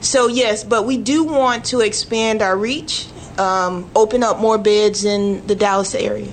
so, 0.00 0.26
yes, 0.26 0.64
but 0.64 0.86
we 0.86 0.96
do 0.96 1.24
want 1.24 1.66
to 1.66 1.80
expand 1.80 2.42
our 2.42 2.56
reach, 2.56 3.06
um, 3.38 3.88
open 3.94 4.24
up 4.24 4.40
more 4.40 4.58
beds 4.58 5.04
in 5.04 5.46
the 5.46 5.54
Dallas 5.54 5.94
area. 5.94 6.32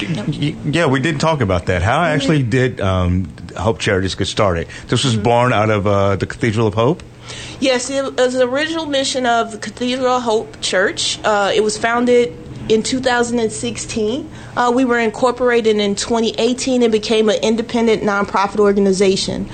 Yeah, 0.00 0.86
we 0.86 1.00
did 1.00 1.20
talk 1.20 1.40
about 1.40 1.66
that. 1.66 1.82
How 1.82 2.02
actually 2.02 2.42
did 2.42 2.80
um, 2.80 3.32
Hope 3.56 3.78
Charities 3.78 4.14
get 4.14 4.26
started? 4.26 4.68
This 4.88 5.04
was 5.04 5.16
born 5.16 5.52
out 5.52 5.70
of 5.70 5.86
uh, 5.86 6.16
the 6.16 6.26
Cathedral 6.26 6.66
of 6.66 6.74
Hope. 6.74 7.02
Yes, 7.60 7.90
it 7.90 8.16
was 8.16 8.34
the 8.34 8.48
original 8.48 8.86
mission 8.86 9.26
of 9.26 9.52
the 9.52 9.58
Cathedral 9.58 10.16
of 10.16 10.22
Hope 10.22 10.60
Church. 10.60 11.18
Uh, 11.22 11.52
it 11.54 11.62
was 11.62 11.76
founded 11.76 12.34
in 12.68 12.82
2016. 12.82 14.30
Uh, 14.56 14.72
we 14.74 14.84
were 14.84 14.98
incorporated 14.98 15.76
in 15.76 15.94
2018 15.94 16.82
and 16.82 16.92
became 16.92 17.28
an 17.28 17.38
independent 17.42 18.02
nonprofit 18.02 18.58
organization. 18.58 19.48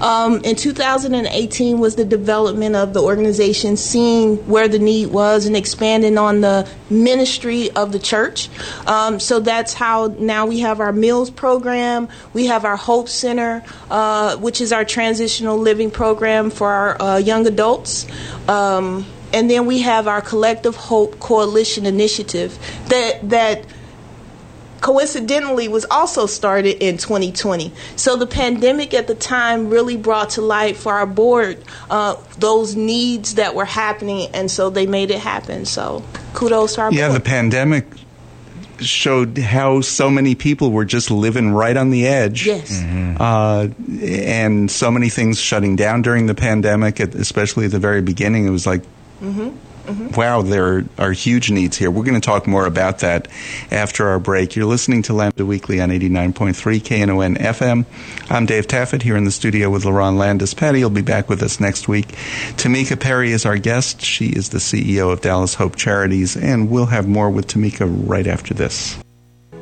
Um, 0.00 0.40
in 0.44 0.56
2018 0.56 1.78
was 1.78 1.96
the 1.96 2.04
development 2.04 2.76
of 2.76 2.94
the 2.94 3.02
organization, 3.02 3.76
seeing 3.76 4.36
where 4.48 4.68
the 4.68 4.78
need 4.78 5.08
was 5.08 5.46
and 5.46 5.56
expanding 5.56 6.16
on 6.16 6.40
the 6.40 6.68
ministry 6.88 7.70
of 7.72 7.92
the 7.92 7.98
church. 7.98 8.48
Um, 8.86 9.20
so 9.20 9.40
that's 9.40 9.74
how 9.74 10.14
now 10.18 10.46
we 10.46 10.60
have 10.60 10.80
our 10.80 10.92
meals 10.92 11.30
program. 11.30 12.08
We 12.32 12.46
have 12.46 12.64
our 12.64 12.76
Hope 12.76 13.08
Center, 13.08 13.62
uh, 13.90 14.36
which 14.36 14.60
is 14.60 14.72
our 14.72 14.84
transitional 14.84 15.58
living 15.58 15.90
program 15.90 16.50
for 16.50 16.68
our 16.68 17.02
uh, 17.02 17.16
young 17.18 17.46
adults. 17.46 18.06
Um, 18.48 19.06
and 19.32 19.50
then 19.50 19.66
we 19.66 19.80
have 19.80 20.08
our 20.08 20.20
Collective 20.20 20.76
Hope 20.76 21.18
Coalition 21.20 21.86
initiative 21.86 22.58
that 22.88 23.28
that 23.30 23.64
coincidentally 24.80 25.68
was 25.68 25.84
also 25.90 26.26
started 26.26 26.82
in 26.82 26.96
2020. 26.96 27.72
So 27.96 28.16
the 28.16 28.26
pandemic 28.26 28.94
at 28.94 29.06
the 29.06 29.14
time 29.14 29.68
really 29.68 29.96
brought 29.96 30.30
to 30.30 30.40
light 30.40 30.76
for 30.76 30.94
our 30.94 31.06
board 31.06 31.62
uh, 31.90 32.16
those 32.38 32.76
needs 32.76 33.34
that 33.34 33.54
were 33.54 33.64
happening, 33.66 34.30
and 34.32 34.50
so 34.50 34.70
they 34.70 34.86
made 34.86 35.10
it 35.10 35.18
happen. 35.18 35.66
So 35.66 36.02
kudos 36.34 36.74
to 36.76 36.82
our 36.82 36.92
Yeah, 36.92 37.08
the 37.08 37.20
pandemic 37.20 37.84
showed 38.80 39.36
how 39.36 39.82
so 39.82 40.08
many 40.08 40.34
people 40.34 40.70
were 40.70 40.86
just 40.86 41.10
living 41.10 41.52
right 41.52 41.76
on 41.76 41.90
the 41.90 42.06
edge. 42.06 42.46
yes. 42.46 42.82
Uh, 43.20 43.68
and 44.00 44.70
so 44.70 44.90
many 44.90 45.10
things 45.10 45.38
shutting 45.38 45.76
down 45.76 46.00
during 46.00 46.24
the 46.24 46.34
pandemic, 46.34 46.98
especially 47.00 47.66
at 47.66 47.72
the 47.72 47.78
very 47.78 48.00
beginning. 48.00 48.46
It 48.46 48.50
was 48.50 48.66
like, 48.66 48.82
wow, 50.16 50.42
there 50.42 50.84
are 50.98 51.12
huge 51.12 51.50
needs 51.50 51.76
here. 51.76 51.90
We're 51.90 52.04
going 52.04 52.20
to 52.20 52.24
talk 52.24 52.46
more 52.46 52.66
about 52.66 53.00
that 53.00 53.28
after 53.70 54.08
our 54.08 54.18
break. 54.18 54.56
You're 54.56 54.66
listening 54.66 55.02
to 55.02 55.14
Lambda 55.14 55.44
Weekly 55.44 55.80
on 55.80 55.90
89.3 55.90 56.80
KNON 56.80 57.36
FM. 57.36 57.84
I'm 58.30 58.46
Dave 58.46 58.66
Taffet 58.66 59.02
here 59.02 59.16
in 59.16 59.24
the 59.24 59.30
studio 59.30 59.70
with 59.70 59.84
LaRon 59.84 60.16
Landis. 60.16 60.54
Patty 60.54 60.82
will 60.82 60.90
be 60.90 61.02
back 61.02 61.28
with 61.28 61.42
us 61.42 61.60
next 61.60 61.88
week. 61.88 62.08
Tamika 62.56 62.98
Perry 62.98 63.32
is 63.32 63.44
our 63.44 63.58
guest. 63.58 64.02
She 64.02 64.26
is 64.26 64.50
the 64.50 64.58
CEO 64.58 65.12
of 65.12 65.20
Dallas 65.20 65.54
Hope 65.54 65.76
Charities, 65.76 66.36
and 66.36 66.70
we'll 66.70 66.86
have 66.86 67.08
more 67.08 67.30
with 67.30 67.46
Tamika 67.46 67.86
right 68.08 68.26
after 68.26 68.54
this. 68.54 68.98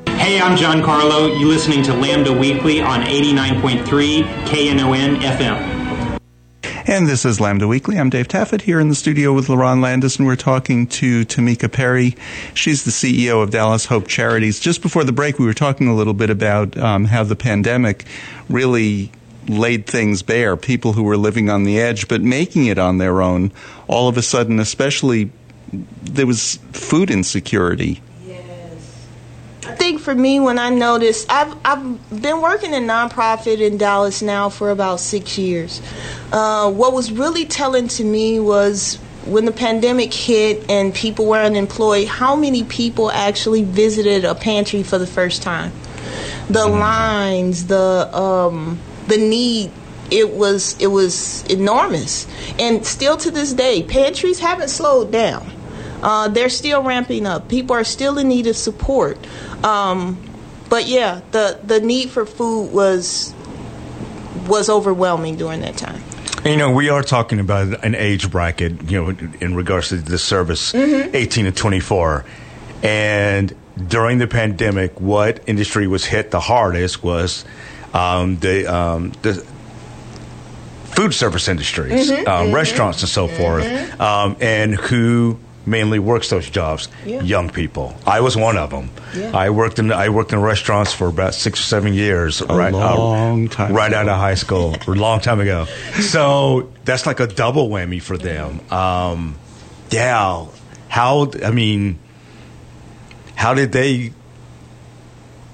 Hey, 0.06 0.40
I'm 0.40 0.56
John 0.56 0.82
Carlo. 0.82 1.26
You're 1.26 1.48
listening 1.48 1.82
to 1.84 1.94
Lambda 1.94 2.32
Weekly 2.32 2.80
on 2.82 3.00
89.3 3.00 3.86
KNON 4.44 5.20
FM. 5.20 5.87
And 6.88 7.06
this 7.06 7.26
is 7.26 7.38
Lambda 7.38 7.68
Weekly. 7.68 7.98
I'm 7.98 8.08
Dave 8.08 8.28
Taffet 8.28 8.62
here 8.62 8.80
in 8.80 8.88
the 8.88 8.94
studio 8.94 9.34
with 9.34 9.48
LaRon 9.48 9.82
Landis, 9.82 10.16
and 10.16 10.26
we're 10.26 10.36
talking 10.36 10.86
to 10.86 11.26
Tamika 11.26 11.70
Perry. 11.70 12.16
She's 12.54 12.84
the 12.84 12.90
CEO 12.90 13.42
of 13.42 13.50
Dallas 13.50 13.84
Hope 13.84 14.08
Charities. 14.08 14.58
Just 14.58 14.80
before 14.80 15.04
the 15.04 15.12
break, 15.12 15.38
we 15.38 15.44
were 15.44 15.52
talking 15.52 15.88
a 15.88 15.94
little 15.94 16.14
bit 16.14 16.30
about 16.30 16.78
um, 16.78 17.04
how 17.04 17.24
the 17.24 17.36
pandemic 17.36 18.06
really 18.48 19.12
laid 19.48 19.86
things 19.86 20.22
bare. 20.22 20.56
People 20.56 20.94
who 20.94 21.02
were 21.02 21.18
living 21.18 21.50
on 21.50 21.64
the 21.64 21.78
edge, 21.78 22.08
but 22.08 22.22
making 22.22 22.64
it 22.64 22.78
on 22.78 22.96
their 22.96 23.20
own, 23.20 23.52
all 23.86 24.08
of 24.08 24.16
a 24.16 24.22
sudden, 24.22 24.58
especially, 24.58 25.30
there 26.04 26.26
was 26.26 26.58
food 26.72 27.10
insecurity. 27.10 28.00
For 30.08 30.14
me, 30.14 30.40
when 30.40 30.58
I 30.58 30.70
noticed, 30.70 31.30
I've 31.30 31.54
I've 31.66 32.22
been 32.22 32.40
working 32.40 32.72
in 32.72 32.84
nonprofit 32.84 33.60
in 33.60 33.76
Dallas 33.76 34.22
now 34.22 34.48
for 34.48 34.70
about 34.70 35.00
six 35.00 35.36
years. 35.36 35.82
Uh, 36.32 36.72
what 36.72 36.94
was 36.94 37.12
really 37.12 37.44
telling 37.44 37.88
to 37.88 38.04
me 38.04 38.40
was 38.40 38.94
when 39.26 39.44
the 39.44 39.52
pandemic 39.52 40.14
hit 40.14 40.70
and 40.70 40.94
people 40.94 41.26
were 41.26 41.36
unemployed, 41.36 42.08
how 42.08 42.36
many 42.36 42.64
people 42.64 43.10
actually 43.10 43.64
visited 43.64 44.24
a 44.24 44.34
pantry 44.34 44.82
for 44.82 44.96
the 44.96 45.06
first 45.06 45.42
time? 45.42 45.72
The 46.48 46.66
lines, 46.66 47.66
the 47.66 48.08
um, 48.16 48.78
the 49.08 49.18
need. 49.18 49.70
It 50.10 50.30
was 50.30 50.74
it 50.80 50.86
was 50.86 51.44
enormous, 51.50 52.26
and 52.58 52.86
still 52.86 53.18
to 53.18 53.30
this 53.30 53.52
day, 53.52 53.82
pantries 53.82 54.38
haven't 54.38 54.68
slowed 54.68 55.12
down. 55.12 55.52
Uh, 56.02 56.28
they're 56.28 56.48
still 56.48 56.82
ramping 56.82 57.26
up. 57.26 57.48
People 57.48 57.74
are 57.74 57.84
still 57.84 58.18
in 58.18 58.28
need 58.28 58.46
of 58.46 58.56
support. 58.56 59.18
Um, 59.64 60.22
but 60.68 60.86
yeah, 60.86 61.20
the 61.32 61.58
the 61.64 61.80
need 61.80 62.10
for 62.10 62.26
food 62.26 62.72
was 62.72 63.34
was 64.46 64.68
overwhelming 64.68 65.36
during 65.36 65.60
that 65.60 65.76
time. 65.76 66.02
You 66.44 66.56
know, 66.56 66.70
we 66.70 66.88
are 66.88 67.02
talking 67.02 67.40
about 67.40 67.84
an 67.84 67.94
age 67.94 68.30
bracket, 68.30 68.90
you 68.90 69.02
know, 69.02 69.08
in 69.40 69.54
regards 69.54 69.88
to 69.88 69.96
the 69.96 70.18
service, 70.18 70.72
18 70.74 71.46
to 71.46 71.52
24. 71.52 72.24
And 72.82 73.54
during 73.88 74.18
the 74.18 74.28
pandemic, 74.28 75.00
what 75.00 75.42
industry 75.48 75.88
was 75.88 76.04
hit 76.04 76.30
the 76.30 76.40
hardest 76.40 77.02
was 77.02 77.44
um, 77.92 78.36
the, 78.38 78.72
um, 78.72 79.12
the 79.22 79.34
food 80.84 81.12
service 81.12 81.48
industries, 81.48 82.10
uh, 82.10 82.50
restaurants 82.54 83.00
and 83.02 83.08
so 83.08 83.26
forth, 83.26 84.00
um, 84.00 84.36
and 84.40 84.74
who 84.76 85.38
mainly 85.68 85.98
works 85.98 86.30
those 86.30 86.48
jobs? 86.50 86.88
Yeah. 87.04 87.22
Young 87.22 87.50
people. 87.50 87.94
I 88.06 88.20
was 88.20 88.36
one 88.36 88.56
of 88.56 88.70
them. 88.70 88.90
Yeah. 89.14 89.36
I 89.36 89.50
worked 89.50 89.78
in 89.78 89.92
I 89.92 90.08
worked 90.08 90.32
in 90.32 90.40
restaurants 90.40 90.92
for 90.92 91.08
about 91.08 91.34
six 91.34 91.60
or 91.60 91.64
seven 91.64 91.94
years. 91.94 92.42
right, 92.42 92.72
long 92.72 93.48
time 93.48 93.72
right 93.72 93.92
ago. 93.92 94.00
out 94.00 94.08
of 94.08 94.18
high 94.18 94.34
school, 94.34 94.76
a 94.86 94.90
long 94.90 95.20
time 95.20 95.40
ago. 95.40 95.66
So 96.08 96.72
that's 96.84 97.06
like 97.06 97.20
a 97.20 97.26
double 97.26 97.68
whammy 97.68 98.00
for 98.00 98.16
them. 98.16 98.60
Um, 98.72 99.36
yeah. 99.90 100.46
How? 100.88 101.30
I 101.44 101.50
mean, 101.50 101.98
how 103.34 103.54
did 103.54 103.72
they? 103.72 104.12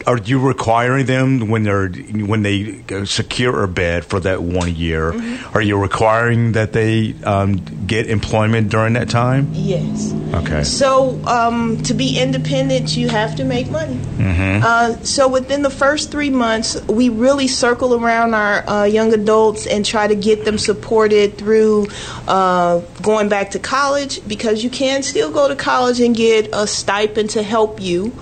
Are 0.07 0.19
you 0.19 0.39
requiring 0.39 1.07
them 1.07 1.49
when 1.49 1.63
they're 1.63 1.89
when 1.89 2.43
they 2.43 2.85
secure 3.05 3.65
a 3.65 3.69
bed 3.69 4.05
for 4.05 4.21
that 4.21 4.43
one 4.43 4.75
year? 4.75 5.13
Mm-hmm. 5.13 5.57
Are 5.57 5.63
you 5.63 5.81
requiring 5.81 6.53
that 6.53 6.73
they 6.73 7.15
um, 7.25 7.57
get 7.87 8.09
employment 8.09 8.71
during 8.71 8.95
that 8.95 9.09
time? 9.09 9.49
Yes. 9.53 10.13
Okay. 10.35 10.65
So 10.65 11.21
um, 11.27 11.83
to 11.85 11.95
be 11.95 12.19
independent, 12.19 12.97
you 12.97 13.09
have 13.09 13.37
to 13.37 13.45
make 13.45 13.71
money. 13.71 13.95
Mm-hmm. 13.95 14.63
Uh, 14.65 14.97
so 15.05 15.29
within 15.29 15.63
the 15.63 15.71
first 15.71 16.11
three 16.11 16.31
months, 16.31 16.81
we 16.87 17.09
really 17.09 17.49
circle 17.49 17.95
around 17.95 18.35
our 18.35 18.69
uh, 18.69 18.85
young 18.85 19.13
adults 19.15 19.67
and 19.67 19.85
try 19.85 20.07
to 20.07 20.15
get 20.15 20.45
them 20.45 20.59
supported 20.59 21.39
through 21.39 21.87
uh, 22.27 22.81
going 23.05 23.29
back 23.29 23.51
to 23.51 23.59
college 23.59 24.27
because 24.27 24.65
you 24.65 24.71
can 24.71 25.03
still 25.03 25.31
go 25.31 25.47
to 25.47 25.55
college 25.55 26.01
and 26.01 26.17
get 26.17 26.49
a 26.53 26.67
stipend 26.67 27.31
to 27.31 27.43
help 27.43 27.81
you 27.81 28.13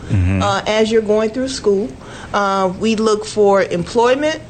uh, 0.42 0.62
as 0.66 0.90
you're 0.90 1.00
going 1.00 1.30
through 1.30 1.48
school. 1.48 1.88
Uh, 2.34 2.74
we 2.78 2.96
look 2.96 3.24
for 3.24 3.62
employment. 3.62 4.42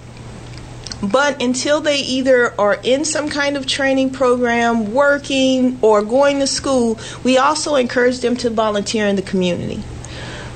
But 1.03 1.43
until 1.43 1.81
they 1.81 1.99
either 1.99 2.59
are 2.61 2.79
in 2.83 3.05
some 3.05 3.29
kind 3.29 3.57
of 3.57 3.67
training 3.67 4.11
program, 4.11 4.95
working, 4.95 5.79
or 5.83 6.01
going 6.01 6.39
to 6.39 6.47
school, 6.47 6.99
we 7.25 7.39
also 7.39 7.75
encourage 7.75 8.21
them 8.21 8.37
to 8.37 8.51
volunteer 8.51 9.09
in 9.09 9.17
the 9.17 9.23
community. 9.23 9.83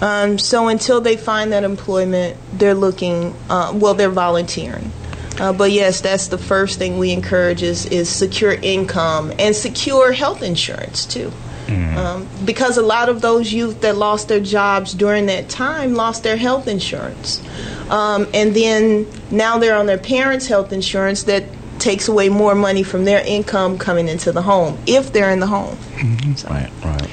Um, 0.00 0.38
so 0.38 0.68
until 0.68 1.00
they 1.00 1.16
find 1.16 1.52
that 1.52 1.64
employment, 1.64 2.36
they're 2.52 2.74
looking, 2.74 3.34
uh, 3.50 3.72
well, 3.74 3.94
they're 3.94 4.08
volunteering. 4.08 4.92
Uh, 5.38 5.52
but 5.52 5.70
yes, 5.70 6.00
that's 6.00 6.28
the 6.28 6.38
first 6.38 6.78
thing 6.78 6.98
we 6.98 7.12
encourage 7.12 7.62
is, 7.62 7.86
is 7.86 8.08
secure 8.08 8.52
income 8.52 9.32
and 9.38 9.54
secure 9.54 10.12
health 10.12 10.42
insurance 10.42 11.04
too. 11.06 11.32
Um, 11.68 12.28
because 12.44 12.76
a 12.78 12.82
lot 12.82 13.08
of 13.08 13.20
those 13.22 13.52
youth 13.52 13.80
that 13.80 13.96
lost 13.96 14.28
their 14.28 14.38
jobs 14.38 14.94
during 14.94 15.26
that 15.26 15.48
time 15.48 15.94
lost 15.94 16.22
their 16.22 16.36
health 16.36 16.68
insurance. 16.68 17.42
Um, 17.90 18.28
and 18.32 18.54
then 18.54 19.06
now 19.32 19.58
they're 19.58 19.74
on 19.76 19.86
their 19.86 19.98
parents' 19.98 20.46
health 20.46 20.72
insurance 20.72 21.24
that 21.24 21.42
takes 21.80 22.06
away 22.06 22.28
more 22.28 22.54
money 22.54 22.84
from 22.84 23.04
their 23.04 23.20
income 23.26 23.78
coming 23.78 24.06
into 24.06 24.30
the 24.30 24.42
home 24.42 24.78
if 24.86 25.12
they're 25.12 25.30
in 25.30 25.40
the 25.40 25.46
home. 25.48 25.76
Right. 26.48 26.70
Right. 26.84 27.10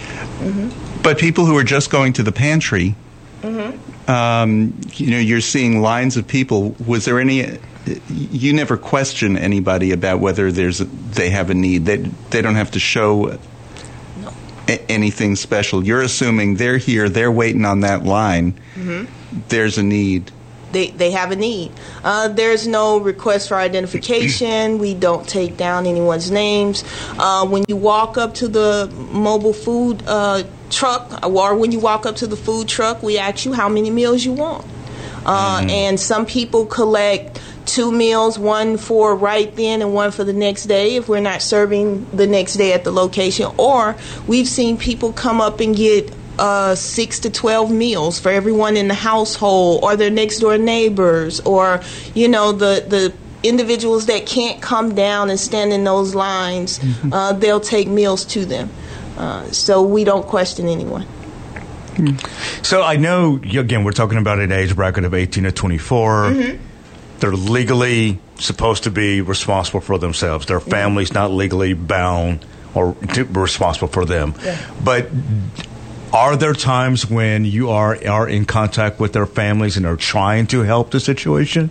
But 1.02 1.18
people 1.18 1.46
who 1.46 1.58
are 1.58 1.64
just 1.64 1.90
going 1.90 2.14
to 2.14 2.24
the 2.24 2.32
pantry, 2.32 2.96
Mm-hmm. 3.42 4.10
um, 4.10 4.74
you 4.94 5.12
know, 5.12 5.18
you're 5.18 5.42
seeing 5.42 5.82
lines 5.82 6.16
of 6.16 6.28
people. 6.28 6.76
Was 6.88 7.06
there 7.06 7.20
any? 7.20 7.58
You 8.10 8.54
never 8.54 8.78
question 8.78 9.38
anybody 9.38 9.92
about 9.92 10.20
whether 10.20 10.52
there's 10.52 10.80
a, 10.82 10.86
they 10.86 11.30
have 11.32 11.50
a 11.50 11.54
need. 11.54 11.86
They 11.86 11.98
they 11.98 12.42
don't 12.42 12.56
have 12.56 12.72
to 12.72 12.80
show 12.80 13.38
a- 14.68 14.92
anything 14.92 15.36
special. 15.36 15.84
You're 15.86 16.02
assuming 16.02 16.56
they're 16.56 16.78
here, 16.78 17.10
they're 17.10 17.32
waiting 17.32 17.66
on 17.66 17.82
that 17.82 18.04
line. 18.04 18.54
Mm-hmm. 18.76 19.40
There's 19.50 19.78
a 19.78 19.84
need. 19.84 20.32
they, 20.72 20.90
they 20.92 21.12
have 21.12 21.32
a 21.32 21.36
need. 21.36 21.72
Uh, 22.04 22.30
there's 22.30 22.66
no 22.68 22.98
request 23.00 23.50
for 23.50 23.58
identification. 23.58 24.80
We 24.80 24.94
don't 24.96 25.28
take 25.28 25.58
down 25.58 25.86
anyone's 25.86 26.32
names. 26.32 26.84
Uh, 27.20 27.46
when 27.46 27.64
you 27.68 27.76
walk 27.76 28.18
up 28.18 28.34
to 28.36 28.48
the 28.48 28.90
mobile 29.12 29.54
food 29.54 30.02
uh, 30.08 30.44
truck, 30.70 31.24
or 31.28 31.56
when 31.56 31.72
you 31.72 31.80
walk 31.80 32.06
up 32.06 32.16
to 32.18 32.28
the 32.28 32.38
food 32.38 32.68
truck, 32.68 33.04
we 33.04 33.18
ask 33.20 33.46
you 33.46 33.54
how 33.54 33.68
many 33.70 33.92
meals 33.92 34.24
you 34.26 34.34
want. 34.34 34.66
Uh, 35.26 35.66
And 35.70 36.00
some 36.00 36.26
people 36.26 36.66
collect 36.66 37.40
two 37.66 37.92
meals, 37.92 38.38
one 38.38 38.78
for 38.78 39.16
right 39.16 39.56
then 39.56 39.82
and 39.82 39.94
one 39.94 40.12
for 40.12 40.24
the 40.24 40.34
next 40.34 40.66
day 40.66 40.96
if 40.96 41.08
we're 41.08 41.20
not 41.20 41.42
serving 41.42 42.06
the 42.12 42.28
next 42.28 42.56
day 42.56 42.74
at 42.74 42.84
the 42.84 42.92
location. 42.92 43.52
Or 43.58 43.96
we've 44.28 44.48
seen 44.48 44.78
people 44.78 45.14
come 45.14 45.42
up 45.42 45.60
and 45.60 45.76
get 45.76 46.14
uh, 46.40 46.76
six 46.76 47.20
to 47.20 47.30
12 47.30 47.72
meals 47.72 48.20
for 48.20 48.30
everyone 48.30 48.76
in 48.76 48.88
the 48.88 48.94
household 48.94 49.84
or 49.84 49.96
their 49.96 50.10
next 50.10 50.40
door 50.40 50.58
neighbors 50.58 51.40
or, 51.42 51.82
you 52.14 52.28
know, 52.28 52.52
the, 52.52 52.86
the 52.88 53.14
individuals 53.48 54.06
that 54.08 54.26
can't 54.26 54.62
come 54.62 54.96
down 54.96 55.30
and 55.30 55.40
stand 55.40 55.74
in 55.74 55.84
those 55.84 56.16
lines, 56.16 56.80
uh, 57.12 57.34
they'll 57.34 57.60
take 57.60 57.88
meals 57.88 58.26
to 58.26 58.46
them. 58.46 58.70
Uh, 59.18 59.44
so 59.52 59.84
we 59.84 60.04
don't 60.04 60.26
question 60.26 60.68
anyone. 60.68 61.06
So 62.64 62.82
I 62.82 62.96
know 62.96 63.36
again 63.36 63.84
we're 63.84 63.92
talking 63.92 64.18
about 64.18 64.40
an 64.40 64.52
age 64.52 64.76
bracket 64.76 65.04
of 65.04 65.14
18 65.14 65.44
to 65.44 65.52
24. 65.52 66.24
Mm-hmm. 66.24 66.73
They're 67.24 67.32
legally 67.32 68.20
supposed 68.36 68.84
to 68.84 68.92
be 68.92 69.22
responsible 69.22 69.80
for 69.80 69.98
themselves. 69.98 70.46
Their 70.46 70.60
family's 70.60 71.14
not 71.14 71.32
legally 71.32 71.72
bound 71.72 72.46
or 72.76 72.98
responsible 73.32 73.88
for 73.88 74.04
them. 74.04 74.36
Yeah. 74.44 74.60
But 74.84 75.10
are 76.12 76.36
there 76.36 76.52
times 76.52 77.10
when 77.10 77.46
you 77.46 77.70
are 77.70 77.98
are 78.06 78.28
in 78.28 78.44
contact 78.44 79.00
with 79.00 79.14
their 79.14 79.26
families 79.26 79.78
and 79.78 79.86
are 79.86 79.96
trying 79.96 80.48
to 80.48 80.64
help 80.64 80.92
the 80.92 81.00
situation? 81.00 81.70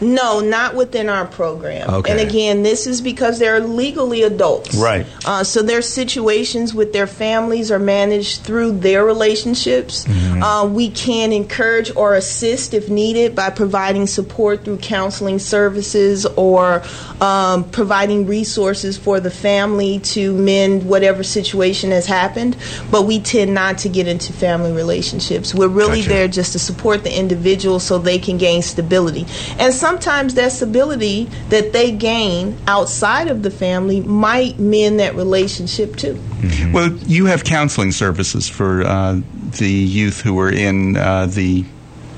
No, 0.00 0.40
not 0.40 0.74
within 0.74 1.08
our 1.08 1.26
program. 1.26 1.88
Okay. 1.88 2.10
And 2.10 2.20
again, 2.20 2.62
this 2.62 2.86
is 2.86 3.00
because 3.00 3.38
they're 3.38 3.60
legally 3.60 4.22
adults. 4.22 4.74
Right. 4.74 5.06
Uh, 5.24 5.44
so 5.44 5.62
their 5.62 5.82
situations 5.82 6.74
with 6.74 6.92
their 6.92 7.06
families 7.06 7.70
are 7.70 7.78
managed 7.78 8.42
through 8.42 8.78
their 8.78 9.04
relationships. 9.04 10.04
Mm-hmm. 10.04 10.42
Uh, 10.42 10.66
we 10.66 10.90
can 10.90 11.32
encourage 11.32 11.94
or 11.96 12.14
assist 12.14 12.74
if 12.74 12.88
needed 12.88 13.34
by 13.34 13.50
providing 13.50 14.06
support 14.06 14.64
through 14.64 14.78
counseling 14.78 15.38
services 15.38 16.26
or 16.26 16.82
um, 17.20 17.68
providing 17.70 18.26
resources 18.26 18.96
for 18.98 19.20
the 19.20 19.30
family 19.30 19.98
to 20.00 20.34
mend 20.34 20.88
whatever 20.88 21.22
situation 21.22 21.90
has 21.90 22.06
happened. 22.06 22.56
But 22.90 23.02
we 23.02 23.20
tend 23.20 23.54
not 23.54 23.78
to 23.78 23.88
get 23.88 24.08
into 24.08 24.32
family 24.32 24.72
relationships. 24.72 25.54
We're 25.54 25.68
really 25.68 25.98
Gotcha. 25.98 26.08
there 26.08 26.28
just 26.28 26.52
to 26.52 26.58
support 26.58 27.04
the 27.04 27.16
individual 27.16 27.80
so 27.80 27.98
they 27.98 28.18
can 28.18 28.38
gain 28.38 28.62
stability. 28.62 29.26
And 29.62 29.72
sometimes 29.72 30.34
that 30.34 30.50
stability 30.50 31.26
that 31.50 31.72
they 31.72 31.92
gain 31.92 32.56
outside 32.66 33.28
of 33.28 33.44
the 33.44 33.50
family 33.50 34.00
might 34.00 34.58
mend 34.58 34.98
that 34.98 35.14
relationship 35.14 35.94
too. 35.94 36.20
Well, 36.72 36.92
you 37.06 37.26
have 37.26 37.44
counseling 37.44 37.92
services 37.92 38.48
for 38.48 38.82
uh, 38.82 39.20
the 39.58 39.70
youth 39.70 40.20
who 40.20 40.36
are 40.40 40.50
in 40.50 40.96
uh, 40.96 41.26
the 41.26 41.64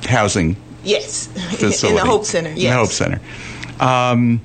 housing 0.07 0.57
Yes. 0.85 1.27
facility. 1.27 1.89
In 1.89 1.95
the 1.97 2.11
Hope 2.11 2.25
Center. 2.25 2.49
In 2.49 2.57
the 2.57 2.73
Hope 2.73 2.89
Center. 2.89 3.21
Um, 3.79 4.41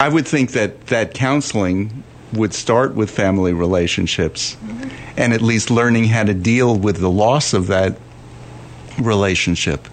I 0.00 0.08
would 0.08 0.26
think 0.26 0.50
that 0.52 0.88
that 0.88 1.14
counseling 1.14 2.02
would 2.32 2.54
start 2.54 2.96
with 2.96 3.08
family 3.08 3.52
relationships 3.52 4.56
and 5.16 5.32
at 5.32 5.42
least 5.42 5.70
learning 5.70 6.06
how 6.06 6.24
to 6.24 6.34
deal 6.34 6.76
with 6.76 6.96
the 6.96 7.10
loss 7.10 7.54
of 7.54 7.68
that 7.68 7.98
relationship. 8.98 9.86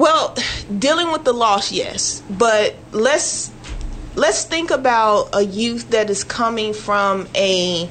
Well, 0.00 0.34
dealing 0.78 1.12
with 1.12 1.24
the 1.24 1.34
loss, 1.34 1.70
yes, 1.70 2.22
but 2.30 2.74
let's 2.90 3.50
let's 4.14 4.44
think 4.44 4.70
about 4.70 5.28
a 5.34 5.42
youth 5.42 5.90
that 5.90 6.08
is 6.08 6.24
coming 6.24 6.72
from 6.72 7.28
a 7.34 7.86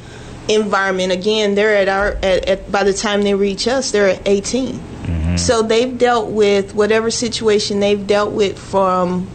environment. 0.47 1.11
Again, 1.11 1.53
they're 1.53 1.75
at 1.75 1.87
our 1.87 2.13
at, 2.23 2.49
at 2.49 2.71
by 2.71 2.83
the 2.83 2.93
time 2.93 3.21
they 3.21 3.35
reach 3.35 3.67
us, 3.67 3.91
they're 3.91 4.09
at 4.09 4.27
18. 4.27 5.37
So 5.37 5.61
they've 5.61 5.95
dealt 5.95 6.31
with 6.31 6.73
whatever 6.73 7.11
situation 7.11 7.79
they've 7.79 8.07
dealt 8.07 8.33
with 8.33 8.57
from 8.57 9.29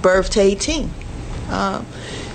birth 0.00 0.30
to 0.32 0.40
18. 0.40 0.90
Uh, 1.48 1.82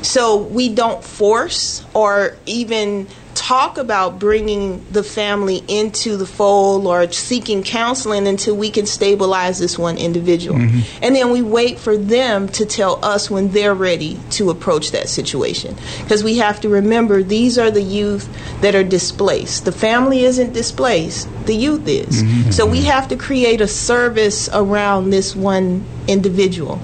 so 0.01 0.37
we 0.37 0.69
don't 0.69 1.03
force 1.03 1.85
or 1.93 2.35
even 2.47 3.07
talk 3.38 3.78
about 3.78 4.17
bringing 4.17 4.84
the 4.91 5.04
family 5.04 5.63
into 5.67 6.17
the 6.17 6.26
fold 6.26 6.88
or 6.88 7.10
seeking 7.12 7.62
counseling 7.62 8.28
until 8.28 8.58
we 8.58 8.71
can 8.71 8.88
stabilize 8.88 9.60
this 9.60 9.78
one 9.78 9.97
individual. 9.97 10.58
Mm-hmm. 10.58 11.04
And 11.04 11.15
then 11.15 11.32
we 11.32 11.43
wait 11.43 11.78
for 11.78 11.95
them 11.95 12.50
to 12.50 12.65
tell 12.65 13.04
us 13.06 13.30
when 13.30 13.52
they're 13.52 13.76
ready 13.76 14.19
to 14.32 14.50
approach 14.50 14.91
that 14.91 15.08
situation. 15.08 15.76
Because 16.02 16.23
we 16.23 16.38
have 16.38 16.60
to 16.62 16.69
remember 16.69 17.21
these 17.21 17.60
are 17.60 17.69
the 17.69 17.82
youth 17.82 18.28
that 18.62 18.73
are 18.73 18.84
displaced. 18.84 19.65
The 19.65 19.71
family 19.71 20.23
isn't 20.26 20.54
displaced, 20.54 21.30
the 21.45 21.56
youth 21.56 21.88
is. 21.88 22.23
Mm-hmm. 22.23 22.52
So 22.52 22.65
we 22.65 22.84
have 22.86 23.08
to 23.10 23.15
create 23.15 23.62
a 23.62 23.67
service 23.67 24.50
around 24.52 25.12
this 25.12 25.36
one 25.36 25.86
individual. 26.07 26.79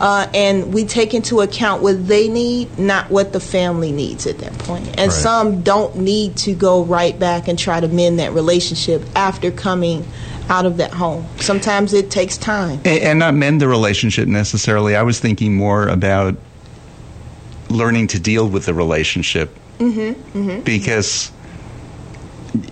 Uh, 0.00 0.26
and 0.34 0.72
we 0.72 0.84
take 0.84 1.14
into 1.14 1.40
account 1.40 1.82
what 1.82 2.06
they 2.06 2.28
need, 2.28 2.78
not 2.78 3.10
what 3.10 3.32
the 3.32 3.40
family 3.40 3.92
needs 3.92 4.26
at 4.26 4.38
that 4.38 4.56
point. 4.58 4.86
And 4.90 5.10
Right. 5.10 5.12
some 5.12 5.62
don't 5.62 5.96
need 5.96 6.36
to 6.38 6.54
go 6.54 6.84
right 6.84 7.18
back 7.18 7.48
and 7.48 7.58
try 7.58 7.80
to 7.80 7.88
mend 7.88 8.18
that 8.20 8.32
relationship 8.32 9.02
after 9.16 9.50
coming 9.50 10.06
out 10.48 10.64
of 10.64 10.78
that 10.78 10.92
home. 10.92 11.26
Sometimes 11.40 11.92
it 11.92 12.10
takes 12.10 12.36
time. 12.38 12.80
A- 12.84 13.00
and 13.02 13.18
not 13.18 13.34
mend 13.34 13.60
the 13.60 13.68
relationship 13.68 14.28
necessarily. 14.28 14.96
I 14.96 15.02
was 15.02 15.18
thinking 15.20 15.54
more 15.56 15.88
about 15.88 16.36
learning 17.68 18.06
to 18.08 18.18
deal 18.18 18.48
with 18.48 18.64
the 18.66 18.72
relationship. 18.74 19.54
Mm-hmm, 19.78 20.60
Because 20.60 21.30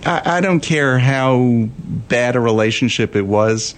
I, 0.07 0.23
I 0.39 0.41
don't 0.41 0.61
care 0.61 0.99
how 0.99 1.69
bad 2.09 2.35
a 2.35 2.41
relationship 2.41 3.15
it 3.15 3.27
was, 3.27 3.75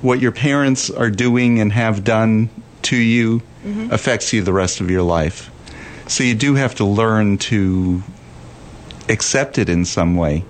what 0.00 0.20
your 0.20 0.32
parents 0.32 0.90
are 0.90 1.10
doing 1.10 1.60
and 1.60 1.72
have 1.72 2.04
done 2.04 2.50
to 2.82 2.96
you 2.96 3.40
mm-hmm. 3.64 3.90
affects 3.92 4.32
you 4.32 4.42
the 4.42 4.52
rest 4.52 4.80
of 4.80 4.90
your 4.90 5.02
life. 5.02 5.50
So 6.06 6.24
you 6.24 6.34
do 6.34 6.54
have 6.54 6.76
to 6.76 6.84
learn 6.84 7.38
to 7.38 8.02
accept 9.08 9.58
it 9.58 9.68
in 9.68 9.84
some 9.84 10.16
way. 10.16 10.44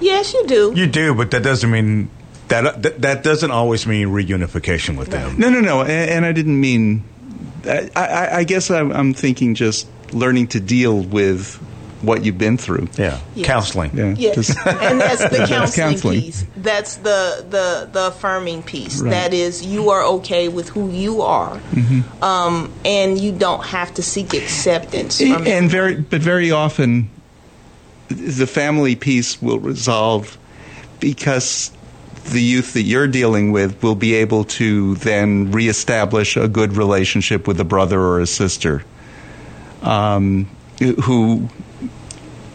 Yes, 0.00 0.32
you 0.32 0.46
do. 0.46 0.72
You 0.74 0.86
do, 0.86 1.14
but 1.14 1.30
that 1.32 1.42
doesn't 1.42 1.70
mean 1.70 2.10
that 2.48 2.82
that, 2.82 3.02
that 3.02 3.22
doesn't 3.22 3.50
always 3.50 3.86
mean 3.86 4.08
reunification 4.08 4.96
with 4.96 5.08
them. 5.08 5.38
No, 5.38 5.50
no, 5.50 5.60
no. 5.60 5.82
And, 5.82 6.10
and 6.10 6.24
I 6.24 6.32
didn't 6.32 6.58
mean. 6.58 7.04
I, 7.64 7.90
I, 7.94 8.36
I 8.38 8.44
guess 8.44 8.70
I'm, 8.70 8.90
I'm 8.90 9.12
thinking 9.12 9.54
just 9.54 9.86
learning 10.14 10.48
to 10.48 10.60
deal 10.60 10.98
with 10.98 11.62
what 12.02 12.24
you've 12.24 12.38
been 12.38 12.56
through. 12.56 12.88
Yeah, 12.96 13.18
Yes. 13.34 13.46
counseling. 13.46 13.90
Yeah. 13.96 14.14
Yes, 14.16 14.34
Just- 14.36 14.58
and 14.66 15.00
that's 15.00 15.22
the 15.22 15.28
That's 15.38 15.50
counseling, 15.50 15.90
counseling. 15.90 16.20
piece. 16.20 16.44
That's 16.56 16.96
the 16.96 17.44
the 17.48 17.88
the 17.92 18.06
affirming 18.08 18.62
piece. 18.62 19.00
Right. 19.00 19.10
That 19.10 19.34
is, 19.34 19.64
you 19.64 19.90
are 19.90 20.02
okay 20.04 20.48
with 20.48 20.68
who 20.70 20.90
you 20.90 21.22
are, 21.22 21.56
Mm-hmm. 21.56 22.22
um, 22.24 22.72
and 22.84 23.18
you 23.20 23.32
don't 23.32 23.64
have 23.66 23.92
to 23.94 24.02
seek 24.02 24.32
acceptance 24.34 25.18
from 25.20 25.46
it. 25.46 25.48
and 25.48 25.70
very, 25.70 25.96
but 25.96 26.20
very 26.22 26.50
often, 26.50 27.10
the 28.08 28.46
family 28.46 28.96
piece 28.96 29.40
will 29.42 29.58
resolve 29.60 30.36
because 31.00 31.70
the 32.32 32.40
youth 32.42 32.74
that 32.74 32.82
you're 32.82 33.08
dealing 33.08 33.50
with 33.52 33.82
will 33.82 33.94
be 33.94 34.14
able 34.14 34.44
to 34.44 34.94
then 34.96 35.50
reestablish 35.52 36.36
a 36.36 36.48
good 36.48 36.76
relationship 36.76 37.46
with 37.48 37.58
a 37.60 37.64
brother 37.64 37.98
or 38.00 38.20
a 38.20 38.26
sister, 38.26 38.84
um, 39.82 40.46
who 41.04 41.48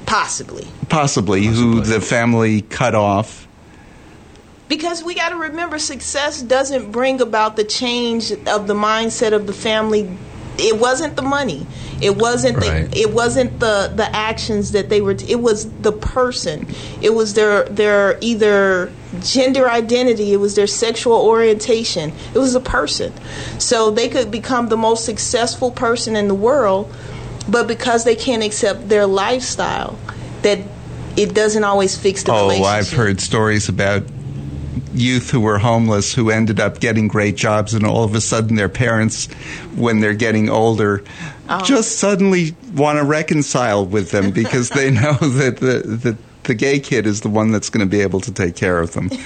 Possibly, 0.06 0.68
possibly, 0.90 1.46
who 1.46 1.82
the 1.82 2.00
family 2.02 2.62
cut 2.62 2.96
off. 2.96 3.48
because 4.68 5.04
we 5.04 5.14
got 5.16 5.30
to 5.30 5.36
remember, 5.36 5.78
success 5.78 6.42
doesn't 6.42 6.92
bring 6.92 7.22
about 7.22 7.56
the 7.56 7.64
change 7.64 8.32
of 8.32 8.68
the 8.68 8.74
mindset 8.74 9.32
of 9.34 9.46
the 9.48 9.54
family. 9.54 10.18
It 10.58 10.80
wasn't 10.80 11.16
the 11.16 11.22
money. 11.22 11.68
It 12.02 12.18
wasn't 12.18 12.58
Right. 12.58 12.90
the. 12.90 13.00
It 13.00 13.14
wasn't 13.14 13.60
the 13.60 13.92
the 13.94 14.14
actions 14.16 14.72
that 14.72 14.90
they 14.90 15.02
were. 15.02 15.16
It 15.28 15.42
was 15.42 15.68
the 15.82 15.92
person. 15.92 16.68
It 17.02 17.14
was 17.14 17.34
their 17.34 17.64
their 17.66 18.18
either 18.22 18.92
gender 19.22 19.70
identity. 19.70 20.34
It 20.34 20.38
was 20.40 20.56
their 20.56 20.68
sexual 20.68 21.18
orientation. 21.18 22.14
It 22.34 22.40
was 22.40 22.56
a 22.56 22.60
person. 22.60 23.12
So 23.60 23.92
they 23.92 24.08
could 24.10 24.32
become 24.32 24.70
the 24.70 24.78
most 24.78 25.04
successful 25.06 25.72
person 25.72 26.16
in 26.16 26.28
the 26.28 26.36
world, 26.36 26.92
but 27.48 27.68
because 27.68 28.04
they 28.04 28.16
can't 28.16 28.44
accept 28.44 28.90
their 28.90 29.06
lifestyle, 29.06 29.98
that 30.42 30.60
it 31.18 31.34
doesn't 31.34 31.64
always 31.64 31.98
fix 31.98 32.24
the 32.24 32.32
Oh, 32.32 32.44
relationship. 32.50 32.68
I've 32.68 32.92
heard 32.92 33.22
stories 33.22 33.70
about 33.70 34.04
youth 34.94 35.30
who 35.32 35.42
were 35.42 35.58
homeless 35.58 36.14
who 36.14 36.30
ended 36.30 36.60
up 36.60 36.80
getting 36.80 37.08
great 37.08 37.36
jobs, 37.36 37.74
and 37.74 37.86
all 37.86 38.04
of 38.04 38.16
a 38.16 38.22
sudden 38.22 38.56
their 38.56 38.70
parents, 38.70 39.28
when 39.76 40.00
they're 40.00 40.14
getting 40.14 40.50
older, 40.50 41.04
oh. 41.50 41.64
just 41.64 42.00
suddenly 42.00 42.56
want 42.74 42.98
to 42.98 43.04
reconcile 43.04 43.86
with 43.86 44.12
them 44.12 44.32
because 44.32 44.70
they 44.70 44.92
know 45.02 45.14
that 45.14 45.58
the, 45.58 45.84
the, 45.86 46.18
the 46.46 46.56
gay 46.56 46.80
kid 46.80 47.06
is 47.06 47.22
the 47.22 47.30
one 47.30 47.52
that's 47.52 47.70
going 47.70 47.86
to 47.86 47.90
be 47.90 48.02
able 48.02 48.22
to 48.22 48.32
take 48.32 48.56
care 48.56 48.80
of 48.80 48.94
them. 48.94 49.10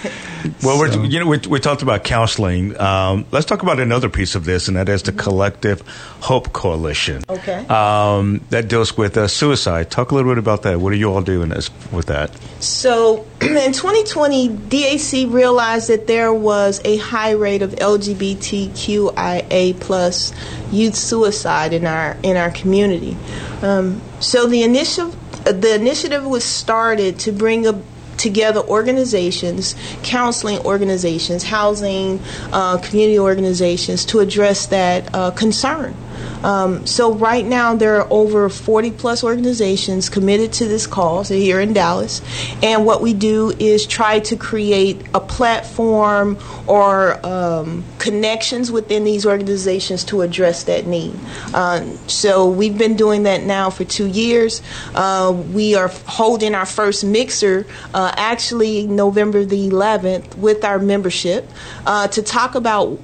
Well, 0.63 0.77
So- 0.77 0.99
we're, 0.99 1.05
you 1.05 1.19
know, 1.19 1.25
we, 1.27 1.37
we 1.49 1.59
talked 1.59 1.81
about 1.81 2.05
counseling. 2.05 2.79
Um, 2.79 3.25
let's 3.31 3.45
talk 3.45 3.61
about 3.61 3.79
another 3.79 4.07
piece 4.07 4.35
of 4.35 4.45
this, 4.45 4.69
and 4.69 4.77
that 4.77 4.87
is 4.87 5.03
the 5.03 5.11
Collective 5.11 5.81
Hope 6.21 6.53
Coalition. 6.53 7.23
Okay. 7.29 7.65
Um, 7.67 8.39
that 8.49 8.69
deals 8.69 8.95
with 8.97 9.17
uh, 9.17 9.27
suicide. 9.27 9.91
Talk 9.91 10.11
a 10.11 10.15
little 10.15 10.31
bit 10.31 10.37
about 10.37 10.63
that. 10.63 10.79
What 10.79 10.93
are 10.93 10.95
you 10.95 11.11
all 11.11 11.21
doing 11.21 11.49
this, 11.49 11.69
with 11.91 12.05
that? 12.05 12.31
So 12.61 13.25
in 13.41 13.73
2020, 13.73 14.49
DAC 14.49 15.31
realized 15.31 15.89
that 15.89 16.07
there 16.07 16.33
was 16.33 16.79
a 16.85 16.97
high 16.97 17.31
rate 17.31 17.61
of 17.61 17.71
LGBTQIA 17.71 19.79
plus 19.79 20.33
youth 20.71 20.95
suicide 20.95 21.73
in 21.73 21.85
our 21.85 22.17
in 22.23 22.37
our 22.37 22.51
community. 22.51 23.17
Um, 23.61 24.01
so 24.19 24.47
the 24.47 24.63
initiative 24.63 25.15
the 25.51 25.75
initiative 25.75 26.25
was 26.25 26.43
started 26.43 27.19
to 27.19 27.31
bring 27.31 27.67
a 27.67 27.81
together 28.19 28.59
organizations, 28.59 29.75
counseling 30.03 30.59
organizations, 30.59 31.43
housing, 31.43 32.19
uh, 32.51 32.77
community 32.79 33.17
organizations 33.17 34.05
to 34.05 34.19
address 34.19 34.67
that 34.67 35.09
uh, 35.15 35.31
concern. 35.31 35.95
Um, 36.43 36.85
so 36.85 37.13
right 37.13 37.45
now 37.45 37.75
there 37.75 38.01
are 38.01 38.07
over 38.09 38.49
40 38.49 38.91
plus 38.91 39.23
organizations 39.23 40.09
committed 40.09 40.53
to 40.53 40.65
this 40.65 40.87
cause 40.87 41.29
here 41.29 41.59
in 41.59 41.73
Dallas, 41.73 42.21
and 42.63 42.85
what 42.85 43.01
we 43.01 43.13
do 43.13 43.51
is 43.59 43.85
try 43.85 44.19
to 44.19 44.35
create 44.35 45.01
a 45.13 45.19
platform 45.19 46.37
or 46.67 47.25
um, 47.25 47.83
connections 47.97 48.71
within 48.71 49.03
these 49.03 49.25
organizations 49.25 50.03
to 50.05 50.21
address 50.21 50.63
that 50.63 50.87
need. 50.87 51.13
Uh, 51.53 51.81
so 52.07 52.47
we've 52.47 52.77
been 52.77 52.95
doing 52.95 53.23
that 53.23 53.43
now 53.43 53.69
for 53.69 53.83
two 53.83 54.07
years. 54.07 54.61
Uh, 54.95 55.35
we 55.51 55.75
are 55.75 55.89
holding 56.05 56.55
our 56.55 56.65
first 56.65 57.03
mixer 57.03 57.65
uh, 57.93 58.13
actually 58.15 58.87
November 58.87 59.43
the 59.43 59.69
11th 59.69 60.37
with 60.37 60.63
our 60.63 60.79
membership 60.79 61.49
uh, 61.85 62.07
to 62.07 62.21
talk 62.21 62.55
about 62.55 62.99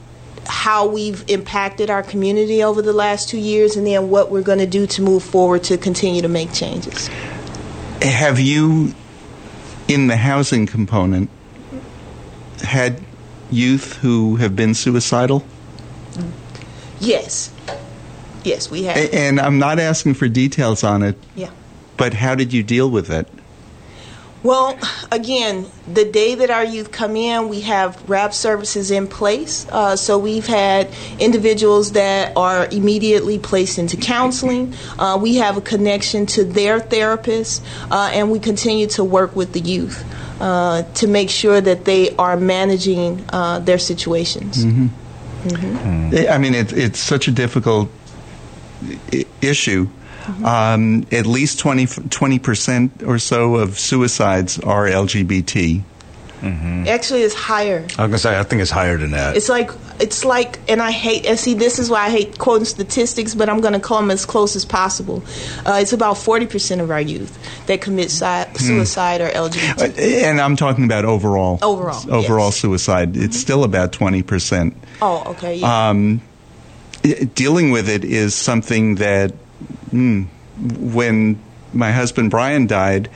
how 0.47 0.87
we've 0.87 1.23
impacted 1.29 1.89
our 1.89 2.03
community 2.03 2.63
over 2.63 2.81
the 2.81 2.93
last 2.93 3.29
two 3.29 3.37
years 3.37 3.75
and 3.75 3.85
then 3.85 4.09
what 4.09 4.31
we're 4.31 4.41
going 4.41 4.59
to 4.59 4.65
do 4.65 4.87
to 4.87 5.01
move 5.01 5.23
forward 5.23 5.63
to 5.65 5.77
continue 5.77 6.21
to 6.21 6.27
make 6.27 6.53
changes. 6.53 7.07
Have 8.01 8.39
you, 8.39 8.93
in 9.87 10.07
the 10.07 10.17
housing 10.17 10.65
component, 10.65 11.29
had 12.61 13.01
youth 13.51 13.97
who 13.97 14.37
have 14.37 14.55
been 14.55 14.73
suicidal? 14.73 15.45
Yes. 16.99 17.51
Yes, 18.43 18.69
we 18.69 18.83
have. 18.83 18.97
And 19.13 19.39
I'm 19.39 19.59
not 19.59 19.79
asking 19.79 20.13
for 20.13 20.27
details 20.27 20.83
on 20.83 21.01
it, 21.01 21.17
yeah. 21.35 21.49
but 21.97 22.13
how 22.13 22.35
did 22.35 22.53
you 22.53 22.63
deal 22.63 22.89
with 22.89 23.09
it? 23.09 23.27
Well, 24.45 24.77
again, 25.11 25.65
the 25.91 26.05
day 26.05 26.35
that 26.35 26.51
our 26.51 26.63
youth 26.63 26.91
come 26.91 27.15
in, 27.15 27.49
we 27.49 27.61
have 27.61 28.07
RAP 28.07 28.31
services 28.31 28.91
in 28.91 29.07
place. 29.07 29.67
Uh, 29.71 29.95
so 29.95 30.19
we've 30.19 30.45
had 30.45 30.87
individuals 31.17 31.93
that 31.93 32.37
are 32.37 32.67
immediately 32.67 33.39
placed 33.39 33.79
into 33.79 33.97
counseling. 33.97 34.75
Uh, 34.99 35.17
we 35.19 35.37
have 35.37 35.57
a 35.57 35.61
connection 35.61 36.27
to 36.27 36.43
their 36.43 36.79
therapist, 36.79 37.65
uh, 37.89 38.11
and 38.13 38.29
we 38.29 38.37
continue 38.37 38.85
to 38.85 39.03
work 39.03 39.35
with 39.35 39.53
the 39.53 39.61
youth 39.61 40.05
uh, 40.39 40.83
to 40.93 41.07
make 41.07 41.31
sure 41.31 41.59
that 41.59 41.85
they 41.85 42.15
are 42.17 42.37
managing 42.37 43.25
uh, 43.29 43.57
their 43.57 43.79
situations. 43.79 44.63
I 44.63 46.37
mean, 46.37 46.53
it, 46.53 46.71
it's 46.71 46.99
such 46.99 47.27
a 47.27 47.31
difficult 47.31 47.89
I- 49.11 49.25
issue. 49.41 49.89
Um, 50.43 51.05
at 51.11 51.25
least 51.25 51.59
20 51.59 52.39
percent 52.39 53.03
or 53.03 53.19
so 53.19 53.55
of 53.55 53.77
suicides 53.79 54.59
are 54.59 54.85
LGBT. 54.87 55.83
Actually, 56.87 57.21
it's 57.23 57.33
higher. 57.33 57.79
I 57.79 57.83
was 57.83 57.95
going 57.95 58.11
to 58.11 58.17
say, 58.19 58.37
I 58.39 58.43
think 58.43 58.61
it's 58.61 58.69
higher 58.69 58.97
than 58.97 59.11
that. 59.11 59.35
It's 59.35 59.49
like 59.49 59.71
it's 59.99 60.23
like, 60.23 60.59
and 60.69 60.79
I 60.79 60.91
hate. 60.91 61.25
And 61.25 61.39
see, 61.39 61.55
this 61.55 61.79
is 61.79 61.89
why 61.89 62.05
I 62.05 62.09
hate 62.11 62.37
quoting 62.37 62.65
statistics, 62.65 63.33
but 63.33 63.49
I'm 63.49 63.61
going 63.61 63.73
to 63.73 63.79
come 63.79 64.11
as 64.11 64.27
close 64.27 64.55
as 64.55 64.63
possible. 64.63 65.23
Uh, 65.65 65.79
it's 65.81 65.91
about 65.93 66.19
forty 66.19 66.45
percent 66.45 66.81
of 66.81 66.91
our 66.91 67.01
youth 67.01 67.35
that 67.65 67.81
commit 67.81 68.11
si- 68.11 68.43
suicide 68.57 69.21
or 69.21 69.29
LGBT. 69.29 69.97
Uh, 69.97 70.27
And 70.27 70.39
I'm 70.39 70.55
talking 70.55 70.85
about 70.85 71.03
overall. 71.05 71.57
Overall, 71.63 72.13
Overall 72.13 72.47
yes. 72.47 72.57
suicide. 72.57 73.17
It's 73.17 73.37
still 73.39 73.63
about 73.63 73.91
20 73.91 74.21
percent. 74.21 74.75
oh, 75.01 75.23
okay. 75.31 75.55
Yeah. 75.55 75.89
Um, 75.89 76.21
dealing 77.33 77.71
with 77.71 77.89
it 77.89 78.03
is 78.03 78.35
something 78.35 78.95
that 78.95 79.33
mm, 79.95 80.27
when 80.79 81.39
my 81.73 81.91
husband 81.91 82.31
Brian 82.31 82.67
died, 82.67 83.09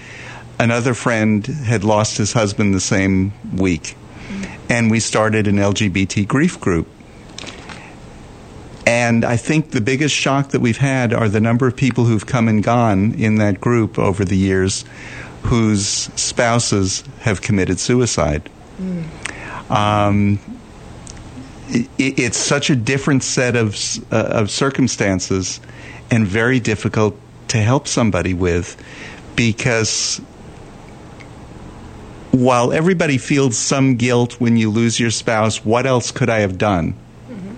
another 0.59 0.93
friend 0.93 1.45
had 1.45 1.83
lost 1.83 2.17
his 2.17 2.33
husband 2.33 2.73
the 2.73 2.79
same 2.79 3.31
week, 3.55 3.95
and 4.69 4.89
we 4.91 4.99
started 4.99 5.47
an 5.47 5.55
LGBT 5.57 6.27
grief 6.27 6.59
group. 6.59 6.87
And 8.85 9.23
I 9.23 9.37
think 9.37 9.71
the 9.71 9.81
biggest 9.81 10.15
shock 10.15 10.49
that 10.49 10.61
we've 10.61 10.77
had 10.77 11.13
are 11.13 11.29
the 11.29 11.39
number 11.39 11.67
of 11.67 11.75
people 11.75 12.05
who've 12.05 12.25
come 12.25 12.47
and 12.47 12.63
gone 12.63 13.13
in 13.13 13.35
that 13.35 13.61
group 13.61 13.99
over 13.99 14.25
the 14.25 14.35
years 14.37 14.83
whose 15.43 15.85
spouses 16.15 17.03
have 17.21 17.41
committed 17.41 17.79
suicide. 17.79 18.49
Um, 19.69 20.39
i- 21.71 21.87
it's 21.99 22.37
such 22.37 22.69
a 22.71 22.75
different 22.75 23.23
set 23.23 23.55
of 23.55 23.75
uh, 24.11 24.15
of 24.15 24.49
circumstances 24.49 25.59
and 26.11 26.27
very 26.27 26.59
difficult 26.59 27.15
to 27.49 27.57
help 27.57 27.87
somebody 27.87 28.33
with 28.33 28.77
because 29.35 30.21
while 32.31 32.71
everybody 32.71 33.17
feels 33.17 33.57
some 33.57 33.95
guilt 33.95 34.39
when 34.39 34.57
you 34.57 34.69
lose 34.69 34.99
your 34.99 35.11
spouse, 35.11 35.65
what 35.65 35.85
else 35.85 36.11
could 36.11 36.29
I 36.29 36.39
have 36.39 36.57
done? 36.57 36.93
Mm-hmm. 37.27 37.55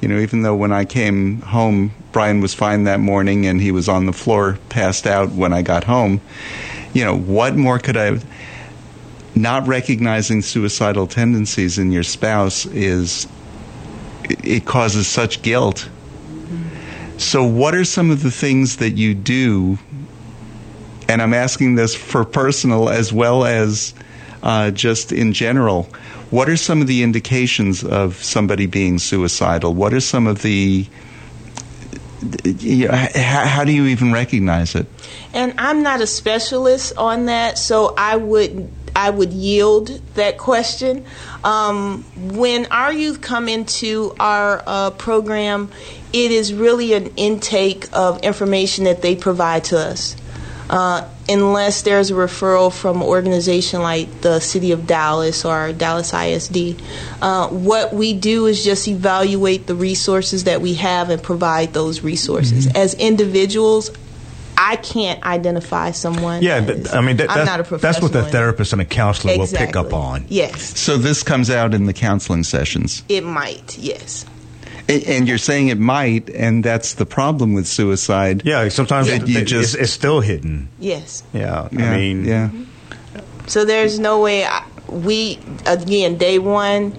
You 0.00 0.08
know, 0.08 0.18
even 0.18 0.42
though 0.42 0.54
when 0.54 0.72
I 0.72 0.84
came 0.84 1.42
home, 1.42 1.92
Brian 2.12 2.40
was 2.40 2.54
fine 2.54 2.84
that 2.84 3.00
morning 3.00 3.46
and 3.46 3.60
he 3.60 3.70
was 3.70 3.88
on 3.88 4.06
the 4.06 4.12
floor, 4.12 4.58
passed 4.68 5.06
out 5.06 5.30
when 5.32 5.52
I 5.52 5.62
got 5.62 5.84
home. 5.84 6.20
You 6.94 7.04
know, 7.04 7.16
what 7.16 7.56
more 7.56 7.78
could 7.78 7.96
I? 7.96 8.04
have? 8.04 8.24
Not 9.34 9.68
recognizing 9.68 10.42
suicidal 10.42 11.06
tendencies 11.06 11.78
in 11.78 11.92
your 11.92 12.02
spouse 12.02 12.66
is 12.66 13.28
it 14.24 14.64
causes 14.64 15.06
such 15.06 15.42
guilt. 15.42 15.88
So, 17.18 17.44
what 17.44 17.74
are 17.74 17.84
some 17.84 18.10
of 18.10 18.22
the 18.22 18.30
things 18.30 18.76
that 18.76 18.92
you 18.92 19.12
do? 19.12 19.78
And 21.08 21.20
I'm 21.20 21.34
asking 21.34 21.74
this 21.74 21.94
for 21.94 22.24
personal 22.24 22.88
as 22.88 23.12
well 23.12 23.44
as 23.44 23.92
uh, 24.42 24.70
just 24.70 25.10
in 25.10 25.32
general. 25.32 25.84
What 26.30 26.48
are 26.48 26.56
some 26.56 26.80
of 26.80 26.86
the 26.86 27.02
indications 27.02 27.82
of 27.82 28.22
somebody 28.22 28.66
being 28.66 28.98
suicidal? 28.98 29.74
What 29.74 29.92
are 29.94 30.00
some 30.00 30.28
of 30.28 30.42
the 30.42 30.86
you 32.44 32.88
know, 32.88 32.94
how, 32.94 33.46
how, 33.46 33.64
do 33.64 33.72
you 33.72 33.86
even 33.86 34.12
recognize 34.12 34.74
it? 34.74 34.86
And 35.32 35.54
I'm 35.58 35.82
not 35.82 36.00
a 36.00 36.06
specialist 36.06 36.96
on 36.96 37.26
that, 37.26 37.58
so 37.58 37.94
I 37.96 38.16
would 38.16 38.70
I 38.96 39.10
would 39.10 39.32
yield 39.32 39.88
that 40.14 40.38
question. 40.38 41.04
Um, 41.44 42.02
when 42.16 42.66
our 42.66 42.92
youth 42.92 43.20
come 43.20 43.48
into 43.48 44.14
our 44.18 44.62
uh, 44.66 44.90
program, 44.90 45.70
it 46.12 46.30
is 46.30 46.52
really 46.54 46.92
an 46.94 47.06
intake 47.16 47.86
of 47.92 48.22
information 48.22 48.84
that 48.84 49.02
they 49.02 49.16
provide 49.16 49.64
to 49.64 49.78
us. 49.78 50.16
Uh, 50.70 51.08
unless 51.28 51.82
there's 51.82 52.10
a 52.10 52.14
referral 52.14 52.72
from 52.72 52.96
an 52.98 53.02
organization 53.02 53.82
like 53.82 54.20
the 54.20 54.38
City 54.40 54.72
of 54.72 54.86
Dallas 54.86 55.44
or 55.44 55.72
Dallas 55.72 56.12
ISD. 56.12 56.80
Uh, 57.22 57.48
what 57.48 57.94
we 57.94 58.12
do 58.12 58.46
is 58.46 58.64
just 58.64 58.86
evaluate 58.86 59.66
the 59.66 59.74
resources 59.74 60.44
that 60.44 60.60
we 60.60 60.74
have 60.74 61.08
and 61.10 61.22
provide 61.22 61.72
those 61.72 62.02
resources. 62.02 62.66
Mm-hmm. 62.66 62.76
As 62.76 62.94
individuals, 62.94 63.90
I 64.58 64.76
can't 64.76 65.22
identify 65.24 65.92
someone. 65.92 66.42
Yeah, 66.42 66.56
as, 66.56 66.92
I 66.92 67.00
mean, 67.00 67.16
that, 67.18 67.28
that's, 67.28 67.82
that's 67.82 68.02
what 68.02 68.12
the 68.12 68.24
therapist 68.24 68.72
and 68.72 68.82
a 68.82 68.84
counselor 68.84 69.34
exactly. 69.34 69.58
will 69.58 69.66
pick 69.66 69.76
up 69.76 69.94
on. 69.94 70.26
Yes. 70.28 70.78
So 70.78 70.98
this 70.98 71.22
comes 71.22 71.48
out 71.48 71.74
in 71.74 71.86
the 71.86 71.94
counseling 71.94 72.42
sessions? 72.42 73.02
It 73.08 73.24
might, 73.24 73.78
yes. 73.78 74.26
And 74.88 75.28
you're 75.28 75.36
saying 75.36 75.68
it 75.68 75.78
might, 75.78 76.30
and 76.30 76.64
that's 76.64 76.94
the 76.94 77.04
problem 77.04 77.52
with 77.52 77.66
suicide. 77.66 78.42
Yeah, 78.46 78.68
sometimes 78.68 79.08
yeah. 79.08 79.16
It, 79.16 79.44
just, 79.44 79.74
it's, 79.74 79.82
it's, 79.82 79.92
still 79.92 80.20
hidden. 80.20 80.70
Yes. 80.78 81.22
Yeah, 81.34 81.68
yeah 81.70 81.90
I 81.90 81.96
mean, 81.96 82.24
yeah. 82.24 82.50
So 83.46 83.66
there's 83.66 83.98
no 83.98 84.20
way 84.20 84.44
I, 84.46 84.64
we 84.88 85.38
again 85.66 86.16
day 86.16 86.38
one, 86.38 86.96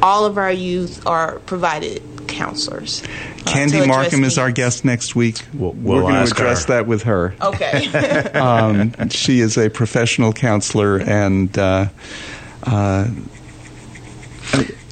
all 0.00 0.26
of 0.26 0.38
our 0.38 0.52
youth 0.52 1.06
are 1.06 1.40
provided 1.40 2.02
counselors. 2.28 3.02
Uh, 3.02 3.50
Candy 3.50 3.86
Markham 3.86 4.22
is 4.22 4.38
our 4.38 4.52
guest 4.52 4.84
next 4.84 5.16
week. 5.16 5.44
We'll, 5.52 5.72
we'll 5.72 5.96
We're 5.96 6.02
going 6.02 6.24
to 6.24 6.30
address 6.30 6.66
her. 6.66 6.74
that 6.74 6.86
with 6.86 7.02
her. 7.02 7.34
Okay. 7.40 7.86
um, 8.34 9.08
she 9.08 9.40
is 9.40 9.58
a 9.58 9.70
professional 9.70 10.32
counselor 10.32 11.00
and. 11.00 11.56
Uh, 11.58 11.88
uh, 12.62 13.08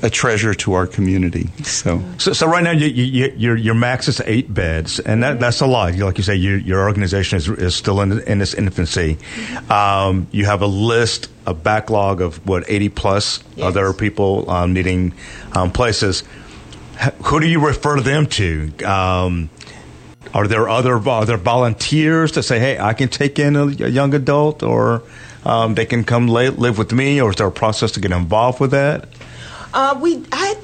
a 0.03 0.11
treasure 0.11 0.53
to 0.53 0.73
our 0.75 0.87
community. 0.87 1.49
So, 1.63 2.03
so, 2.19 2.33
so 2.33 2.49
right 2.49 2.63
now 2.63 2.73
you, 2.73 2.87
you, 2.89 3.33
your 3.37 3.57
your 3.57 3.75
max 3.75 4.09
is 4.09 4.21
eight 4.27 4.53
beds, 4.53 4.99
and 4.99 5.23
that, 5.23 5.39
that's 5.39 5.61
a 5.61 5.67
lot. 5.67 5.95
Like 5.97 6.19
you 6.19 6.25
say, 6.25 6.35
you, 6.35 6.55
your 6.57 6.81
organization 6.81 7.39
is, 7.39 7.49
is 7.49 7.77
still 7.77 8.01
in, 8.01 8.21
in 8.21 8.41
its 8.41 8.55
infancy. 8.55 9.19
Um, 9.71 10.27
you 10.33 10.45
have 10.47 10.61
a 10.61 10.67
list, 10.67 11.31
a 11.47 11.55
backlog 11.55 12.21
of 12.21 12.45
what 12.47 12.65
eighty 12.69 12.89
plus 12.89 13.43
yes. 13.55 13.65
other 13.65 13.93
people 13.93 14.51
um, 14.51 14.73
needing 14.73 15.15
um, 15.53 15.71
places. 15.71 16.25
Who 17.25 17.41
do 17.41 17.49
you 17.49 17.65
refer 17.65 18.01
them 18.01 18.27
to? 18.27 18.73
Um, 18.85 19.51
are 20.35 20.49
there 20.49 20.69
other 20.69 20.97
are 21.09 21.25
there 21.25 21.37
volunteers 21.37 22.33
to 22.33 22.43
say, 22.43 22.59
"Hey, 22.59 22.79
I 22.79 22.93
can 22.95 23.09
take 23.09 23.39
in 23.39 23.55
a, 23.55 23.67
a 23.67 23.89
young 23.89 24.15
adult," 24.15 24.63
or 24.63 25.03
um, 25.45 25.75
they 25.75 25.87
can 25.87 26.05
come 26.05 26.27
live 26.27 26.79
with 26.79 26.93
me, 26.93 27.21
or 27.21 27.31
is 27.31 27.37
there 27.37 27.47
a 27.47 27.53
process 27.53 27.93
to 27.93 28.01
get 28.01 28.11
involved 28.11 28.59
with 28.59 28.73
that? 28.73 29.09
Uh, 29.73 29.99
we 30.01 30.25
I 30.33 30.57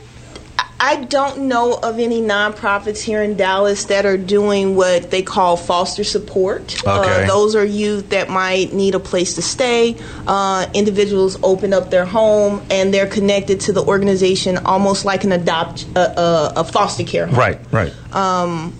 I 0.81 1.05
don't 1.05 1.49
know 1.49 1.75
of 1.75 1.99
any 1.99 2.21
nonprofits 2.21 3.03
here 3.03 3.23
in 3.23 3.37
Dallas 3.37 3.87
that 3.87 4.07
are 4.07 4.16
doing 4.16 4.77
what 4.77 5.11
they 5.11 5.23
call 5.23 5.57
foster 5.57 6.05
support. 6.05 6.87
Uh, 6.87 7.01
okay. 7.01 7.25
Uh, 7.25 7.27
those 7.27 7.57
are 7.57 7.64
youth 7.64 8.11
that 8.11 8.31
might 8.31 8.73
need 8.73 8.94
a 8.94 9.01
place 9.01 9.35
to 9.35 9.42
stay. 9.42 9.97
Uh, 10.27 10.66
individuals 10.75 11.37
open 11.42 11.73
up 11.73 11.90
their 11.90 12.05
home 12.05 12.62
and 12.71 12.94
they're 12.94 13.09
connected 13.09 13.61
to 13.61 13.73
the 13.73 13.83
organization 13.83 14.59
almost 14.59 15.05
like 15.05 15.25
an 15.25 15.33
adopt 15.33 15.87
a 15.97 16.64
foster 16.64 17.05
care 17.05 17.27
home. 17.27 17.37
Right, 17.37 17.61
right. 17.73 18.14
Um, 18.14 18.73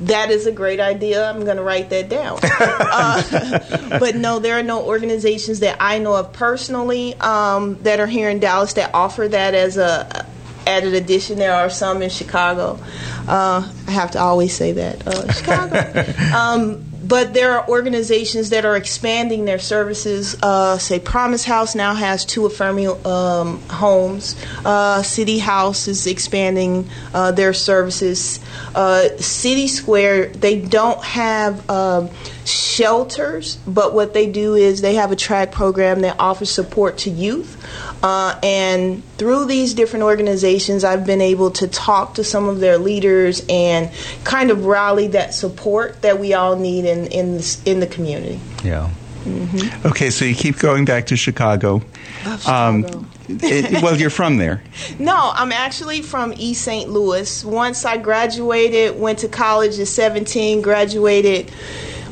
that 0.00 0.30
is 0.30 0.46
a 0.46 0.52
great 0.52 0.80
idea. 0.80 1.28
I'm 1.28 1.44
going 1.44 1.56
to 1.56 1.62
write 1.62 1.90
that 1.90 2.08
down. 2.08 2.38
uh, 2.42 3.98
but 3.98 4.16
no, 4.16 4.38
there 4.38 4.58
are 4.58 4.62
no 4.62 4.84
organizations 4.84 5.60
that 5.60 5.76
I 5.80 5.98
know 5.98 6.16
of 6.16 6.32
personally 6.32 7.14
um, 7.16 7.82
that 7.82 8.00
are 8.00 8.06
here 8.06 8.28
in 8.28 8.40
Dallas 8.40 8.72
that 8.74 8.90
offer 8.94 9.28
that 9.28 9.54
as 9.54 9.76
a 9.76 10.26
added 10.66 10.94
addition. 10.94 11.38
There 11.38 11.54
are 11.54 11.70
some 11.70 12.02
in 12.02 12.10
Chicago. 12.10 12.78
Uh, 13.28 13.70
I 13.86 13.90
have 13.90 14.12
to 14.12 14.18
always 14.18 14.54
say 14.54 14.72
that 14.72 15.06
uh, 15.06 15.32
Chicago. 15.32 16.14
um, 16.36 16.84
but 17.06 17.34
there 17.34 17.52
are 17.52 17.68
organizations 17.68 18.50
that 18.50 18.64
are 18.64 18.76
expanding 18.76 19.44
their 19.44 19.58
services. 19.58 20.36
Uh, 20.42 20.78
say, 20.78 20.98
Promise 20.98 21.44
House 21.44 21.74
now 21.74 21.94
has 21.94 22.24
two 22.24 22.46
affirming 22.46 22.88
um, 23.06 23.60
homes. 23.62 24.36
Uh, 24.64 25.02
City 25.02 25.38
House 25.38 25.86
is 25.88 26.06
expanding 26.06 26.88
uh, 27.12 27.32
their 27.32 27.52
services. 27.52 28.40
Uh, 28.74 29.08
City 29.18 29.68
Square, 29.68 30.28
they 30.28 30.60
don't 30.60 31.02
have 31.04 31.68
um, 31.68 32.08
shelters, 32.44 33.56
but 33.66 33.94
what 33.94 34.14
they 34.14 34.30
do 34.30 34.54
is 34.54 34.80
they 34.80 34.94
have 34.94 35.12
a 35.12 35.16
track 35.16 35.52
program 35.52 36.00
that 36.00 36.16
offers 36.18 36.50
support 36.50 36.98
to 36.98 37.10
youth. 37.10 37.60
Uh, 38.04 38.38
and 38.42 39.02
through 39.16 39.46
these 39.46 39.72
different 39.72 40.02
organizations, 40.02 40.84
I've 40.84 41.06
been 41.06 41.22
able 41.22 41.50
to 41.52 41.66
talk 41.66 42.16
to 42.16 42.24
some 42.24 42.50
of 42.50 42.60
their 42.60 42.76
leaders 42.76 43.42
and 43.48 43.90
kind 44.24 44.50
of 44.50 44.66
rally 44.66 45.06
that 45.08 45.32
support 45.32 46.02
that 46.02 46.20
we 46.20 46.34
all 46.34 46.54
need 46.54 46.84
in 46.84 47.06
in 47.06 47.38
the, 47.38 47.60
in 47.64 47.80
the 47.80 47.86
community. 47.86 48.38
Yeah. 48.62 48.90
Mm-hmm. 49.24 49.86
Okay, 49.86 50.10
so 50.10 50.26
you 50.26 50.34
keep 50.34 50.58
going 50.58 50.84
back 50.84 51.06
to 51.06 51.16
Chicago. 51.16 51.80
Um, 52.46 53.08
it, 53.26 53.82
well, 53.82 53.96
you're 53.96 54.10
from 54.10 54.36
there. 54.36 54.62
No, 54.98 55.32
I'm 55.34 55.50
actually 55.50 56.02
from 56.02 56.34
East 56.36 56.62
St. 56.62 56.90
Louis. 56.90 57.42
Once 57.42 57.86
I 57.86 57.96
graduated, 57.96 59.00
went 59.00 59.20
to 59.20 59.28
college 59.28 59.78
at 59.78 59.86
17, 59.86 60.60
graduated, 60.60 61.50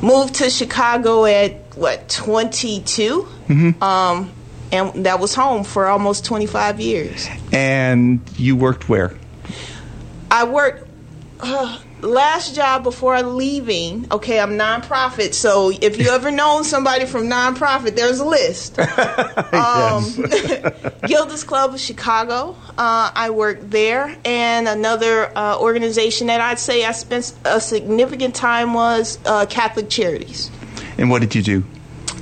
moved 0.01 0.37
to 0.37 0.49
Chicago 0.49 1.27
at 1.27 1.77
what 1.77 2.09
22. 2.09 3.29
Mm-hmm. 3.49 3.83
Um, 3.83 4.33
and 4.73 5.07
that 5.07 5.21
was 5.21 5.35
home 5.35 5.63
for 5.65 5.87
almost 5.87 6.25
25 6.25 6.81
years. 6.81 7.29
And 7.53 8.21
you 8.37 8.57
worked 8.57 8.88
where? 8.88 9.15
I 10.31 10.44
worked 10.44 10.88
uh, 11.40 11.79
last 12.01 12.55
job 12.55 12.83
before 12.83 13.21
leaving. 13.23 14.07
Okay, 14.11 14.40
I'm 14.40 14.53
nonprofit, 14.53 15.35
so 15.35 15.71
if 15.71 15.99
you 15.99 16.09
ever 16.09 16.31
known 16.31 16.65
somebody 16.65 17.05
from 17.05 17.25
nonprofit, 17.25 17.96
there's 17.96 18.21
a 18.21 18.25
list. 18.25 18.79
um, 19.53 20.05
Gilda's 21.07 21.44
Club 21.44 21.75
of 21.75 21.81
Chicago. 21.81 22.57
Uh, 22.79 23.11
I 23.15 23.31
worked 23.31 23.71
there, 23.71 24.17
and 24.25 24.67
another 24.67 25.37
uh, 25.37 25.59
organization 25.59 26.29
that 26.29 26.40
I'd 26.40 26.59
say 26.59 26.85
I 26.85 26.92
spent 26.92 27.35
a 27.44 27.61
significant 27.61 28.35
time 28.35 28.73
was 28.73 29.19
uh, 29.27 29.44
Catholic 29.46 29.90
Charities. 29.90 30.51
And 30.96 31.11
what 31.11 31.21
did 31.21 31.35
you 31.35 31.42
do? 31.42 31.65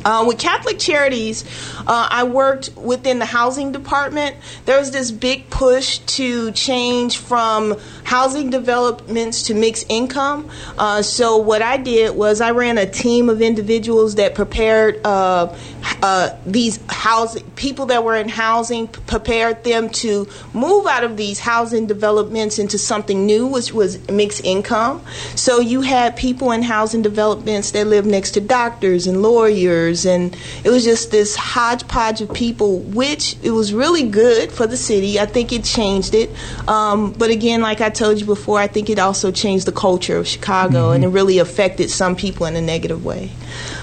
Uh, 0.04 0.24
with 0.26 0.38
Catholic 0.38 0.78
Charities, 0.78 1.44
uh, 1.80 2.08
I 2.10 2.24
worked 2.24 2.70
within 2.76 3.18
the 3.18 3.26
housing 3.26 3.70
department. 3.70 4.36
There 4.64 4.78
was 4.78 4.92
this 4.92 5.10
big 5.10 5.50
push 5.50 5.98
to 5.98 6.52
change 6.52 7.18
from 7.18 7.76
housing 8.04 8.50
developments 8.50 9.44
to 9.44 9.54
mixed 9.54 9.86
income. 9.90 10.48
Uh, 10.78 11.02
so, 11.02 11.36
what 11.36 11.60
I 11.60 11.76
did 11.76 12.16
was 12.16 12.40
I 12.40 12.52
ran 12.52 12.78
a 12.78 12.86
team 12.86 13.28
of 13.28 13.42
individuals 13.42 14.14
that 14.14 14.34
prepared 14.34 15.04
uh, 15.04 15.54
uh, 16.02 16.30
these 16.46 16.80
housing 16.88 17.48
people 17.52 17.86
that 17.86 18.02
were 18.02 18.16
in 18.16 18.28
housing, 18.28 18.88
prepared 18.88 19.64
them 19.64 19.90
to 19.90 20.26
move 20.54 20.86
out 20.86 21.04
of 21.04 21.18
these 21.18 21.38
housing 21.38 21.86
developments 21.86 22.58
into 22.58 22.78
something 22.78 23.26
new, 23.26 23.46
which 23.46 23.72
was 23.72 24.08
mixed 24.08 24.44
income. 24.44 25.04
So, 25.34 25.60
you 25.60 25.82
had 25.82 26.16
people 26.16 26.52
in 26.52 26.62
housing 26.62 27.02
developments 27.02 27.72
that 27.72 27.86
lived 27.86 28.06
next 28.06 28.30
to 28.32 28.40
doctors 28.40 29.06
and 29.06 29.22
lawyers 29.22 29.89
and 30.06 30.36
it 30.64 30.70
was 30.70 30.84
just 30.84 31.10
this 31.10 31.36
hodgepodge 31.36 32.20
of 32.20 32.32
people, 32.32 32.78
which 32.78 33.36
it 33.42 33.50
was 33.50 33.72
really 33.72 34.08
good 34.08 34.52
for 34.52 34.66
the 34.66 34.76
city. 34.76 35.18
I 35.18 35.26
think 35.26 35.52
it 35.52 35.64
changed 35.64 36.14
it, 36.14 36.30
um, 36.68 37.12
but 37.12 37.30
again, 37.30 37.60
like 37.60 37.80
I 37.80 37.90
told 37.90 38.20
you 38.20 38.26
before, 38.26 38.58
I 38.58 38.66
think 38.66 38.90
it 38.90 38.98
also 38.98 39.30
changed 39.30 39.66
the 39.66 39.72
culture 39.72 40.16
of 40.16 40.26
Chicago, 40.26 40.86
mm-hmm. 40.86 40.94
and 40.96 41.04
it 41.04 41.08
really 41.08 41.38
affected 41.38 41.90
some 41.90 42.16
people 42.16 42.46
in 42.46 42.56
a 42.56 42.60
negative 42.60 43.04
way. 43.04 43.30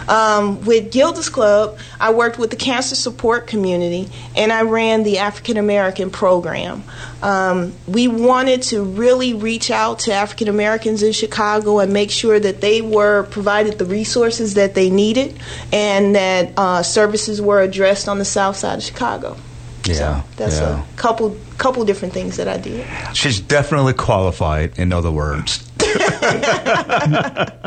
Um, 0.08 0.64
with 0.66 0.92
Gilda's 0.92 1.30
Club, 1.30 1.78
I 2.00 2.14
worked 2.14 2.38
with 2.38 2.50
the 2.50 2.56
cancer 2.56 2.96
support 2.96 3.48
community, 3.48 4.10
and 4.36 4.52
I 4.52 4.64
ran 4.64 5.04
the 5.04 5.20
African 5.20 5.58
American 5.58 6.10
program. 6.10 6.84
Um, 7.22 7.74
we 7.88 8.08
wanted 8.08 8.62
to 8.64 8.84
really 8.84 9.34
reach 9.34 9.72
out 9.72 10.00
to 10.00 10.14
African 10.14 10.48
Americans 10.48 11.04
in 11.04 11.12
Chicago 11.12 11.80
and 11.80 11.92
make 11.92 12.12
sure 12.12 12.40
that 12.40 12.62
they 12.62 12.82
were 12.82 13.24
provided 13.24 13.78
the 13.80 13.86
resources 13.86 14.54
that 14.54 14.76
they 14.76 14.90
needed 14.90 15.38
and 15.74 16.16
that 16.16 16.54
uh, 16.58 16.84
services 16.84 17.42
were 17.42 17.62
addressed 17.62 18.08
on 18.08 18.20
the 18.20 18.26
south 18.26 18.58
side 18.58 18.78
of 18.78 18.84
Chicago. 18.84 19.38
Yeah, 19.86 20.22
so 20.22 20.28
that's 20.36 20.60
yeah. 20.60 20.84
a 20.84 20.98
couple 20.98 21.38
couple 21.58 21.84
different 21.86 22.14
things 22.14 22.38
that 22.38 22.48
I 22.48 22.58
did. 22.58 22.86
She's 23.16 23.40
definitely 23.40 23.94
qualified, 23.94 24.78
in 24.78 24.94
other 24.94 25.12
words. 25.12 25.60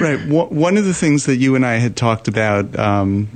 Right. 0.00 0.18
One 0.26 0.76
of 0.76 0.84
the 0.84 0.92
things 0.92 1.26
that 1.26 1.36
you 1.36 1.54
and 1.54 1.64
I 1.64 1.74
had 1.76 1.96
talked 1.96 2.28
about 2.28 2.76
um, 2.78 3.28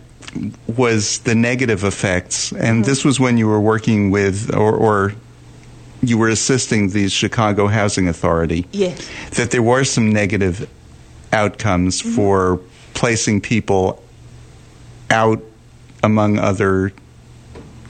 was 0.66 1.20
the 1.20 1.34
negative 1.34 1.84
effects, 1.84 2.52
and 2.52 2.84
this 2.84 3.04
was 3.04 3.20
when 3.20 3.38
you 3.38 3.46
were 3.46 3.60
working 3.60 4.10
with, 4.10 4.54
or, 4.54 4.74
or 4.74 5.14
you 6.02 6.18
were 6.18 6.28
assisting 6.28 6.90
the 6.90 7.08
Chicago 7.08 7.68
Housing 7.68 8.08
Authority. 8.08 8.66
Yes. 8.72 9.08
That 9.36 9.50
there 9.50 9.62
were 9.62 9.84
some 9.84 10.12
negative 10.12 10.68
outcomes 11.32 12.00
for 12.00 12.60
placing 12.94 13.40
people 13.40 14.02
out 15.10 15.42
among 16.02 16.38
other 16.38 16.92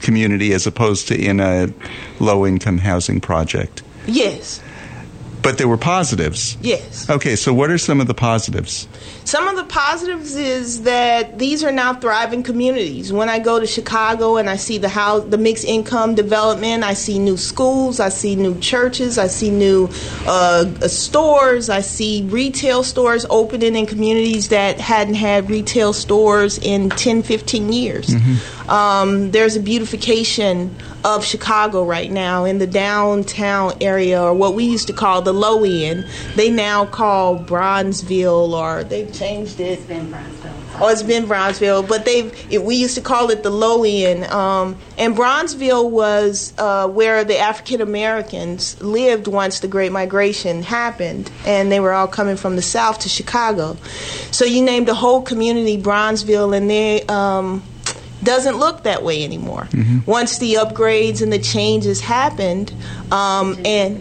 community 0.01 0.53
as 0.53 0.67
opposed 0.67 1.07
to 1.07 1.19
in 1.19 1.39
a 1.39 1.73
low 2.19 2.45
income 2.45 2.77
housing 2.77 3.21
project. 3.21 3.83
Yes. 4.07 4.61
But 5.41 5.57
there 5.57 5.67
were 5.67 5.77
positives. 5.77 6.57
Yes. 6.61 7.09
Okay, 7.09 7.35
so 7.35 7.53
what 7.53 7.71
are 7.71 7.77
some 7.77 7.99
of 7.99 8.07
the 8.07 8.13
positives? 8.13 8.87
Some 9.23 9.47
of 9.47 9.55
the 9.55 9.63
positives 9.63 10.35
is 10.35 10.83
that 10.83 11.37
these 11.37 11.63
are 11.63 11.71
now 11.71 11.93
thriving 11.93 12.43
communities. 12.43 13.13
When 13.13 13.29
I 13.29 13.39
go 13.39 13.59
to 13.59 13.67
Chicago 13.67 14.37
and 14.37 14.49
I 14.49 14.55
see 14.55 14.77
the 14.77 14.89
house, 14.89 15.23
the 15.25 15.37
mixed 15.37 15.63
income 15.63 16.15
development, 16.15 16.83
I 16.83 16.93
see 16.93 17.19
new 17.19 17.37
schools, 17.37 17.99
I 17.99 18.09
see 18.09 18.35
new 18.35 18.59
churches, 18.59 19.17
I 19.17 19.27
see 19.27 19.49
new 19.51 19.89
uh, 20.25 20.65
stores, 20.87 21.69
I 21.69 21.81
see 21.81 22.23
retail 22.23 22.83
stores 22.83 23.25
opening 23.29 23.75
in 23.75 23.85
communities 23.85 24.49
that 24.49 24.79
hadn't 24.79 25.15
had 25.15 25.49
retail 25.49 25.93
stores 25.93 26.57
in 26.57 26.89
10, 26.89 27.23
15 27.23 27.71
years. 27.73 28.13
Um, 28.67 29.31
there's 29.31 29.55
a 29.55 29.59
beautification 29.59 30.75
of 31.03 31.25
Chicago 31.25 31.83
right 31.83 32.11
now 32.11 32.45
in 32.45 32.59
the 32.59 32.67
downtown 32.67 33.73
area, 33.81 34.21
or 34.21 34.33
what 34.33 34.53
we 34.53 34.65
used 34.65 34.87
to 34.87 34.93
call 34.93 35.21
the 35.21 35.33
low 35.33 35.63
end. 35.63 36.05
They 36.35 36.49
now 36.51 36.85
call 36.85 37.37
Bronzeville, 37.39 38.53
or 38.53 38.83
they've 38.83 39.10
changed 39.13 39.59
it. 39.59 39.79
It's 39.79 39.85
been 39.85 40.11
Bronzeville. 40.11 40.79
Oh, 40.79 40.89
it's 40.89 41.03
been 41.03 41.25
Bronzeville, 41.25 41.87
but 41.87 42.05
they've. 42.05 42.33
It, 42.51 42.63
we 42.63 42.75
used 42.75 42.95
to 42.95 43.01
call 43.01 43.29
it 43.29 43.43
the 43.43 43.49
low 43.49 43.83
end. 43.83 44.25
Um, 44.25 44.77
and 44.97 45.15
Bronzeville 45.15 45.89
was 45.89 46.53
uh, 46.57 46.87
where 46.87 47.23
the 47.23 47.37
African 47.37 47.81
Americans 47.81 48.81
lived 48.81 49.27
once 49.27 49.59
the 49.59 49.67
Great 49.67 49.91
Migration 49.91 50.63
happened, 50.63 51.31
and 51.45 51.71
they 51.71 51.79
were 51.79 51.93
all 51.93 52.07
coming 52.07 52.37
from 52.37 52.55
the 52.55 52.61
South 52.61 52.99
to 52.99 53.09
Chicago. 53.09 53.77
So 54.31 54.45
you 54.45 54.61
named 54.61 54.87
the 54.87 54.95
whole 54.95 55.21
community 55.21 55.77
Bronzeville, 55.77 56.55
and 56.55 56.69
they. 56.69 57.03
Um, 57.03 57.63
doesn't 58.23 58.57
look 58.57 58.83
that 58.83 59.01
way 59.01 59.23
anymore. 59.23 59.67
Once 60.05 60.37
the 60.37 60.53
upgrades 60.53 61.23
and 61.23 61.33
the 61.33 61.39
changes 61.39 61.99
happened, 62.01 62.71
um, 63.11 63.57
and 63.65 63.99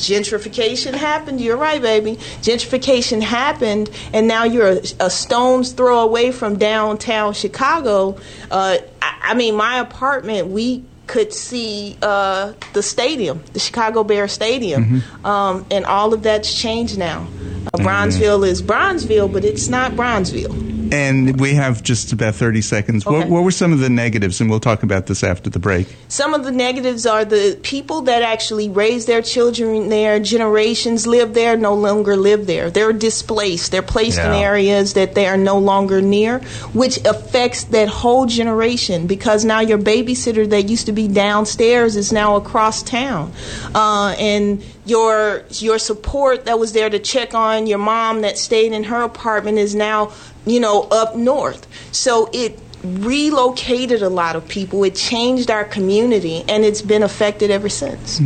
gentrification 0.00 0.94
happened. 0.94 1.40
You're 1.40 1.56
right, 1.56 1.80
baby. 1.80 2.16
Gentrification 2.42 3.22
happened, 3.22 3.90
and 4.12 4.26
now 4.26 4.44
you're 4.44 4.68
a, 4.68 4.82
a 5.00 5.10
stone's 5.10 5.72
throw 5.72 6.00
away 6.00 6.32
from 6.32 6.58
downtown 6.58 7.34
Chicago. 7.34 8.18
Uh, 8.50 8.78
I, 9.02 9.18
I 9.22 9.34
mean, 9.34 9.54
my 9.54 9.78
apartment, 9.78 10.48
we 10.48 10.84
could 11.06 11.32
see 11.32 11.98
uh, 12.02 12.52
the 12.72 12.82
stadium, 12.82 13.42
the 13.52 13.58
Chicago 13.58 14.04
Bear 14.04 14.28
Stadium, 14.28 15.02
um, 15.24 15.66
and 15.70 15.84
all 15.84 16.14
of 16.14 16.22
that's 16.22 16.54
changed 16.54 16.98
now. 16.98 17.26
Uh, 17.74 17.78
Bronzeville 17.78 18.46
is 18.46 18.62
Bronzeville, 18.62 19.32
but 19.32 19.44
it's 19.44 19.68
not 19.68 19.92
Bronzeville. 19.92 20.79
And 20.92 21.40
we 21.40 21.54
have 21.54 21.82
just 21.82 22.12
about 22.12 22.34
30 22.34 22.60
seconds. 22.62 23.06
What, 23.06 23.20
Okay. 23.22 23.28
what 23.28 23.44
were 23.44 23.50
some 23.50 23.72
of 23.72 23.78
the 23.80 23.88
negatives? 23.90 24.40
And 24.40 24.50
we'll 24.50 24.60
talk 24.60 24.82
about 24.82 25.06
this 25.06 25.22
after 25.22 25.50
the 25.50 25.58
break. 25.58 25.86
Some 26.08 26.34
of 26.34 26.44
the 26.44 26.50
negatives 26.50 27.06
are 27.06 27.24
the 27.24 27.58
people 27.62 28.02
that 28.02 28.22
actually 28.22 28.68
raise 28.68 29.06
their 29.06 29.22
children 29.22 29.88
there, 29.88 30.18
generations 30.20 31.06
live 31.06 31.34
there, 31.34 31.56
no 31.56 31.74
longer 31.74 32.16
live 32.16 32.46
there. 32.46 32.70
They're 32.70 32.92
displaced. 32.92 33.70
They're 33.72 33.82
placed 33.82 34.18
in 34.18 34.32
areas 34.32 34.94
that 34.94 35.14
they 35.14 35.26
are 35.26 35.36
no 35.36 35.58
longer 35.58 36.00
near, 36.00 36.40
which 36.72 36.98
affects 37.04 37.64
that 37.64 37.88
whole 37.88 38.26
generation 38.26 39.06
because 39.06 39.44
now 39.44 39.60
your 39.60 39.78
babysitter 39.78 40.48
that 40.50 40.68
used 40.68 40.86
to 40.86 40.92
be 40.92 41.08
downstairs 41.08 41.96
is 41.96 42.12
now 42.12 42.36
across 42.36 42.82
town. 42.82 43.32
Uh, 43.74 44.14
and 44.18 44.62
your 44.86 45.44
your 45.50 45.78
support 45.78 46.46
that 46.46 46.58
was 46.58 46.72
there 46.72 46.90
to 46.90 46.98
check 46.98 47.34
on 47.34 47.66
your 47.66 47.78
mom 47.78 48.22
that 48.22 48.36
stayed 48.38 48.72
in 48.72 48.84
her 48.84 49.02
apartment 49.02 49.58
is 49.58 49.74
now, 49.74 50.10
you 50.46 50.60
know, 50.60 50.82
up 50.90 51.16
north. 51.16 51.66
So 51.92 52.30
it 52.32 52.58
relocated 52.82 54.02
a 54.02 54.08
lot 54.08 54.36
of 54.36 54.46
people. 54.48 54.84
It 54.84 54.94
changed 54.94 55.50
our 55.50 55.64
community, 55.64 56.44
and 56.48 56.64
it's 56.64 56.82
been 56.82 57.02
affected 57.02 57.50
ever 57.50 57.68
since. 57.68 58.20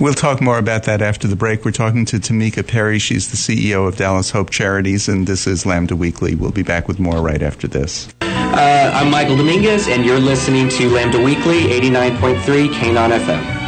We'll 0.00 0.14
talk 0.14 0.40
more 0.40 0.58
about 0.58 0.84
that 0.84 1.02
after 1.02 1.28
the 1.28 1.36
break. 1.36 1.64
We're 1.64 1.72
talking 1.72 2.04
to 2.06 2.16
Tamika 2.18 2.66
Perry. 2.66 2.98
She's 2.98 3.30
the 3.30 3.36
CEO 3.36 3.86
of 3.86 3.96
Dallas 3.96 4.30
Hope 4.30 4.50
Charities, 4.50 5.08
and 5.08 5.26
this 5.26 5.46
is 5.46 5.64
Lambda 5.64 5.96
Weekly. 5.96 6.34
We'll 6.34 6.50
be 6.50 6.62
back 6.62 6.88
with 6.88 6.98
more 6.98 7.20
right 7.20 7.42
after 7.42 7.68
this. 7.68 8.08
Uh, 8.20 8.90
I'm 8.94 9.10
Michael 9.10 9.36
Dominguez, 9.36 9.88
and 9.88 10.04
you're 10.04 10.20
listening 10.20 10.68
to 10.70 10.90
Lambda 10.90 11.22
Weekly, 11.22 11.62
89.3 11.64 12.68
KNON 12.92 13.10
FM. 13.12 13.61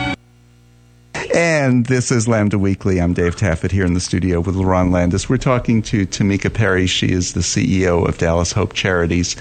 And 1.34 1.86
this 1.86 2.12
is 2.12 2.28
Lambda 2.28 2.60
Weekly. 2.60 3.00
I'm 3.00 3.12
Dave 3.12 3.34
Taffet 3.34 3.72
here 3.72 3.84
in 3.84 3.94
the 3.94 4.00
studio 4.00 4.38
with 4.38 4.54
LaRon 4.54 4.92
Landis. 4.92 5.28
We're 5.28 5.36
talking 5.36 5.82
to 5.82 6.06
Tamika 6.06 6.54
Perry. 6.54 6.86
She 6.86 7.10
is 7.10 7.32
the 7.32 7.40
CEO 7.40 8.08
of 8.08 8.18
Dallas 8.18 8.52
Hope 8.52 8.72
Charities. 8.72 9.34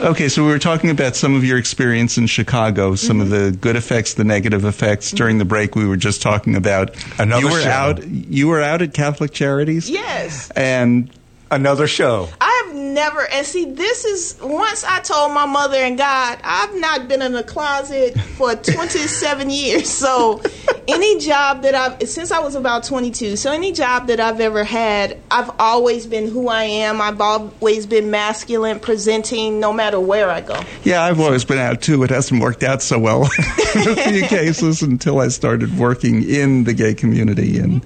Okay, 0.00 0.30
so 0.30 0.42
we 0.42 0.50
were 0.50 0.58
talking 0.58 0.88
about 0.88 1.16
some 1.16 1.34
of 1.34 1.44
your 1.44 1.58
experience 1.58 2.16
in 2.16 2.28
Chicago, 2.28 2.94
some 2.94 3.20
of 3.20 3.28
the 3.28 3.50
mm-hmm. 3.50 3.56
good 3.56 3.76
effects, 3.76 4.14
the 4.14 4.24
negative 4.24 4.64
effects. 4.64 5.08
Mm-hmm. 5.08 5.16
During 5.18 5.36
the 5.36 5.44
break, 5.44 5.76
we 5.76 5.86
were 5.86 5.98
just 5.98 6.22
talking 6.22 6.56
about 6.56 6.96
Another 7.18 7.42
you 7.42 7.52
were 7.52 7.60
show. 7.60 7.68
out. 7.68 8.06
You 8.06 8.48
were 8.48 8.62
out 8.62 8.80
at 8.80 8.94
Catholic 8.94 9.32
Charities. 9.32 9.90
Yes. 9.90 10.50
and 10.52 11.10
Another 11.50 11.86
show. 11.86 12.28
I 12.40 12.53
never, 12.92 13.26
and 13.32 13.46
see, 13.46 13.64
this 13.64 14.04
is 14.04 14.38
once 14.42 14.84
I 14.84 15.00
told 15.00 15.32
my 15.32 15.46
mother 15.46 15.76
and 15.76 15.96
God, 15.96 16.38
I've 16.44 16.74
not 16.78 17.08
been 17.08 17.22
in 17.22 17.34
a 17.34 17.42
closet 17.42 18.18
for 18.20 18.54
27 18.74 19.50
years. 19.50 19.88
So, 19.88 20.42
any 20.86 21.18
job 21.18 21.62
that 21.62 21.74
I've, 21.74 22.08
since 22.08 22.30
I 22.30 22.40
was 22.40 22.54
about 22.54 22.84
22, 22.84 23.36
so 23.36 23.52
any 23.52 23.72
job 23.72 24.08
that 24.08 24.20
I've 24.20 24.40
ever 24.40 24.64
had, 24.64 25.18
I've 25.30 25.50
always 25.58 26.06
been 26.06 26.28
who 26.28 26.48
I 26.48 26.64
am. 26.64 27.00
I've 27.00 27.20
always 27.20 27.86
been 27.86 28.10
masculine, 28.10 28.80
presenting, 28.80 29.60
no 29.60 29.72
matter 29.72 29.98
where 29.98 30.30
I 30.30 30.40
go. 30.40 30.60
Yeah, 30.82 31.04
I've 31.04 31.20
always 31.20 31.44
been 31.44 31.58
out 31.58 31.80
too. 31.80 32.02
It 32.02 32.10
hasn't 32.10 32.40
worked 32.42 32.62
out 32.62 32.82
so 32.82 32.98
well 32.98 33.22
in 33.74 33.88
a 33.88 33.96
few 33.96 34.22
cases 34.26 34.82
until 34.82 35.20
I 35.20 35.28
started 35.28 35.78
working 35.78 36.28
in 36.28 36.64
the 36.64 36.74
gay 36.74 36.94
community. 36.94 37.58
And 37.58 37.84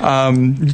um, 0.00 0.68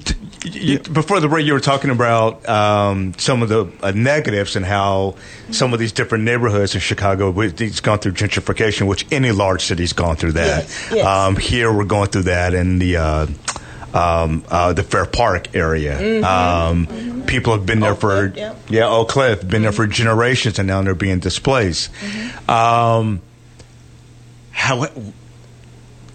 You, 0.45 0.80
before 0.80 1.20
the 1.20 1.28
break, 1.28 1.47
you 1.47 1.53
were 1.53 1.61
talking 1.61 1.90
about 1.90 2.49
um, 2.49 3.14
some 3.16 3.43
of 3.43 3.49
the 3.49 3.70
uh, 3.80 3.93
negatives 3.93 4.57
and 4.57 4.66
how 4.66 5.14
some 5.51 5.72
of 5.72 5.78
these 5.78 5.93
different 5.93 6.24
neighborhoods 6.24 6.74
in 6.74 6.80
Chicago, 6.80 7.38
it's 7.40 7.80
gone 7.80 7.99
through 8.01 8.12
gentrification, 8.12 8.88
which 8.88 9.07
any 9.12 9.30
large 9.30 9.64
city's 9.64 9.93
gone 9.93 10.16
through 10.16 10.32
that. 10.32 10.64
Yes, 10.64 10.88
yes. 10.93 11.07
Um, 11.07 11.36
here, 11.36 11.72
we're 11.72 11.84
going 11.84 12.09
through 12.09 12.24
that 12.24 12.55
in 12.55 12.80
the 12.80 12.97
uh, 12.97 13.26
um, 13.95 14.45
uh, 14.49 14.72
the 14.72 14.82
Fair 14.82 15.07
Park 15.07 15.55
area. 15.55 16.24
Um, 16.24 17.22
People 17.26 17.53
have 17.55 17.64
been 17.64 17.80
there 17.80 17.93
Oak 17.93 18.01
for 18.01 18.28
Cliff, 18.28 18.36
yep. 18.36 18.57
yeah, 18.68 18.88
Oak 18.88 19.09
Cliff, 19.09 19.47
been 19.47 19.62
there 19.62 19.72
for 19.72 19.86
generations, 19.86 20.59
and 20.59 20.66
now 20.66 20.82
they're 20.82 20.95
being 20.95 21.20
displaced. 21.20 21.90
Um, 22.49 23.22
how 24.51 24.86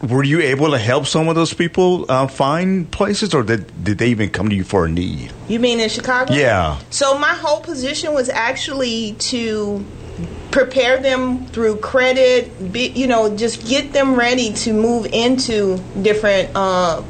were 0.02 0.24
you 0.24 0.42
able 0.42 0.72
to 0.72 0.78
help 0.78 1.08
some 1.08 1.28
of 1.28 1.36
those 1.36 1.54
people 1.54 2.06
uh, 2.10 2.28
find 2.28 2.90
places, 2.92 3.34
or 3.34 3.44
did, 3.44 3.84
did 3.84 3.98
they 3.98 4.10
even 4.10 4.30
come 4.30 4.50
to 4.50 4.56
you 4.56 4.64
for 4.64 4.86
a 4.86 4.90
need? 4.90 5.32
You 5.48 5.60
mean 5.60 5.80
in 5.80 5.90
Chicago? 5.90 6.34
Yeah. 6.34 6.80
So 6.90 7.18
my 7.18 7.34
whole 7.34 7.62
position 7.62 8.14
was 8.14 8.30
actually 8.30 9.14
to 9.14 9.84
prepare 10.52 10.98
them 10.98 11.46
through 11.48 11.78
credit, 11.78 12.72
be, 12.72 12.88
you 12.90 13.08
know, 13.08 13.36
just 13.36 13.68
get 13.68 13.94
them 13.94 14.16
ready 14.16 14.54
to 14.54 14.74
move 14.74 15.06
into 15.08 15.78
different 16.02 16.52
uh, 16.56 17.02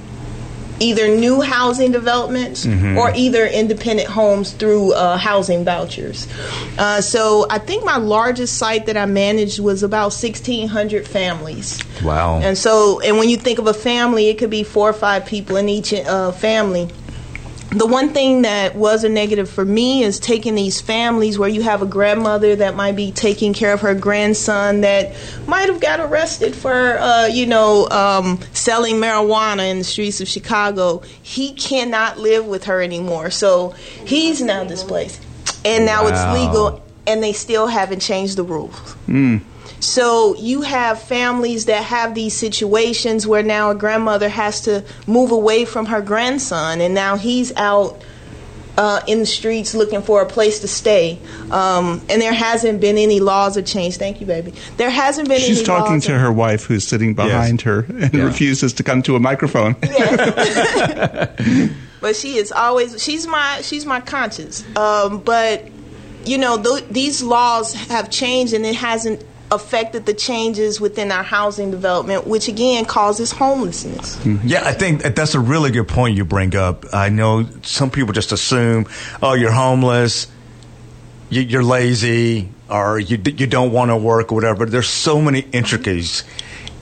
either 0.79 1.07
new 1.07 1.41
housing 1.41 1.91
developments 1.91 2.65
or 2.65 3.11
either 3.15 3.45
independent 3.45 4.09
homes 4.09 4.51
through 4.51 4.93
uh, 4.93 5.17
housing 5.17 5.63
vouchers. 5.63 6.27
Uh, 6.77 7.01
so 7.01 7.45
I 7.49 7.59
think 7.59 7.85
my 7.85 7.97
largest 7.97 8.57
site 8.57 8.85
that 8.87 8.97
I 8.97 9.05
managed 9.05 9.59
was 9.59 9.83
about 9.83 10.13
1,600 10.13 11.07
families. 11.07 11.79
Wow. 12.03 12.39
And 12.41 12.57
so, 12.57 12.99
and 13.01 13.17
when 13.17 13.29
you 13.29 13.37
think 13.37 13.59
of 13.59 13.67
a 13.67 13.73
family, 13.73 14.29
it 14.29 14.37
could 14.37 14.49
be 14.49 14.63
four 14.63 14.89
or 14.89 14.93
five 14.93 15.25
people 15.25 15.55
in 15.57 15.69
each 15.69 15.93
uh, 15.93 16.31
family. 16.31 16.89
The 17.69 17.85
one 17.85 18.09
thing 18.09 18.43
that 18.43 18.75
was 18.75 19.03
a 19.03 19.09
negative 19.09 19.49
for 19.49 19.65
me 19.65 20.01
is 20.03 20.19
taking 20.19 20.55
these 20.55 20.79
families 20.79 21.37
where 21.37 21.49
you 21.49 21.61
have 21.63 21.81
a 21.81 21.85
grandmother 21.85 22.55
that 22.55 22.75
might 22.75 22.95
be 22.95 23.11
taking 23.11 23.53
care 23.53 23.73
of 23.73 23.81
her 23.81 23.93
grandson 23.93 24.81
that 24.81 25.13
might 25.47 25.67
have 25.67 25.81
got 25.81 25.99
arrested 25.99 26.55
for, 26.55 26.97
uh, 26.97 27.25
you 27.27 27.45
know, 27.45 27.87
um, 27.89 28.39
selling 28.53 28.95
marijuana 28.95 29.69
in 29.69 29.79
the 29.79 29.83
streets 29.83 30.21
of 30.21 30.27
Chicago. 30.29 31.01
He 31.21 31.53
cannot 31.53 32.17
live 32.17 32.45
with 32.45 32.63
her 32.65 32.81
anymore, 32.81 33.29
so 33.31 33.71
he's 34.05 34.41
now 34.41 34.63
displaced, 34.63 35.21
and 35.65 35.85
now 35.85 36.03
Wow. 36.03 36.09
it's 36.09 36.39
legal, 36.41 36.81
and 37.05 37.21
they 37.21 37.33
still 37.33 37.67
haven't 37.67 37.99
changed 37.99 38.37
the 38.37 38.43
rules. 38.43 38.95
So 39.79 40.35
you 40.35 40.61
have 40.61 41.01
families 41.01 41.65
that 41.65 41.83
have 41.83 42.15
these 42.15 42.35
situations 42.35 43.25
where 43.27 43.43
now 43.43 43.69
a 43.71 43.75
grandmother 43.75 44.29
has 44.29 44.61
to 44.61 44.83
move 45.05 45.31
away 45.31 45.65
from 45.65 45.85
her 45.87 46.01
grandson, 46.01 46.81
and 46.81 46.93
now 46.93 47.15
he's 47.17 47.55
out 47.55 48.03
uh, 48.77 49.01
in 49.07 49.19
the 49.19 49.25
streets 49.25 49.73
looking 49.73 50.01
for 50.03 50.21
a 50.21 50.25
place 50.27 50.59
to 50.59 50.67
stay. 50.67 51.17
Um, 51.49 51.99
and 52.09 52.21
there 52.21 52.33
hasn't 52.33 52.79
been 52.79 52.97
any 52.97 53.19
laws 53.19 53.57
or 53.57 53.63
change. 53.63 53.97
Thank 53.97 54.21
you, 54.21 54.27
baby. 54.27 54.53
There 54.77 54.91
hasn't 54.91 55.27
been 55.27 55.37
any. 55.37 55.47
She's 55.47 55.57
any 55.59 55.65
talking 55.65 55.93
laws 55.93 56.05
to 56.05 56.13
or- 56.15 56.19
her 56.19 56.31
wife 56.31 56.65
who's 56.65 56.87
sitting 56.87 57.15
behind 57.15 57.61
her 57.61 57.87
and 57.89 58.13
Yeah. 58.13 58.23
refuses 58.25 58.73
to 58.73 58.83
come 58.83 59.01
to 59.03 59.15
a 59.15 59.19
microphone. 59.19 59.75
but 62.01 62.15
she 62.15 62.37
is 62.37 62.51
always 62.51 63.01
she's 63.03 63.25
my 63.27 63.61
she's 63.61 63.85
my 63.85 63.99
conscience. 63.99 64.63
Um, 64.75 65.19
but 65.21 65.65
you 66.25 66.37
know 66.37 66.61
th- 66.61 66.85
these 66.89 67.23
laws 67.23 67.73
have 67.73 68.09
changed 68.09 68.53
and 68.53 68.65
it 68.65 68.75
hasn't 68.75 69.23
affected 69.51 70.05
the 70.05 70.13
changes 70.13 70.81
within 70.81 71.11
our 71.11 71.23
housing 71.23 71.71
development, 71.71 72.27
which 72.27 72.47
again 72.47 72.85
causes 72.85 73.31
homelessness. 73.31 74.23
Yeah, 74.43 74.61
I 74.65 74.73
think 74.73 75.01
that's 75.03 75.35
a 75.35 75.39
really 75.39 75.71
good 75.71 75.87
point 75.87 76.17
you 76.17 76.25
bring 76.25 76.55
up. 76.55 76.85
I 76.93 77.09
know 77.09 77.47
some 77.63 77.89
people 77.89 78.13
just 78.13 78.31
assume, 78.31 78.87
oh, 79.21 79.33
you're 79.33 79.51
homeless, 79.51 80.27
you, 81.29 81.41
you're 81.41 81.63
lazy, 81.63 82.49
or 82.69 82.99
you 82.99 83.17
you 83.25 83.47
don't 83.47 83.71
want 83.71 83.91
to 83.91 83.97
work, 83.97 84.31
or 84.31 84.35
whatever. 84.35 84.65
But 84.65 84.71
There's 84.71 84.89
so 84.89 85.21
many 85.21 85.39
intricacies 85.39 86.23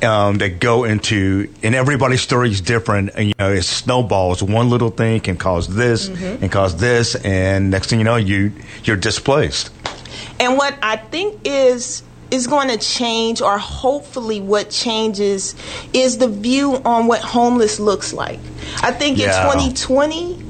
um, 0.01 0.39
that 0.39 0.59
go 0.59 0.83
into, 0.83 1.51
and 1.63 1.75
everybody's 1.75 2.21
story 2.21 2.49
is 2.49 2.61
different. 2.61 3.11
And 3.15 3.27
you 3.27 3.33
know, 3.37 3.51
it 3.51 3.63
snowballs. 3.63 4.41
One 4.41 4.69
little 4.69 4.89
thing 4.89 5.19
can 5.19 5.37
cause 5.37 5.67
this 5.67 6.09
and 6.09 6.51
cause 6.51 6.77
this, 6.77 7.15
and 7.15 7.69
next 7.69 7.89
thing 7.89 7.99
you 7.99 8.05
know, 8.05 8.15
you 8.15 8.51
you're 8.83 8.97
displaced. 8.97 9.69
And 10.39 10.57
what 10.57 10.77
I 10.81 10.97
think 10.97 11.41
is 11.45 12.03
is 12.31 12.47
going 12.47 12.67
to 12.69 12.77
change, 12.77 13.41
or 13.41 13.57
hopefully 13.57 14.41
what 14.41 14.69
changes, 14.69 15.55
is 15.93 16.17
the 16.17 16.27
view 16.27 16.81
on 16.83 17.07
what 17.07 17.21
homeless 17.21 17.79
looks 17.79 18.13
like. 18.13 18.39
I 18.81 18.91
think 18.91 19.17
Yeah. 19.17 19.45
in 19.45 19.53
2020, 19.53 20.43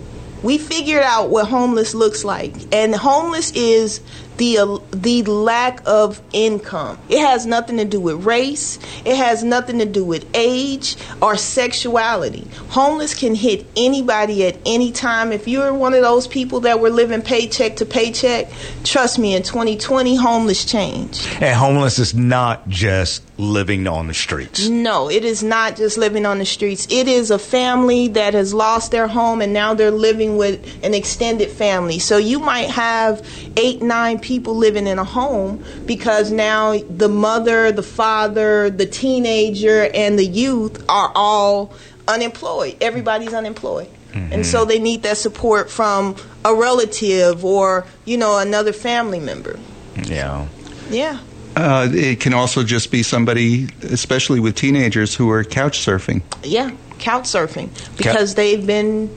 we 0.43 0.57
figured 0.57 1.03
out 1.03 1.29
what 1.29 1.47
homeless 1.47 1.93
looks 1.93 2.23
like, 2.23 2.53
and 2.71 2.95
homeless 2.95 3.51
is 3.51 3.99
the 4.37 4.57
uh, 4.57 4.77
the 4.91 5.23
lack 5.23 5.81
of 5.85 6.21
income. 6.33 6.97
It 7.09 7.19
has 7.19 7.45
nothing 7.45 7.77
to 7.77 7.85
do 7.85 7.99
with 7.99 8.25
race. 8.25 8.79
It 9.05 9.15
has 9.15 9.43
nothing 9.43 9.79
to 9.79 9.85
do 9.85 10.03
with 10.03 10.25
age 10.33 10.97
or 11.21 11.37
sexuality. 11.37 12.47
Homeless 12.69 13.13
can 13.13 13.35
hit 13.35 13.65
anybody 13.75 14.45
at 14.45 14.57
any 14.65 14.91
time. 14.91 15.31
If 15.31 15.47
you're 15.47 15.73
one 15.73 15.93
of 15.93 16.01
those 16.01 16.27
people 16.27 16.61
that 16.61 16.79
were 16.79 16.89
living 16.89 17.21
paycheck 17.21 17.77
to 17.77 17.85
paycheck, 17.85 18.51
trust 18.83 19.19
me, 19.19 19.35
in 19.35 19.43
2020, 19.43 20.15
homeless 20.15 20.65
changed. 20.65 21.27
And 21.41 21.55
homeless 21.55 21.99
is 21.99 22.13
not 22.13 22.67
just 22.67 23.23
living 23.37 23.85
on 23.87 24.07
the 24.07 24.13
streets. 24.13 24.67
No, 24.67 25.09
it 25.09 25.25
is 25.25 25.43
not 25.43 25.75
just 25.75 25.97
living 25.97 26.25
on 26.25 26.39
the 26.39 26.45
streets. 26.45 26.87
It 26.89 27.07
is 27.07 27.31
a 27.31 27.39
family 27.39 28.07
that 28.09 28.33
has 28.33 28.53
lost 28.53 28.91
their 28.91 29.07
home 29.07 29.41
and 29.41 29.53
now 29.53 29.73
they're 29.73 29.91
living 29.91 30.37
with 30.37 30.83
an 30.83 30.93
extended 30.93 31.49
family. 31.49 31.99
So 31.99 32.17
you 32.17 32.39
might 32.39 32.69
have 32.69 33.27
eight, 33.57 33.81
nine 33.81 34.19
people 34.19 34.55
living 34.55 34.87
in 34.87 34.99
a 34.99 35.03
home 35.03 35.63
because 35.85 36.31
now 36.31 36.77
the 36.77 37.09
mother, 37.09 37.71
the 37.71 37.83
father, 37.83 38.69
the 38.69 38.85
teenager, 38.85 39.89
and 39.93 40.17
the 40.17 40.25
youth 40.25 40.83
are 40.87 41.11
all 41.13 41.73
unemployed. 42.07 42.77
Everybody's 42.81 43.33
unemployed. 43.33 43.89
And 44.13 44.31
mm-hmm. 44.31 44.43
so 44.43 44.63
they 44.63 44.79
need 44.79 45.03
that 45.03 45.17
support 45.17 45.69
from 45.69 46.15
a 46.45 46.55
relative 46.55 47.43
or, 47.43 47.85
you 48.05 48.17
know, 48.17 48.37
another 48.37 48.71
family 48.71 49.19
member. 49.19 49.59
Yeah. 50.05 50.47
Yeah. 50.89 51.19
Uh, 51.55 51.87
it 51.91 52.19
can 52.19 52.33
also 52.33 52.63
just 52.63 52.91
be 52.91 53.01
somebody, 53.01 53.67
especially 53.83 54.39
with 54.39 54.55
teenagers, 54.55 55.15
who 55.15 55.29
are 55.29 55.43
couch 55.43 55.79
surfing. 55.79 56.21
Yeah, 56.43 56.71
couch 56.99 57.23
surfing 57.23 57.69
because 57.97 58.35
they've 58.35 58.65
been 58.65 59.15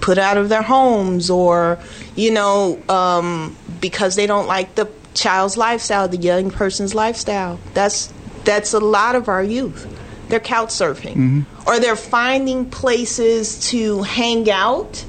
put 0.00 0.18
out 0.18 0.38
of 0.38 0.48
their 0.48 0.62
homes 0.62 1.30
or, 1.30 1.78
you 2.14 2.30
know, 2.30 2.80
um, 2.88 3.56
because 3.80 4.16
they 4.16 4.26
don't 4.26 4.46
like 4.46 4.74
the 4.74 4.88
child's 5.14 5.56
lifestyle, 5.56 6.08
the 6.08 6.16
young 6.16 6.50
person's 6.50 6.94
lifestyle. 6.94 7.58
That's 7.74 8.12
that's 8.44 8.72
a 8.72 8.80
lot 8.80 9.16
of 9.16 9.28
our 9.28 9.42
youth. 9.42 9.92
They're 10.28 10.40
couch 10.40 10.70
surfing 10.70 11.44
or 11.66 11.78
they're 11.78 11.96
finding 11.96 12.70
places 12.70 13.68
to 13.70 14.02
hang 14.02 14.50
out 14.50 15.04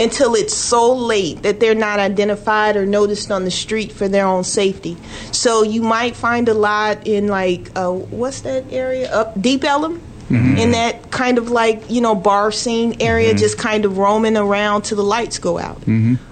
until 0.00 0.34
it's 0.34 0.54
so 0.54 0.94
late 0.94 1.42
that 1.42 1.60
they're 1.60 1.74
not 1.74 2.00
identified 2.00 2.76
or 2.76 2.86
noticed 2.86 3.30
on 3.30 3.44
the 3.44 3.50
street 3.50 3.92
for 3.92 4.08
their 4.08 4.26
own 4.26 4.42
safety. 4.42 4.96
So 5.30 5.62
you 5.62 5.82
might 5.82 6.16
find 6.16 6.48
a 6.48 6.54
lot 6.54 7.06
in 7.06 7.28
like 7.28 7.70
uh, 7.76 7.90
what's 7.92 8.40
that 8.40 8.64
area 8.72 9.12
up 9.12 9.40
Deep 9.40 9.62
Ellum. 9.64 10.00
In 10.30 10.70
that 10.70 11.10
kind 11.10 11.38
of 11.38 11.50
like 11.50 11.90
you 11.90 12.00
know 12.00 12.14
bar 12.14 12.52
scene 12.52 12.98
area, 13.00 13.34
just 13.34 13.58
kind 13.58 13.84
of 13.84 13.98
roaming 13.98 14.36
around 14.36 14.82
till 14.82 14.96
the 14.96 15.02
lights 15.02 15.40
go 15.40 15.58
out, 15.58 15.82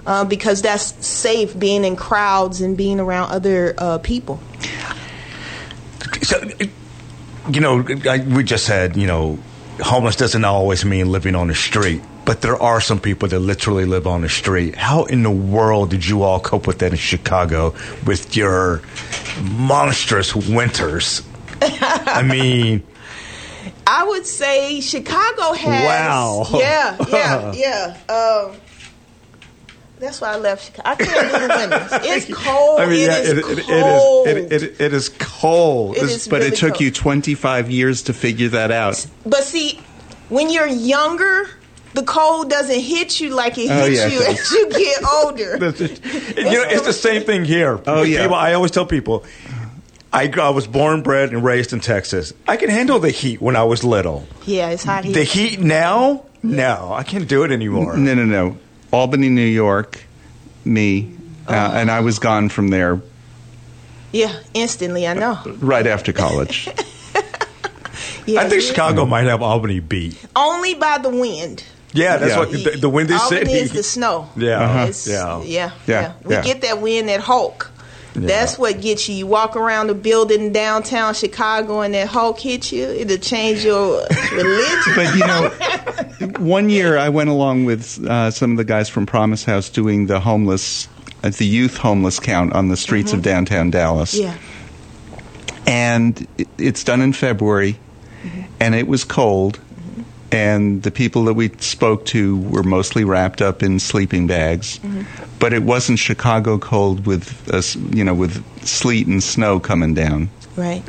uh, 0.05 0.23
because 0.23 0.61
that's 0.61 1.05
safe 1.05 1.59
being 1.59 1.83
in 1.83 1.97
crowds 1.97 2.61
and 2.61 2.77
being 2.77 3.01
around 3.01 3.31
other 3.31 3.75
uh, 3.77 3.97
people. 3.97 4.39
So, 6.21 6.41
you 7.51 7.59
know, 7.59 7.85
I, 8.09 8.19
we 8.19 8.45
just 8.45 8.65
said, 8.65 8.95
you 8.95 9.05
know, 9.05 9.37
homeless 9.81 10.15
doesn't 10.15 10.45
always 10.45 10.85
mean 10.85 11.11
living 11.11 11.35
on 11.35 11.47
the 11.49 11.55
street, 11.55 12.01
but 12.29 12.41
there 12.41 12.61
are 12.61 12.79
some 12.79 12.99
people 12.99 13.27
that 13.27 13.39
literally 13.39 13.85
live 13.85 14.05
on 14.05 14.21
the 14.21 14.29
street. 14.29 14.75
How 14.75 15.05
in 15.05 15.23
the 15.23 15.31
world 15.31 15.89
did 15.89 16.05
you 16.05 16.21
all 16.21 16.39
cope 16.39 16.67
with 16.67 16.77
that 16.77 16.91
in 16.91 16.97
Chicago 16.99 17.73
with 18.05 18.37
your 18.37 18.83
monstrous 19.41 20.35
winters? 20.35 21.23
I 21.59 22.21
mean, 22.21 22.83
I 23.87 24.03
would 24.03 24.27
say 24.27 24.79
Chicago 24.79 25.53
has. 25.53 25.83
Wow. 25.83 26.45
Yeah, 26.53 26.97
yeah, 27.09 27.53
yeah. 28.07 28.13
Um, 28.13 28.55
that's 29.97 30.21
why 30.21 30.33
I 30.33 30.37
left 30.37 30.65
Chicago. 30.67 30.87
I 30.87 30.95
can't 30.97 31.31
do 31.31 31.47
the 31.47 31.55
winters. 31.55 31.91
It's 32.03 32.31
cold. 32.31 32.79
I 32.79 32.85
mean, 32.85 32.99
It 32.99 33.07
yeah, 33.07 33.17
is 33.17 33.29
it, 33.29 33.37
it, 33.39 33.57
it 33.57 33.65
cold. 33.65 34.27
is. 34.27 34.63
It, 34.63 34.93
is 34.93 35.09
cold. 35.17 35.95
But 35.95 36.31
really 36.31 36.47
it 36.49 36.55
took 36.57 36.73
cold. 36.73 36.81
you 36.81 36.91
25 36.91 37.71
years 37.71 38.03
to 38.03 38.13
figure 38.13 38.49
that 38.49 38.69
out. 38.69 39.03
But 39.25 39.45
see, 39.45 39.79
when 40.29 40.51
you're 40.51 40.67
younger, 40.67 41.49
the 41.93 42.03
cold 42.03 42.49
doesn't 42.49 42.79
hit 42.79 43.19
you 43.19 43.31
like 43.31 43.57
it 43.57 43.69
Oh, 43.71 43.85
hits 43.85 43.97
yeah. 43.99 44.07
you 44.07 44.21
as 44.23 44.51
you 44.51 44.69
get 44.69 45.03
older. 45.05 45.51
you 46.37 46.43
know, 46.43 46.63
it's 46.69 46.85
the 46.85 46.93
same 46.93 47.23
thing 47.23 47.45
here. 47.45 47.79
Oh, 47.87 48.03
yeah. 48.03 48.21
People, 48.23 48.35
I 48.35 48.53
always 48.53 48.71
tell 48.71 48.85
people, 48.85 49.25
I, 50.13 50.31
I 50.39 50.49
was 50.49 50.67
born, 50.67 51.01
bred, 51.03 51.29
and 51.33 51.43
raised 51.43 51.73
in 51.73 51.79
Texas. 51.79 52.33
I 52.47 52.57
can 52.57 52.69
handle 52.69 52.99
the 52.99 53.11
heat 53.11 53.41
when 53.41 53.55
I 53.55 53.63
was 53.63 53.83
little. 53.83 54.27
Yeah, 54.45 54.69
it's 54.69 54.83
hot 54.83 55.03
here. 55.05 55.13
The 55.13 55.23
heat 55.23 55.59
now, 55.59 56.25
no, 56.43 56.91
I 56.93 57.03
can't 57.03 57.27
do 57.27 57.43
it 57.43 57.51
anymore. 57.51 57.97
No, 57.97 58.13
no, 58.13 58.25
no. 58.25 58.57
Albany, 58.91 59.29
New 59.29 59.41
York, 59.41 60.03
me, 60.65 61.15
uh, 61.47 61.71
and 61.75 61.91
I 61.91 61.99
was 61.99 62.19
gone 62.19 62.49
from 62.49 62.69
there 62.69 63.01
yeah, 64.11 64.33
instantly. 64.53 65.07
I 65.07 65.13
know. 65.13 65.39
right 65.59 65.85
after 65.85 66.13
college. 66.13 66.67
Yeah, 68.25 68.41
I 68.41 68.49
think 68.49 68.61
yeah. 68.61 68.69
Chicago 68.69 69.05
might 69.07 69.25
have 69.25 69.41
Albany 69.41 69.79
beat. 69.79 70.23
only 70.35 70.75
by 70.75 70.99
the 70.99 71.09
wind. 71.09 71.63
Yeah, 71.93 72.17
that's 72.17 72.31
Yeah. 72.33 72.39
what 72.39 72.51
the, 72.51 72.77
the 72.81 72.89
windy 72.89 73.13
Albany 73.13 73.45
city. 73.45 73.51
is 73.53 73.71
the 73.71 73.83
snow. 73.83 74.29
Yeah, 74.35 74.59
Uh-huh. 74.63 74.79
It's- 74.83 75.07
yeah. 75.07 75.41
yeah, 75.41 75.45
Yeah, 75.45 75.71
yeah. 76.01 76.11
We 76.23 76.35
yeah. 76.35 76.41
get 76.43 76.61
that 76.61 76.81
wind, 76.81 77.09
at 77.09 77.19
Hawk. 77.21 77.71
That's 78.15 78.57
what 78.59 78.81
gets 78.81 79.07
you. 79.07 79.15
You 79.15 79.27
walk 79.27 79.55
around 79.55 79.87
the 79.87 79.93
building 79.93 80.51
downtown 80.51 81.13
Chicago, 81.13 81.81
and 81.81 81.93
that 81.93 82.07
Hawk 82.09 82.37
hits 82.39 82.71
you. 82.71 82.83
It'll 82.85 83.17
change 83.17 83.63
your 83.63 84.01
religion. 84.33 84.93
but 84.95 85.15
you 85.15 85.19
know, 85.25 86.27
one 86.39 86.69
year 86.69 86.97
I 86.97 87.07
went 87.09 87.29
along 87.29 87.63
with 87.65 88.03
uh, 88.05 88.29
some 88.31 88.51
of 88.51 88.57
the 88.57 88.65
guys 88.65 88.89
from 88.89 89.05
Promise 89.05 89.45
House 89.45 89.69
doing 89.69 90.07
the 90.07 90.19
homeless, 90.19 90.89
uh, 91.23 91.29
the 91.29 91.45
youth 91.45 91.77
homeless 91.77 92.19
count 92.19 92.51
on 92.53 92.67
the 92.67 92.75
streets 92.75 93.13
of 93.13 93.21
downtown 93.21 93.69
Dallas. 93.69 94.13
yeah, 94.13 94.35
and 95.65 96.27
it- 96.37 96.47
it's 96.57 96.83
done 96.83 97.01
in 97.01 97.13
February, 97.13 97.77
and 98.59 98.75
it 98.75 98.87
was 98.87 99.03
cold, 99.03 99.59
and 100.31 100.83
the 100.83 100.91
people 100.91 101.23
that 101.25 101.33
we 101.33 101.49
spoke 101.59 102.05
to 102.07 102.37
were 102.41 102.63
mostly 102.63 103.03
wrapped 103.03 103.41
up 103.41 103.63
in 103.63 103.79
sleeping 103.79 104.27
bags, 104.27 104.79
but 105.39 105.53
it 105.53 105.63
wasn't 105.63 105.99
Chicago 105.99 106.57
cold 106.57 107.05
with 107.05 107.51
uh, 107.53 107.57
s- 107.57 107.75
you 107.75 108.03
know 108.03 108.13
with 108.13 108.43
sleet 108.65 109.07
and 109.07 109.23
snow 109.23 109.59
coming 109.59 109.93
down. 109.93 110.29
right. 110.55 110.83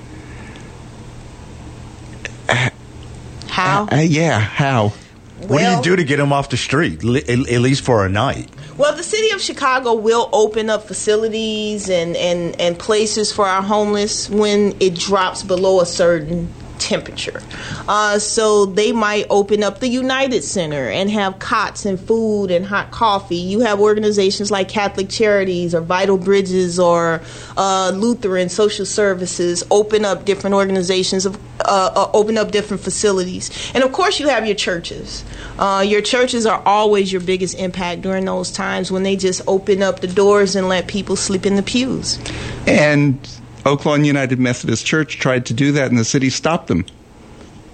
How? 3.48 3.88
Uh, 3.90 3.96
yeah, 3.96 4.38
how? 4.38 4.92
What 5.40 5.58
do 5.60 5.64
you 5.64 5.82
do 5.82 5.96
to 5.96 6.04
get 6.04 6.18
them 6.18 6.32
off 6.32 6.50
the 6.50 6.56
street, 6.56 7.02
li- 7.02 7.22
at, 7.22 7.48
at 7.50 7.60
least 7.60 7.82
for 7.84 8.04
a 8.06 8.08
night? 8.08 8.48
Well, 8.76 8.94
the 8.96 9.02
city 9.02 9.30
of 9.30 9.40
Chicago 9.42 9.94
will 9.94 10.28
open 10.32 10.70
up 10.70 10.84
facilities 10.84 11.90
and, 11.90 12.16
and, 12.16 12.58
and 12.60 12.78
places 12.78 13.32
for 13.32 13.46
our 13.46 13.60
homeless 13.62 14.30
when 14.30 14.74
it 14.80 14.94
drops 14.94 15.42
below 15.42 15.80
a 15.80 15.86
certain 15.86 16.52
temperature. 16.90 17.40
Uh, 17.86 18.18
so 18.18 18.66
they 18.66 18.90
might 18.90 19.24
open 19.30 19.62
up 19.62 19.78
the 19.78 19.86
United 19.86 20.42
Center 20.42 20.88
and 20.88 21.08
have 21.08 21.38
cots 21.38 21.86
and 21.86 22.00
food 22.00 22.50
and 22.50 22.66
hot 22.66 22.90
coffee. 22.90 23.36
You 23.36 23.60
have 23.60 23.78
organizations 23.78 24.50
like 24.50 24.68
Catholic 24.68 25.08
Charities 25.08 25.72
or 25.72 25.82
Vital 25.82 26.18
Bridges 26.18 26.80
or 26.80 27.22
uh, 27.56 27.92
Lutheran 27.94 28.48
Social 28.48 28.84
Services 28.84 29.62
open 29.70 30.04
up 30.04 30.24
different 30.24 30.54
organizations 30.54 31.26
of 31.26 31.38
uh, 31.60 31.90
uh, 31.94 32.10
open 32.14 32.38
up 32.38 32.50
different 32.50 32.82
facilities, 32.82 33.50
and 33.74 33.84
of 33.84 33.92
course 33.92 34.18
you 34.18 34.28
have 34.28 34.46
your 34.46 34.54
churches. 34.54 35.24
Uh, 35.58 35.84
your 35.86 36.00
churches 36.00 36.46
are 36.46 36.62
always 36.64 37.12
your 37.12 37.20
biggest 37.20 37.56
impact 37.58 38.00
during 38.00 38.24
those 38.24 38.50
times 38.50 38.90
when 38.90 39.02
they 39.02 39.14
just 39.14 39.42
open 39.46 39.82
up 39.82 40.00
the 40.00 40.08
doors 40.08 40.56
and 40.56 40.68
let 40.68 40.88
people 40.88 41.16
sleep 41.16 41.44
in 41.44 41.56
the 41.56 41.62
pews. 41.62 42.18
And 42.66 43.18
Oak 43.66 43.84
Lawn 43.84 44.04
United 44.04 44.38
Methodist 44.38 44.86
Church 44.86 45.18
tried 45.18 45.46
to 45.46 45.54
do 45.54 45.72
that, 45.72 45.90
and 45.90 45.98
the 45.98 46.04
city 46.04 46.30
stopped 46.30 46.68
them. 46.68 46.84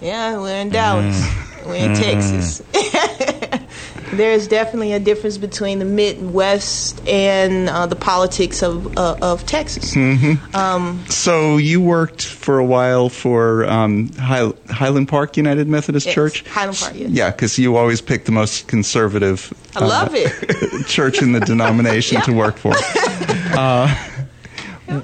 Yeah, 0.01 0.39
we're 0.41 0.57
in 0.61 0.69
Dallas. 0.71 1.17
We're 1.65 1.75
in 1.91 1.95
Texas. 1.97 2.63
There's 4.13 4.47
definitely 4.47 4.93
a 4.93 5.01
difference 5.01 5.37
between 5.37 5.81
the 5.81 5.85
Midwest 5.85 7.07
and 7.09 7.69
uh, 7.69 7.87
the 7.87 7.97
politics 7.97 8.63
of 8.63 8.97
uh, 8.97 9.17
of 9.21 9.45
Texas. 9.47 9.95
So 11.13 11.57
you 11.57 11.81
worked 11.81 12.23
for 12.25 12.59
a 12.61 12.65
while 12.65 13.09
for 13.09 13.65
um, 13.67 14.13
High- 14.13 14.53
Highland 14.71 15.09
Park 15.09 15.37
United 15.37 15.67
Methodist 15.67 16.07
Yes, 16.07 16.15
Church. 16.15 16.47
Highland 16.49 16.79
Park, 16.79 16.93
yes. 16.95 17.11
Yeah, 17.11 17.31
because 17.33 17.59
you 17.59 17.77
always 17.77 18.01
pick 18.01 18.27
the 18.27 18.33
most 18.33 18.69
conservative. 18.69 19.53
I 19.75 19.85
love 19.85 20.13
it. 20.15 20.87
church 20.87 21.21
in 21.21 21.33
the 21.33 21.41
denomination 21.41 22.21
to 22.27 22.33
work 22.33 22.59
for. 22.59 22.75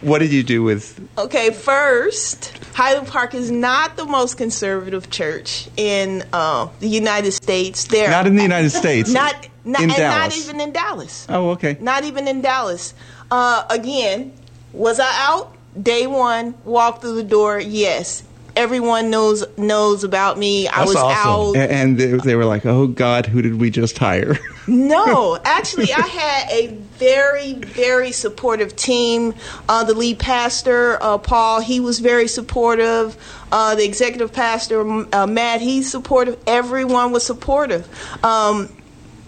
What 0.01 0.21
did 0.21 0.33
you 0.33 0.43
do 0.43 0.63
with? 0.63 1.09
Okay, 1.19 1.51
first, 1.51 2.57
Highland 2.75 3.09
Park 3.09 3.35
is 3.35 3.51
not 3.51 3.97
the 3.97 4.05
most 4.05 4.37
conservative 4.37 5.11
church 5.11 5.69
in 5.77 6.25
uh, 6.33 6.69
the 6.81 6.89
United 6.89 7.33
States. 7.33 7.85
There, 7.85 8.09
Not 8.09 8.27
in 8.27 8.37
the 8.37 8.43
United 8.43 8.71
States. 8.71 9.11
not, 9.13 9.49
not 9.65 9.83
in 9.83 9.91
and 9.91 9.99
Dallas. 9.99 10.37
not 10.37 10.45
even 10.45 10.61
in 10.61 10.73
Dallas. 10.73 11.27
Oh, 11.29 11.51
okay. 11.51 11.77
Not 11.81 12.05
even 12.05 12.29
in 12.29 12.43
Dallas. 12.43 12.95
Uh, 13.31 13.65
again, 13.71 14.33
was 14.73 15.01
I 15.01 15.11
out 15.29 15.57
day 15.81 16.07
one? 16.07 16.55
Walked 16.65 17.01
through 17.01 17.17
the 17.17 17.25
door. 17.25 17.59
Yes, 17.59 18.23
everyone 18.57 19.11
knows 19.11 19.45
knows 19.57 20.05
about 20.05 20.39
me. 20.39 20.69
I 20.69 20.79
That's 20.79 20.89
was 20.89 20.97
awesome. 20.97 21.61
out. 21.61 21.71
And 21.71 21.99
they, 21.99 22.13
they 22.19 22.37
were 22.37 22.45
like, 22.45 22.67
"Oh 22.67 22.87
God, 22.87 23.27
who 23.27 23.43
did 23.43 23.61
we 23.61 23.71
just 23.71 23.99
hire?" 23.99 24.39
No, 24.69 25.41
actually, 25.45 25.93
I 25.93 26.03
had 26.03 26.51
a 26.53 26.69
very, 26.69 27.55
very 27.55 28.13
supportive 28.13 28.77
team. 28.77 29.35
Uh, 29.69 29.83
the 29.83 29.93
lead 29.93 30.21
pastor, 30.21 31.03
uh, 31.03 31.19
Paul, 31.19 31.61
he 31.61 31.81
was 31.81 31.99
very 31.99 32.29
supportive. 32.29 33.17
Uh, 33.51 33.75
the 33.75 33.85
executive 33.85 34.33
pastor, 34.33 34.81
uh, 35.13 35.27
Matt, 35.27 35.61
he's 35.61 35.91
supportive. 35.91 36.41
Everyone 36.47 37.11
was 37.11 37.27
supportive. 37.27 37.89
Um, 38.25 38.69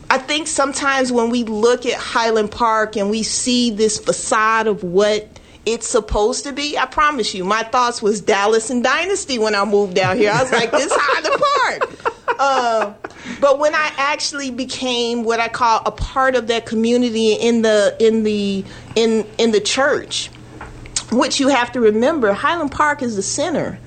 I 0.08 0.18
think 0.18 0.46
sometimes 0.46 1.10
when 1.10 1.30
we 1.30 1.42
look 1.42 1.84
at 1.86 1.94
Highland 1.94 2.52
Park 2.52 2.96
and 2.96 3.10
we 3.10 3.24
see 3.24 3.70
this 3.72 3.98
facade 3.98 4.68
of 4.68 4.84
what 4.84 5.33
it's 5.66 5.88
supposed 5.88 6.44
to 6.44 6.52
be, 6.52 6.76
I 6.76 6.86
promise 6.86 7.34
you, 7.34 7.44
my 7.44 7.62
thoughts 7.62 8.02
was 8.02 8.20
Dallas 8.20 8.70
and 8.70 8.82
Dynasty 8.82 9.38
when 9.38 9.54
I 9.54 9.64
moved 9.64 9.98
out 9.98 10.16
here. 10.16 10.30
I 10.30 10.42
was 10.42 10.52
like, 10.52 10.70
this 10.70 10.92
Highland 10.94 11.42
Park. 11.42 12.38
Uh, 12.38 12.94
but 13.40 13.58
when 13.58 13.74
I 13.74 13.92
actually 13.96 14.50
became 14.50 15.24
what 15.24 15.40
I 15.40 15.48
call 15.48 15.82
a 15.86 15.90
part 15.90 16.34
of 16.34 16.48
that 16.48 16.66
community 16.66 17.32
in 17.32 17.62
the 17.62 17.96
in 18.00 18.22
the 18.24 18.64
in 18.96 19.26
in 19.38 19.52
the 19.52 19.60
church, 19.60 20.28
which 21.12 21.40
you 21.40 21.48
have 21.48 21.72
to 21.72 21.80
remember, 21.80 22.32
Highland 22.32 22.72
Park 22.72 23.02
is 23.02 23.16
the 23.16 23.22
center. 23.22 23.78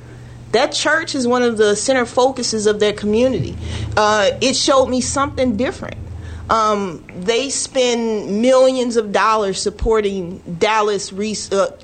That 0.54 0.72
church 0.72 1.14
is 1.14 1.28
one 1.28 1.44
of 1.44 1.58
the 1.58 1.76
center 1.76 2.06
focuses 2.06 2.68
of 2.68 2.80
their 2.80 2.94
community. 2.94 3.58
Uh, 3.98 4.32
it 4.42 4.56
showed 4.56 4.88
me 4.88 5.02
something 5.02 5.58
different. 5.58 5.98
Um, 6.50 7.04
they 7.20 7.50
spend 7.50 8.42
millions 8.42 8.96
of 8.96 9.12
dollars 9.12 9.62
supporting 9.62 10.40
Dallas, 10.60 11.12
uh, 11.12 11.76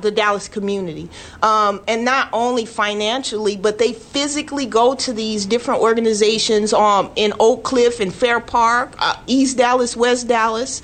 the 0.00 0.12
Dallas 0.14 0.48
community, 0.48 1.08
um, 1.42 1.80
and 1.88 2.04
not 2.04 2.28
only 2.32 2.66
financially, 2.66 3.56
but 3.56 3.78
they 3.78 3.92
physically 3.92 4.66
go 4.66 4.94
to 4.96 5.12
these 5.12 5.46
different 5.46 5.80
organizations 5.80 6.72
um, 6.72 7.10
in 7.16 7.32
Oak 7.40 7.64
Cliff 7.64 8.00
and 8.00 8.12
Fair 8.12 8.40
Park, 8.40 8.94
uh, 8.98 9.16
East 9.26 9.56
Dallas, 9.56 9.96
West 9.96 10.28
Dallas. 10.28 10.82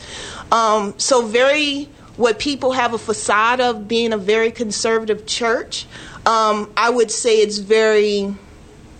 Um, 0.50 0.94
so 0.96 1.26
very 1.26 1.88
what 2.16 2.38
people 2.38 2.72
have 2.72 2.94
a 2.94 2.98
facade 2.98 3.60
of 3.60 3.86
being 3.86 4.12
a 4.12 4.18
very 4.18 4.50
conservative 4.50 5.26
church. 5.26 5.86
Um, 6.24 6.72
I 6.76 6.88
would 6.88 7.10
say 7.10 7.38
it's 7.38 7.58
very 7.58 8.34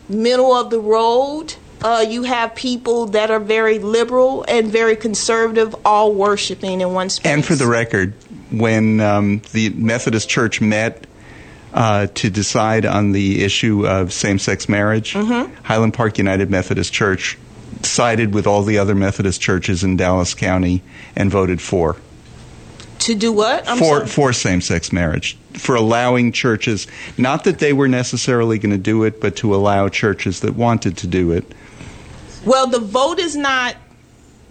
middle 0.09 0.53
of 0.53 0.70
the 0.70 0.80
road. 0.80 1.55
Uh, 1.83 2.05
you 2.09 2.22
have 2.22 2.55
people 2.55 3.07
that 3.07 3.31
are 3.31 3.39
very 3.41 3.79
liberal 3.79 4.45
and 4.49 4.68
very 4.68 4.97
conservative, 4.97 5.74
all 5.85 6.12
worshiping 6.14 6.81
in 6.81 6.93
one 6.93 7.11
space. 7.11 7.31
And 7.31 7.45
for 7.45 7.55
the 7.55 7.66
record, 7.66 8.14
when 8.51 9.01
um, 9.01 9.43
the 9.53 9.68
Methodist 9.70 10.29
Church 10.29 10.61
met 10.61 11.07
uh, 11.74 12.07
to 12.14 12.31
decide 12.31 12.87
on 12.87 13.12
the 13.12 13.45
issue 13.45 13.87
of 13.87 14.12
same-sex 14.12 14.68
marriage, 14.68 15.12
Mm-hmm. 15.14 15.55
Highland 15.64 15.95
Park 15.95 16.16
United 16.18 16.51
Methodist 16.51 16.93
Church 16.93 17.37
sided 17.83 18.33
with 18.33 18.47
all 18.47 18.62
the 18.62 18.79
other 18.79 18.95
Methodist 18.95 19.41
churches 19.41 19.85
in 19.85 19.97
Dallas 19.97 20.33
County 20.35 20.83
and 21.14 21.31
voted 21.31 21.61
for 21.61 21.97
to 23.01 23.14
do 23.14 23.31
what? 23.31 23.68
I'm 23.68 23.77
for 23.79 23.99
sorry. 23.99 24.07
for 24.07 24.33
same-sex 24.33 24.93
marriage 24.93 25.37
for 25.53 25.74
allowing 25.77 26.33
churches 26.33 26.87
not 27.18 27.45
that 27.45 27.59
they 27.59 27.72
were 27.74 27.87
necessarily 27.89 28.59
going 28.59 28.72
to 28.72 28.79
do 28.79 29.05
it 29.05 29.20
but 29.20 29.37
to 29.37 29.55
allow 29.55 29.89
churches 29.89 30.41
that 30.41 30.55
wanted 30.55 30.97
to 30.97 31.07
do 31.07 31.31
it 31.33 31.45
Well, 32.47 32.66
the 32.68 32.78
vote 32.80 33.18
is 33.18 33.36
not. 33.36 33.76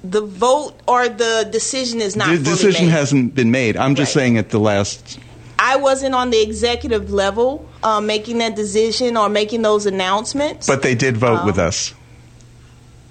The 0.03 0.21
vote 0.21 0.73
or 0.87 1.07
the 1.09 1.49
decision 1.51 1.99
is 2.01 2.15
not. 2.15 2.27
the 2.29 2.37
decision 2.43 2.85
made. 2.85 2.91
hasn't 2.91 3.33
been 3.33 3.49
made 3.49 3.75
i'm 3.75 3.95
just 3.95 4.15
Right. 4.15 4.21
saying 4.21 4.37
at 4.37 4.49
the 4.51 4.59
last 4.59 5.17
I 5.57 5.77
wasn't 5.77 6.13
on 6.13 6.29
the 6.29 6.39
executive 6.43 7.11
level 7.11 7.67
uh, 7.81 8.01
making 8.01 8.37
that 8.37 8.55
decision 8.55 9.17
or 9.17 9.29
making 9.29 9.63
those 9.63 9.87
announcements. 9.87 10.67
but 10.67 10.83
they 10.83 10.93
did 10.93 11.17
vote 11.17 11.39
Um, 11.39 11.45
with 11.47 11.57
us 11.57 11.95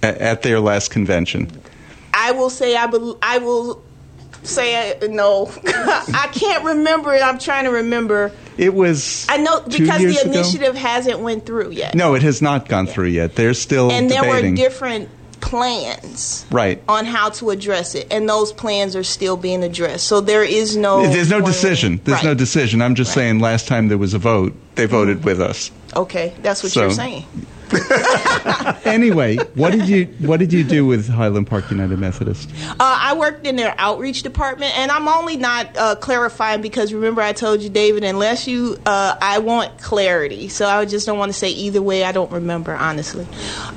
at, 0.01 0.17
at 0.19 0.41
their 0.43 0.61
last 0.61 0.89
convention 0.91 1.51
I 2.13 2.31
will 2.31 2.49
say 2.49 2.77
I 2.77 2.87
bel 2.87 3.17
I 3.21 3.39
will 3.39 3.83
say 4.45 4.97
no. 5.09 5.51
I 5.65 6.29
can't 6.31 6.63
remember 6.63 7.13
it. 7.13 7.21
I'm 7.21 7.39
trying 7.39 7.65
to 7.65 7.71
remember. 7.71 8.31
It 8.57 8.73
was. 8.73 9.25
I 9.29 9.37
know 9.37 9.61
because 9.61 10.01
the 10.01 10.21
ago? 10.21 10.31
initiative 10.31 10.75
hasn't 10.75 11.19
went 11.19 11.45
through 11.45 11.71
yet. 11.71 11.95
No, 11.95 12.15
it 12.15 12.23
has 12.23 12.41
not 12.41 12.69
gone 12.69 12.87
through 12.87 13.07
yet. 13.07 13.35
They're 13.35 13.53
still 13.53 13.91
and 13.91 14.09
there 14.09 14.23
debating. 14.23 14.51
were 14.51 14.57
different 14.57 15.09
plans 15.41 16.45
right. 16.49 16.81
on 16.87 17.05
how 17.05 17.29
to 17.29 17.49
address 17.49 17.95
it, 17.95 18.07
and 18.11 18.27
those 18.27 18.51
plans 18.51 18.95
are 18.95 19.03
still 19.03 19.37
being 19.37 19.63
addressed. 19.63 20.07
So 20.07 20.21
there 20.21 20.43
is 20.43 20.75
no. 20.75 21.01
There's 21.07 21.29
no 21.29 21.41
decision. 21.41 22.01
There's 22.03 22.23
no 22.23 22.33
decision. 22.33 22.81
I'm 22.81 22.95
just 22.95 23.09
Right. 23.09 23.23
saying. 23.23 23.39
Last 23.39 23.67
time 23.67 23.89
there 23.89 23.97
was 23.97 24.13
a 24.13 24.19
vote, 24.19 24.53
they 24.75 24.85
voted 24.85 25.17
mm-hmm. 25.17 25.25
with 25.25 25.41
us. 25.41 25.71
Okay, 25.95 26.33
that's 26.41 26.63
what 26.63 26.71
So- 26.71 26.81
you're 26.81 26.91
saying. 26.91 27.25
Anyway, 28.85 29.35
what 29.55 29.71
did 29.71 29.89
you 29.89 30.05
what 30.19 30.39
did 30.39 30.53
you 30.53 30.63
do 30.63 30.85
with 30.85 31.09
Highland 31.09 31.47
Park 31.47 31.71
United 31.71 31.97
Methodist? 31.97 32.49
Uh, 32.71 32.75
I 32.79 33.15
worked 33.17 33.47
in 33.47 33.55
their 33.55 33.73
outreach 33.79 34.21
department, 34.21 34.77
and 34.77 34.91
I'm 34.91 35.07
only 35.07 35.37
not 35.37 35.75
uh, 35.75 35.95
clarifying 35.95 36.61
because 36.61 36.93
remember 36.93 37.21
I 37.21 37.33
told 37.33 37.61
you, 37.61 37.69
David, 37.69 38.03
unless 38.03 38.47
you, 38.47 38.77
uh, 38.85 39.17
I 39.19 39.39
want 39.39 39.79
clarity. 39.79 40.49
So 40.49 40.67
I 40.67 40.85
just 40.85 41.07
don't 41.07 41.17
want 41.17 41.31
to 41.31 41.37
say 41.37 41.49
either 41.49 41.81
way. 41.81 42.03
I 42.03 42.11
don't 42.11 42.31
remember 42.31 42.75
honestly. 42.75 43.27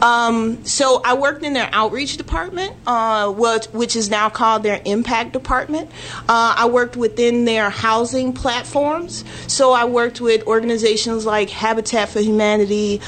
Um, 0.02 0.64
so 0.64 1.00
I 1.04 1.14
worked 1.14 1.42
in 1.42 1.54
their 1.54 1.70
outreach 1.72 2.18
department, 2.18 2.74
uh, 2.86 3.32
which, 3.32 3.66
which 3.66 3.96
is 3.96 4.10
now 4.10 4.28
called 4.28 4.62
their 4.62 4.80
impact 4.84 5.32
department. 5.32 5.90
Uh, 6.28 6.54
I 6.56 6.66
worked 6.66 6.96
within 6.96 7.46
their 7.46 7.70
housing 7.70 8.34
platforms. 8.34 9.24
So 9.46 9.72
I 9.72 9.86
worked 9.86 10.20
with 10.20 10.46
organizations 10.46 11.24
like 11.24 11.48
Habitat 11.48 12.10
for 12.10 12.20
Humanity. 12.20 13.00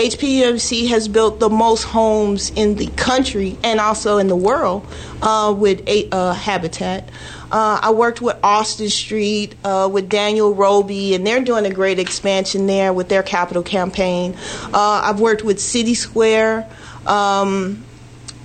HPUMC 0.00 0.88
has 0.88 1.08
built 1.08 1.40
the 1.40 1.50
most 1.50 1.82
homes 1.82 2.50
in 2.56 2.76
the 2.76 2.86
country 2.86 3.58
and 3.62 3.78
also 3.78 4.16
in 4.16 4.28
the 4.28 4.36
world 4.36 4.86
uh, 5.20 5.54
with 5.54 5.86
a, 5.86 6.08
uh, 6.10 6.32
Habitat. 6.32 7.10
Uh, 7.52 7.80
I 7.82 7.90
worked 7.90 8.22
with 8.22 8.38
Austin 8.42 8.88
Street, 8.88 9.56
uh, 9.62 9.90
with 9.92 10.08
Daniel 10.08 10.54
Roby, 10.54 11.14
and 11.14 11.26
they're 11.26 11.42
doing 11.42 11.66
a 11.66 11.70
great 11.70 11.98
expansion 11.98 12.66
there 12.66 12.94
with 12.94 13.10
their 13.10 13.22
capital 13.22 13.62
campaign. 13.62 14.34
Uh, 14.72 15.02
I've 15.04 15.20
worked 15.20 15.44
with 15.44 15.60
City 15.60 15.94
Square. 15.94 16.66
Um, 17.06 17.84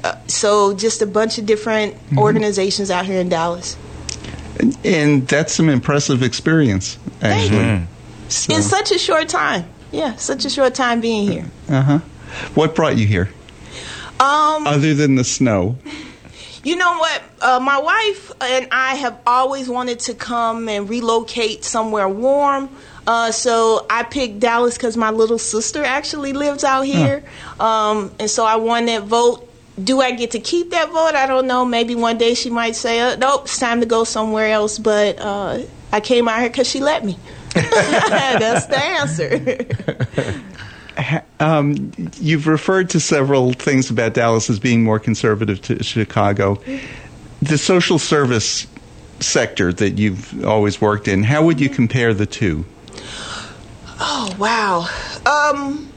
uh, 0.04 0.18
so 0.28 0.76
just 0.76 1.02
a 1.02 1.08
bunch 1.08 1.38
of 1.38 1.46
different 1.46 1.96
organizations 2.18 2.92
out 2.92 3.06
here 3.06 3.22
in 3.22 3.30
Dallas. 3.30 3.78
And 4.84 5.26
that's 5.26 5.54
some 5.54 5.70
impressive 5.70 6.22
experience, 6.22 6.98
actually. 7.22 7.88
So, 8.28 8.56
In 8.56 8.62
such 8.62 8.92
a 8.92 8.98
short 8.98 9.30
time. 9.30 9.70
Yeah, 9.96 10.16
such 10.18 10.46
a 10.46 10.50
short 10.50 10.76
time 10.76 11.02
being 11.02 11.32
here. 11.32 11.46
uh 11.70 11.82
huh. 11.82 12.00
What 12.54 12.76
brought 12.76 12.98
you 12.98 13.08
here? 13.08 13.30
Um, 14.20 14.68
other 14.68 14.94
than 14.94 15.16
the 15.16 15.24
snow? 15.24 15.78
You 16.64 16.76
know 16.76 16.98
what? 16.98 17.22
Uh, 17.42 17.60
my 17.60 17.78
wife 17.78 18.32
and 18.42 18.68
I 18.72 18.96
have 18.96 19.20
always 19.28 19.70
wanted 19.70 20.00
to 20.02 20.14
come 20.16 20.68
and 20.68 20.90
relocate 20.90 21.64
somewhere 21.64 22.10
warm. 22.10 22.70
Uh, 23.06 23.32
so 23.32 23.86
I 23.90 24.04
picked 24.04 24.40
Dallas 24.40 24.76
because 24.76 24.98
my 24.98 25.12
little 25.12 25.38
sister 25.38 25.84
actually 25.84 26.34
lives 26.34 26.64
out 26.64 26.82
here. 26.82 27.24
Um, 27.60 28.12
and 28.20 28.30
so 28.30 28.46
I 28.46 28.56
won 28.56 28.86
that 28.88 29.04
vote. 29.04 29.48
Do 29.82 30.02
I 30.02 30.12
get 30.12 30.32
to 30.32 30.40
keep 30.40 30.72
that 30.72 30.90
vote? 30.90 31.14
I 31.14 31.28
don't 31.28 31.46
know. 31.46 31.66
Maybe 31.66 31.94
one 31.94 32.18
day 32.18 32.34
she 32.34 32.50
might 32.50 32.76
say, 32.76 33.00
uh, 33.00 33.16
nope, 33.18 33.44
it's 33.46 33.60
time 33.60 33.80
to 33.82 33.86
go 33.86 34.04
somewhere 34.04 34.48
else. 34.52 34.80
But 34.80 35.20
uh, 35.20 35.62
I 35.92 36.00
came 36.00 36.28
out 36.28 36.40
here 36.40 36.50
because 36.50 36.68
she 36.68 36.80
let 36.80 37.06
me. 37.06 37.18
That's 38.40 38.66
the 38.68 38.78
answer. 38.78 40.42
Um, 41.42 41.92
you've 42.22 42.48
referred 42.48 42.90
to 42.92 43.02
several 43.02 43.52
things 43.52 43.90
about 43.90 44.14
Dallas 44.14 44.50
as 44.50 44.60
being 44.60 44.82
more 44.82 44.98
conservative 44.98 45.62
to 45.64 45.84
Chicago. 45.84 46.58
The 47.42 47.58
social 47.58 48.00
service 48.00 48.66
sector 49.20 49.74
that 49.74 49.98
you've 49.98 50.46
always 50.46 50.80
worked 50.80 51.10
in, 51.10 51.24
how 51.24 51.44
would 51.44 51.60
you 51.60 51.68
compare 51.70 52.14
the 52.14 52.26
two? 52.26 52.66
Oh, 54.00 54.34
wow. 54.40 54.88
Um, 55.26 55.92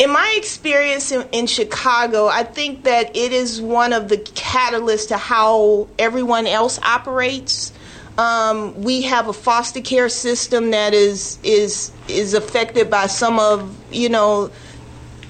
in 0.00 0.10
my 0.10 0.34
experience 0.36 1.12
in, 1.12 1.28
in, 1.32 1.46
Chicago, 1.46 2.26
I 2.26 2.42
think 2.42 2.84
that 2.84 3.14
it 3.16 3.32
is 3.32 3.60
one 3.60 3.92
of 3.92 4.08
the 4.08 4.16
catalysts 4.16 5.08
to 5.08 5.16
how 5.16 5.88
everyone 5.98 6.46
else 6.46 6.78
operates. 6.80 7.72
Um, 8.18 8.82
we 8.82 9.02
have 9.02 9.28
a 9.28 9.32
foster 9.32 9.80
care 9.80 10.08
system 10.08 10.72
that 10.72 10.92
is 10.92 11.38
is 11.42 11.92
is 12.08 12.34
affected 12.34 12.90
by 12.90 13.06
some 13.06 13.38
of 13.38 13.74
you 13.90 14.08
know 14.08 14.50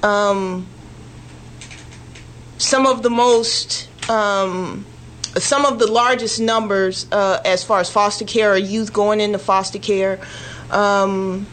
um, 0.02 0.66
some 2.58 2.86
of 2.86 3.02
the 3.02 3.10
most 3.10 3.88
um, 4.10 4.84
some 5.36 5.64
of 5.64 5.78
the 5.78 5.86
largest 5.86 6.40
numbers 6.40 7.06
uh, 7.12 7.40
as 7.44 7.62
far 7.62 7.80
as 7.80 7.90
foster 7.90 8.24
care 8.24 8.52
or 8.52 8.56
youth 8.56 8.92
going 8.92 9.20
into 9.20 9.38
foster 9.38 9.78
care, 9.78 10.20
um, 10.70 11.46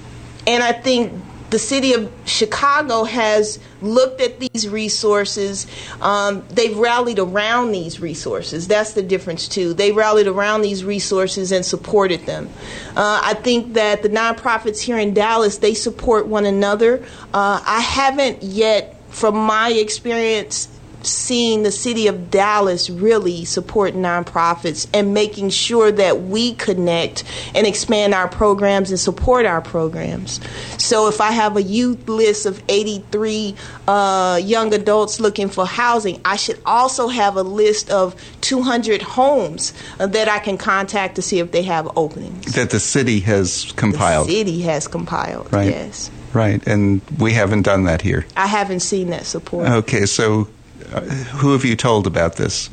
and 0.47 0.63
I 0.63 0.71
think 0.71 1.13
the 1.49 1.59
city 1.59 1.93
of 1.93 2.11
Chicago 2.25 3.03
has 3.03 3.59
looked 3.81 4.19
at 4.19 4.39
these 4.39 4.67
resources. 4.67 5.65
Um, 6.01 6.43
they've 6.49 6.77
rallied 6.77 7.19
around 7.19 7.71
these 7.71 7.99
resources. 7.99 8.67
That's 8.67 8.93
the 8.93 9.03
difference, 9.03 9.47
too. 9.47 9.73
They 9.73 9.91
rallied 9.91 10.27
around 10.27 10.61
these 10.61 10.83
resources 10.83 11.51
and 11.51 11.65
supported 11.65 12.25
them. 12.25 12.49
Uh, 12.95 13.21
I 13.23 13.33
think 13.35 13.73
that 13.73 14.03
the 14.03 14.09
nonprofits 14.09 14.79
here 14.81 14.97
in 14.97 15.13
Dallas, 15.13 15.57
they 15.59 15.73
support 15.73 16.27
one 16.27 16.45
another. 16.45 17.03
Uh, 17.33 17.61
I 17.65 17.79
haven't 17.79 18.43
yet, 18.43 18.95
from 19.09 19.35
my 19.37 19.69
experience, 19.69 20.67
seeing 21.08 21.64
the 21.64 21.72
city 21.72 22.08
of 22.08 22.30
Dallas 22.30 22.89
really 22.89 23.45
support 23.45 23.93
nonprofits 23.93 24.88
and 24.93 25.14
making 25.14 25.49
sure 25.49 25.91
that 25.91 26.22
we 26.24 26.53
connect 26.55 27.24
and 27.55 27.66
expand 27.66 28.14
our 28.14 28.28
programs 28.28 28.89
and 28.89 28.99
support 28.99 29.45
our 29.45 29.62
programs. 29.62 30.39
So 30.78 31.08
if 31.08 31.22
I 31.22 31.32
have 31.32 31.58
a 31.58 31.64
youth 31.64 32.08
list 32.08 32.45
of 32.45 32.62
83 32.70 33.55
uh, 33.88 34.39
young 34.43 34.74
adults 34.74 35.20
looking 35.20 35.49
for 35.49 35.66
housing, 35.66 36.22
I 36.26 36.36
should 36.36 36.60
also 36.66 37.08
have 37.08 37.36
a 37.36 37.43
list 37.43 37.89
of 37.89 38.16
200 38.41 39.01
homes 39.01 39.74
that 39.97 40.28
I 40.28 40.39
can 40.39 40.58
contact 40.58 41.16
to 41.16 41.22
see 41.22 41.39
if 41.39 41.51
they 41.51 41.64
have 41.64 41.89
openings. 41.97 42.53
That 42.53 42.70
the 42.70 42.80
city 42.80 43.20
has 43.22 43.72
compiled. 43.76 44.28
The 44.28 44.34
city 44.34 44.62
has 44.62 44.88
compiled, 44.88 45.51
right. 45.51 45.70
yes. 45.70 46.12
Right, 46.34 46.66
and 46.68 47.01
we 47.18 47.34
haven't 47.34 47.64
done 47.64 47.86
that 47.86 48.01
here. 48.01 48.28
I 48.36 48.47
haven't 48.47 48.82
seen 48.82 49.10
that 49.10 49.26
support. 49.26 49.68
Okay, 49.68 50.05
so 50.05 50.47
who 50.88 51.51
have 51.51 51.65
you 51.65 51.75
told 51.75 52.07
about 52.07 52.38
this? 52.38 52.69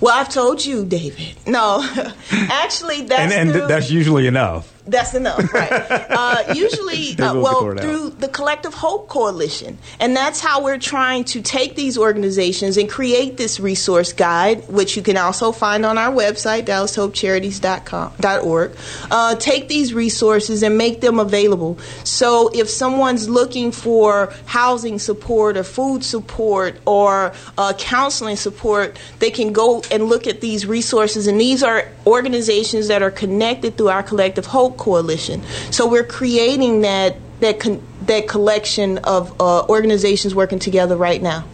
Well, 0.00 0.16
I've 0.16 0.28
told 0.28 0.64
you, 0.64 0.84
David. 0.84 1.34
No, 1.46 1.86
actually, 2.32 3.02
that's 3.02 3.20
and, 3.20 3.32
and 3.32 3.52
through, 3.52 3.66
that's 3.66 3.90
usually 3.90 4.26
enough. 4.26 4.72
That's 4.86 5.14
enough, 5.14 5.52
right? 5.52 5.70
uh, 6.10 6.54
usually, 6.54 7.18
uh, 7.18 7.34
well, 7.34 7.76
through 7.76 8.10
the 8.10 8.28
Collective 8.28 8.74
Hope 8.74 9.08
Coalition, 9.08 9.78
and 10.00 10.16
that's 10.16 10.40
how 10.40 10.64
we're 10.64 10.78
trying 10.78 11.24
to 11.24 11.42
take 11.42 11.76
these 11.76 11.98
organizations 11.98 12.76
and 12.76 12.88
create 12.88 13.36
this 13.36 13.60
resource 13.60 14.12
guide, 14.12 14.68
which 14.68 14.96
you 14.96 15.02
can 15.02 15.16
also 15.16 15.52
find 15.52 15.86
on 15.86 15.98
our 15.98 16.12
website, 16.12 16.64
DallasHopeCharities.org. 16.64 18.76
Uh, 19.10 19.34
take 19.36 19.68
these 19.68 19.94
resources 19.94 20.62
and 20.62 20.78
make 20.78 21.00
them 21.00 21.18
available. 21.20 21.78
So, 22.04 22.50
if 22.54 22.68
someone's 22.68 23.28
looking 23.28 23.72
for 23.72 24.32
housing 24.46 24.98
support 24.98 25.56
or 25.56 25.64
food 25.64 26.04
support 26.04 26.78
or 26.86 27.32
uh, 27.58 27.72
counseling 27.78 28.36
support, 28.36 28.98
they 29.18 29.30
can 29.30 29.52
go 29.52 29.82
and 29.90 30.04
look 30.04 30.26
at 30.26 30.40
these 30.40 30.66
resources, 30.66 31.26
and 31.26 31.40
these 31.40 31.62
are 31.62 31.88
organizations 32.06 32.88
that 32.88 33.02
are 33.02 33.10
connected 33.10 33.76
through 33.76 33.88
our 33.88 34.02
Collective 34.02 34.46
Hope 34.46 34.76
Coalition. 34.76 35.42
So 35.70 35.88
we're 35.88 36.04
creating 36.04 36.82
that 36.82 37.16
that 37.40 37.60
con- 37.60 37.82
that 38.02 38.28
collection 38.28 38.98
of 38.98 39.40
uh, 39.40 39.66
organizations 39.66 40.34
working 40.34 40.58
together 40.58 40.96
right 40.96 41.22
now. 41.22 41.44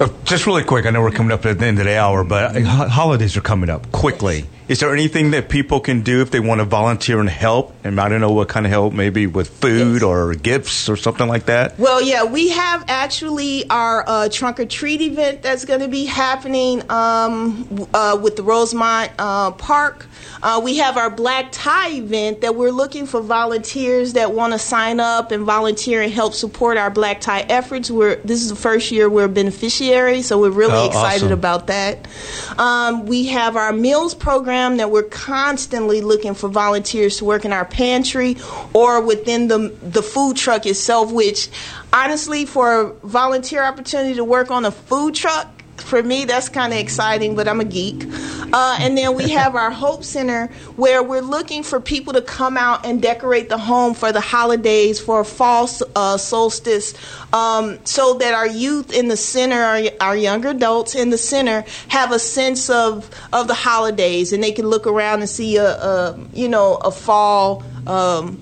Uh, 0.00 0.08
just 0.24 0.46
really 0.46 0.64
quick, 0.64 0.86
I 0.86 0.90
know 0.90 1.02
we're 1.02 1.12
coming 1.12 1.30
up 1.30 1.46
at 1.46 1.58
the 1.58 1.66
end 1.66 1.78
of 1.78 1.84
the 1.84 1.96
hour, 1.96 2.24
but 2.24 2.56
uh, 2.56 2.88
holidays 2.88 3.36
are 3.36 3.40
coming 3.40 3.70
up 3.70 3.92
quickly. 3.92 4.44
Is 4.66 4.80
there 4.80 4.94
anything 4.94 5.32
that 5.32 5.50
people 5.50 5.78
can 5.78 6.00
do 6.00 6.22
if 6.22 6.30
they 6.30 6.40
want 6.40 6.60
to 6.60 6.64
volunteer 6.64 7.20
and 7.20 7.28
help? 7.28 7.74
And 7.84 8.00
I 8.00 8.08
don't 8.08 8.22
know 8.22 8.32
what 8.32 8.48
kind 8.48 8.64
of 8.64 8.72
help, 8.72 8.94
maybe 8.94 9.26
with 9.26 9.50
food 9.50 9.96
yes. 9.96 10.02
or 10.02 10.34
gifts 10.34 10.88
or 10.88 10.96
something 10.96 11.28
like 11.28 11.46
that. 11.46 11.78
Well, 11.78 12.00
yeah, 12.00 12.24
we 12.24 12.48
have 12.48 12.82
actually 12.88 13.68
our 13.68 14.04
uh, 14.06 14.28
trunk 14.30 14.60
or 14.60 14.64
treat 14.64 15.02
event 15.02 15.42
that's 15.42 15.66
going 15.66 15.80
to 15.80 15.88
be 15.88 16.06
happening 16.06 16.80
um, 16.90 17.88
uh, 17.92 18.18
with 18.22 18.36
the 18.36 18.42
Rosemont 18.42 19.12
uh, 19.18 19.50
Park. 19.50 20.06
Uh, 20.42 20.62
we 20.64 20.78
have 20.78 20.96
our 20.96 21.10
black 21.10 21.48
tie 21.52 21.90
event 21.90 22.40
that 22.40 22.54
we're 22.54 22.70
looking 22.70 23.04
for 23.04 23.20
volunteers 23.20 24.14
that 24.14 24.32
want 24.32 24.54
to 24.54 24.58
sign 24.58 24.98
up 24.98 25.30
and 25.30 25.44
volunteer 25.44 26.00
and 26.00 26.12
help 26.12 26.32
support 26.32 26.78
our 26.78 26.90
black 26.90 27.20
tie 27.20 27.42
efforts. 27.42 27.90
We're 27.90 28.16
this 28.16 28.40
is 28.40 28.48
the 28.48 28.56
first 28.56 28.90
year 28.90 29.10
we're 29.10 29.24
a 29.24 29.28
beneficiary, 29.28 30.22
so 30.22 30.40
we're 30.40 30.50
really 30.50 30.72
oh, 30.72 30.86
excited 30.86 31.24
awesome. 31.24 31.32
about 31.32 31.66
that. 31.66 32.08
Um, 32.58 33.04
we 33.04 33.26
have 33.26 33.56
our 33.56 33.72
meals 33.72 34.14
program 34.14 34.53
that 34.54 34.90
we're 34.90 35.02
constantly 35.02 36.00
looking 36.00 36.34
for 36.34 36.48
volunteers 36.48 37.18
to 37.18 37.24
work 37.24 37.44
in 37.44 37.52
our 37.52 37.64
pantry 37.64 38.36
or 38.72 39.00
within 39.00 39.48
the 39.48 39.74
the 39.82 40.02
food 40.02 40.36
truck 40.36 40.66
itself. 40.66 41.12
Which, 41.12 41.48
honestly, 41.92 42.46
for 42.46 42.80
a 42.80 42.92
volunteer 43.06 43.64
opportunity 43.64 44.14
to 44.14 44.24
work 44.24 44.50
on 44.50 44.64
a 44.64 44.70
food 44.70 45.14
truck 45.14 45.53
for 45.76 46.02
me, 46.02 46.24
that's 46.24 46.48
kind 46.48 46.72
of 46.72 46.78
exciting, 46.78 47.34
but 47.34 47.48
I'm 47.48 47.60
a 47.60 47.64
geek. 47.64 48.04
Uh, 48.52 48.78
and 48.80 48.96
then 48.96 49.14
we 49.14 49.30
have 49.30 49.54
our 49.54 49.70
Hope 49.70 50.04
Center 50.04 50.46
where 50.76 51.02
we're 51.02 51.20
looking 51.20 51.62
for 51.62 51.80
people 51.80 52.12
to 52.12 52.22
come 52.22 52.56
out 52.56 52.86
and 52.86 53.02
decorate 53.02 53.48
the 53.48 53.58
home 53.58 53.94
for 53.94 54.12
the 54.12 54.20
holidays, 54.20 55.00
for 55.00 55.24
fall 55.24 55.68
uh, 55.96 56.16
solstice, 56.16 56.94
um, 57.32 57.78
so 57.84 58.14
that 58.14 58.34
our 58.34 58.46
youth 58.46 58.92
in 58.92 59.08
the 59.08 59.16
center, 59.16 59.56
our, 59.56 59.82
our, 60.00 60.16
younger 60.16 60.50
adults 60.50 60.94
in 60.94 61.10
the 61.10 61.18
center, 61.18 61.64
have 61.88 62.12
a 62.12 62.18
sense 62.18 62.70
of, 62.70 63.10
of 63.32 63.48
the 63.48 63.54
holidays 63.54 64.32
and 64.32 64.42
they 64.42 64.52
can 64.52 64.66
look 64.66 64.86
around 64.86 65.20
and 65.20 65.28
see 65.28 65.56
a, 65.56 65.64
a 65.64 66.18
you 66.32 66.48
know, 66.48 66.76
a 66.76 66.90
fall. 66.90 67.62
Um, 67.86 68.40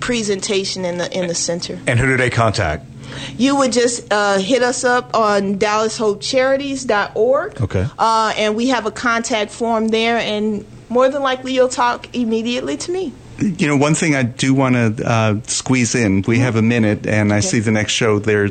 presentation 0.00 0.86
in 0.86 0.96
the 0.96 1.16
in 1.16 1.28
the 1.28 1.34
center. 1.34 1.78
And 1.86 1.98
who 1.98 2.06
do 2.06 2.16
they 2.16 2.30
contact? 2.30 2.89
You 3.36 3.56
would 3.56 3.72
just 3.72 4.12
uh, 4.12 4.38
hit 4.38 4.62
us 4.62 4.84
up 4.84 5.14
on 5.14 5.58
DallasHopeCharities.org. 5.58 7.60
Okay. 7.60 7.86
Uh, 7.98 8.32
and 8.36 8.56
we 8.56 8.68
have 8.68 8.86
a 8.86 8.90
contact 8.90 9.50
form 9.50 9.88
there, 9.88 10.18
and 10.18 10.64
more 10.88 11.08
than 11.08 11.22
likely 11.22 11.52
you'll 11.52 11.68
talk 11.68 12.14
immediately 12.14 12.76
to 12.76 12.92
me. 12.92 13.12
You 13.40 13.68
know, 13.68 13.76
one 13.76 13.94
thing 13.94 14.14
I 14.14 14.22
do 14.22 14.52
want 14.52 14.74
to 14.74 15.02
uh, 15.06 15.40
squeeze 15.46 15.94
in. 15.94 16.22
We 16.22 16.40
have 16.40 16.56
a 16.56 16.62
minute, 16.62 17.06
and 17.06 17.32
I 17.32 17.38
okay. 17.38 17.46
see 17.46 17.60
the 17.60 17.70
next 17.70 17.92
show 17.92 18.18
there 18.18 18.50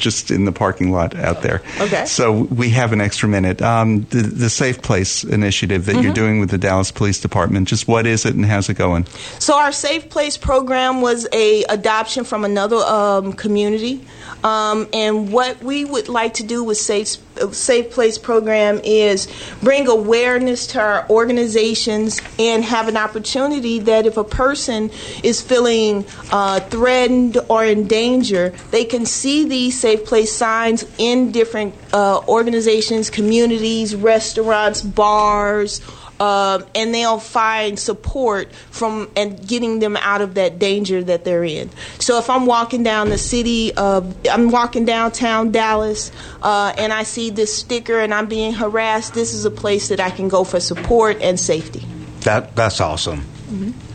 just 0.00 0.30
in 0.30 0.44
the 0.44 0.52
parking 0.52 0.90
lot 0.90 1.14
out 1.14 1.42
there. 1.42 1.62
Okay. 1.80 2.04
So 2.06 2.32
we 2.32 2.70
have 2.70 2.92
an 2.92 3.00
extra 3.00 3.28
minute. 3.28 3.62
Um, 3.62 4.04
the, 4.10 4.22
the 4.22 4.50
Safe 4.50 4.82
Place 4.82 5.22
initiative 5.22 5.86
that 5.86 5.92
mm-hmm. 5.92 6.02
you're 6.02 6.14
doing 6.14 6.40
with 6.40 6.50
the 6.50 6.58
Dallas 6.58 6.90
Police 6.90 7.20
Department, 7.20 7.68
just 7.68 7.86
what 7.86 8.06
is 8.06 8.26
it 8.26 8.34
and 8.34 8.44
how's 8.44 8.68
it 8.68 8.74
going? 8.74 9.06
So 9.38 9.56
our 9.56 9.72
Safe 9.72 10.08
Place 10.10 10.36
program 10.36 11.00
was 11.00 11.28
a 11.32 11.64
adoption 11.64 12.24
from 12.24 12.44
another 12.44 12.76
um, 12.76 13.32
community. 13.32 14.04
Um, 14.44 14.88
and 14.92 15.32
what 15.32 15.62
we 15.62 15.84
would 15.84 16.08
like 16.08 16.34
to 16.34 16.42
do 16.42 16.64
with 16.64 16.78
Safe, 16.78 17.16
Safe 17.52 17.90
Place 17.90 18.18
program 18.18 18.80
is 18.84 19.28
bring 19.62 19.88
awareness 19.88 20.66
to 20.68 20.80
our 20.80 21.08
organizations 21.10 22.20
and 22.38 22.64
have 22.64 22.88
an 22.88 22.96
opportunity 22.96 23.80
that 23.80 24.06
if 24.06 24.16
a 24.16 24.24
person 24.24 24.90
is 25.22 25.40
feeling 25.40 26.04
uh, 26.32 26.60
threatened 26.60 27.38
or 27.48 27.64
in 27.64 27.86
danger, 27.86 28.50
they 28.70 28.84
can 28.84 29.06
see 29.06 29.44
these 29.44 29.78
Safe 29.78 30.04
Place 30.04 30.32
signs 30.32 30.84
in 30.98 31.32
different 31.32 31.74
uh, 31.92 32.20
organizations, 32.28 33.10
communities, 33.10 33.94
restaurants, 33.94 34.82
bars, 34.82 35.80
um, 36.20 36.64
and 36.74 36.94
they'll 36.94 37.18
find 37.18 37.78
support 37.78 38.52
from 38.70 39.10
and 39.16 39.46
getting 39.48 39.80
them 39.80 39.96
out 39.96 40.20
of 40.20 40.34
that 40.34 40.58
danger 40.58 41.02
that 41.02 41.24
they're 41.24 41.42
in. 41.44 41.70
So 41.98 42.18
if 42.18 42.30
I'm 42.30 42.46
walking 42.46 42.82
down 42.82 43.08
the 43.08 43.18
city 43.18 43.74
of, 43.74 44.14
I'm 44.30 44.50
walking 44.50 44.84
downtown 44.84 45.50
Dallas, 45.50 46.12
uh, 46.42 46.72
and 46.78 46.92
I 46.92 47.02
see 47.02 47.30
this 47.30 47.56
sticker 47.56 47.98
and 47.98 48.14
I'm 48.14 48.26
being 48.26 48.52
harassed, 48.52 49.14
this 49.14 49.34
is 49.34 49.44
a 49.44 49.50
place 49.50 49.88
that 49.88 49.98
I 49.98 50.10
can 50.10 50.28
go 50.28 50.44
for 50.44 50.60
support 50.60 51.20
and 51.20 51.40
safety. 51.40 51.84
That 52.20 52.54
that's 52.54 52.80
awesome. 52.80 53.24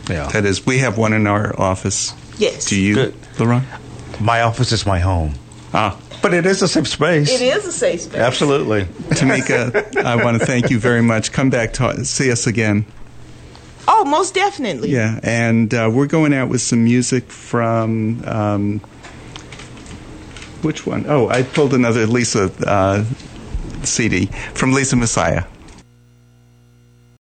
Yeah. 0.09 0.27
That 0.29 0.45
is, 0.45 0.65
we 0.65 0.79
have 0.79 0.97
one 0.97 1.13
in 1.13 1.27
our 1.27 1.59
office. 1.59 2.13
Yes. 2.37 2.65
Do 2.65 2.79
you, 2.79 2.95
Good. 2.95 3.13
LaRon? 3.37 3.63
My 4.19 4.41
office 4.41 4.71
is 4.71 4.85
my 4.85 4.99
home. 4.99 5.33
Ah, 5.73 5.99
But 6.25 6.33
it 6.33 6.47
is 6.47 6.63
a 6.63 6.67
safe 6.67 6.87
space. 6.87 7.39
It 7.39 7.43
is 7.43 7.67
a 7.67 7.71
safe 7.71 8.01
space. 8.01 8.19
Absolutely. 8.19 8.85
Tamika, 9.13 9.95
I 10.03 10.15
want 10.23 10.39
to 10.39 10.43
thank 10.43 10.71
you 10.71 10.79
very 10.79 11.03
much. 11.03 11.31
Come 11.31 11.51
back, 11.51 11.73
to, 11.73 12.03
see 12.03 12.31
us 12.31 12.47
again. 12.47 12.87
Oh, 13.87 14.03
most 14.05 14.33
definitely. 14.33 14.89
Yeah, 14.89 15.19
and 15.21 15.71
uh, 15.71 15.91
we're 15.93 16.07
going 16.07 16.33
out 16.33 16.49
with 16.49 16.61
some 16.61 16.83
music 16.83 17.29
from 17.29 18.23
um, 18.25 18.79
which 20.63 20.87
one? 20.87 21.05
Oh, 21.07 21.29
I 21.29 21.43
pulled 21.43 21.75
another 21.75 22.07
Lisa 22.07 22.51
uh, 22.65 23.03
CD 23.83 24.25
from 24.55 24.73
Lisa 24.73 24.95
Messiah. 24.95 25.43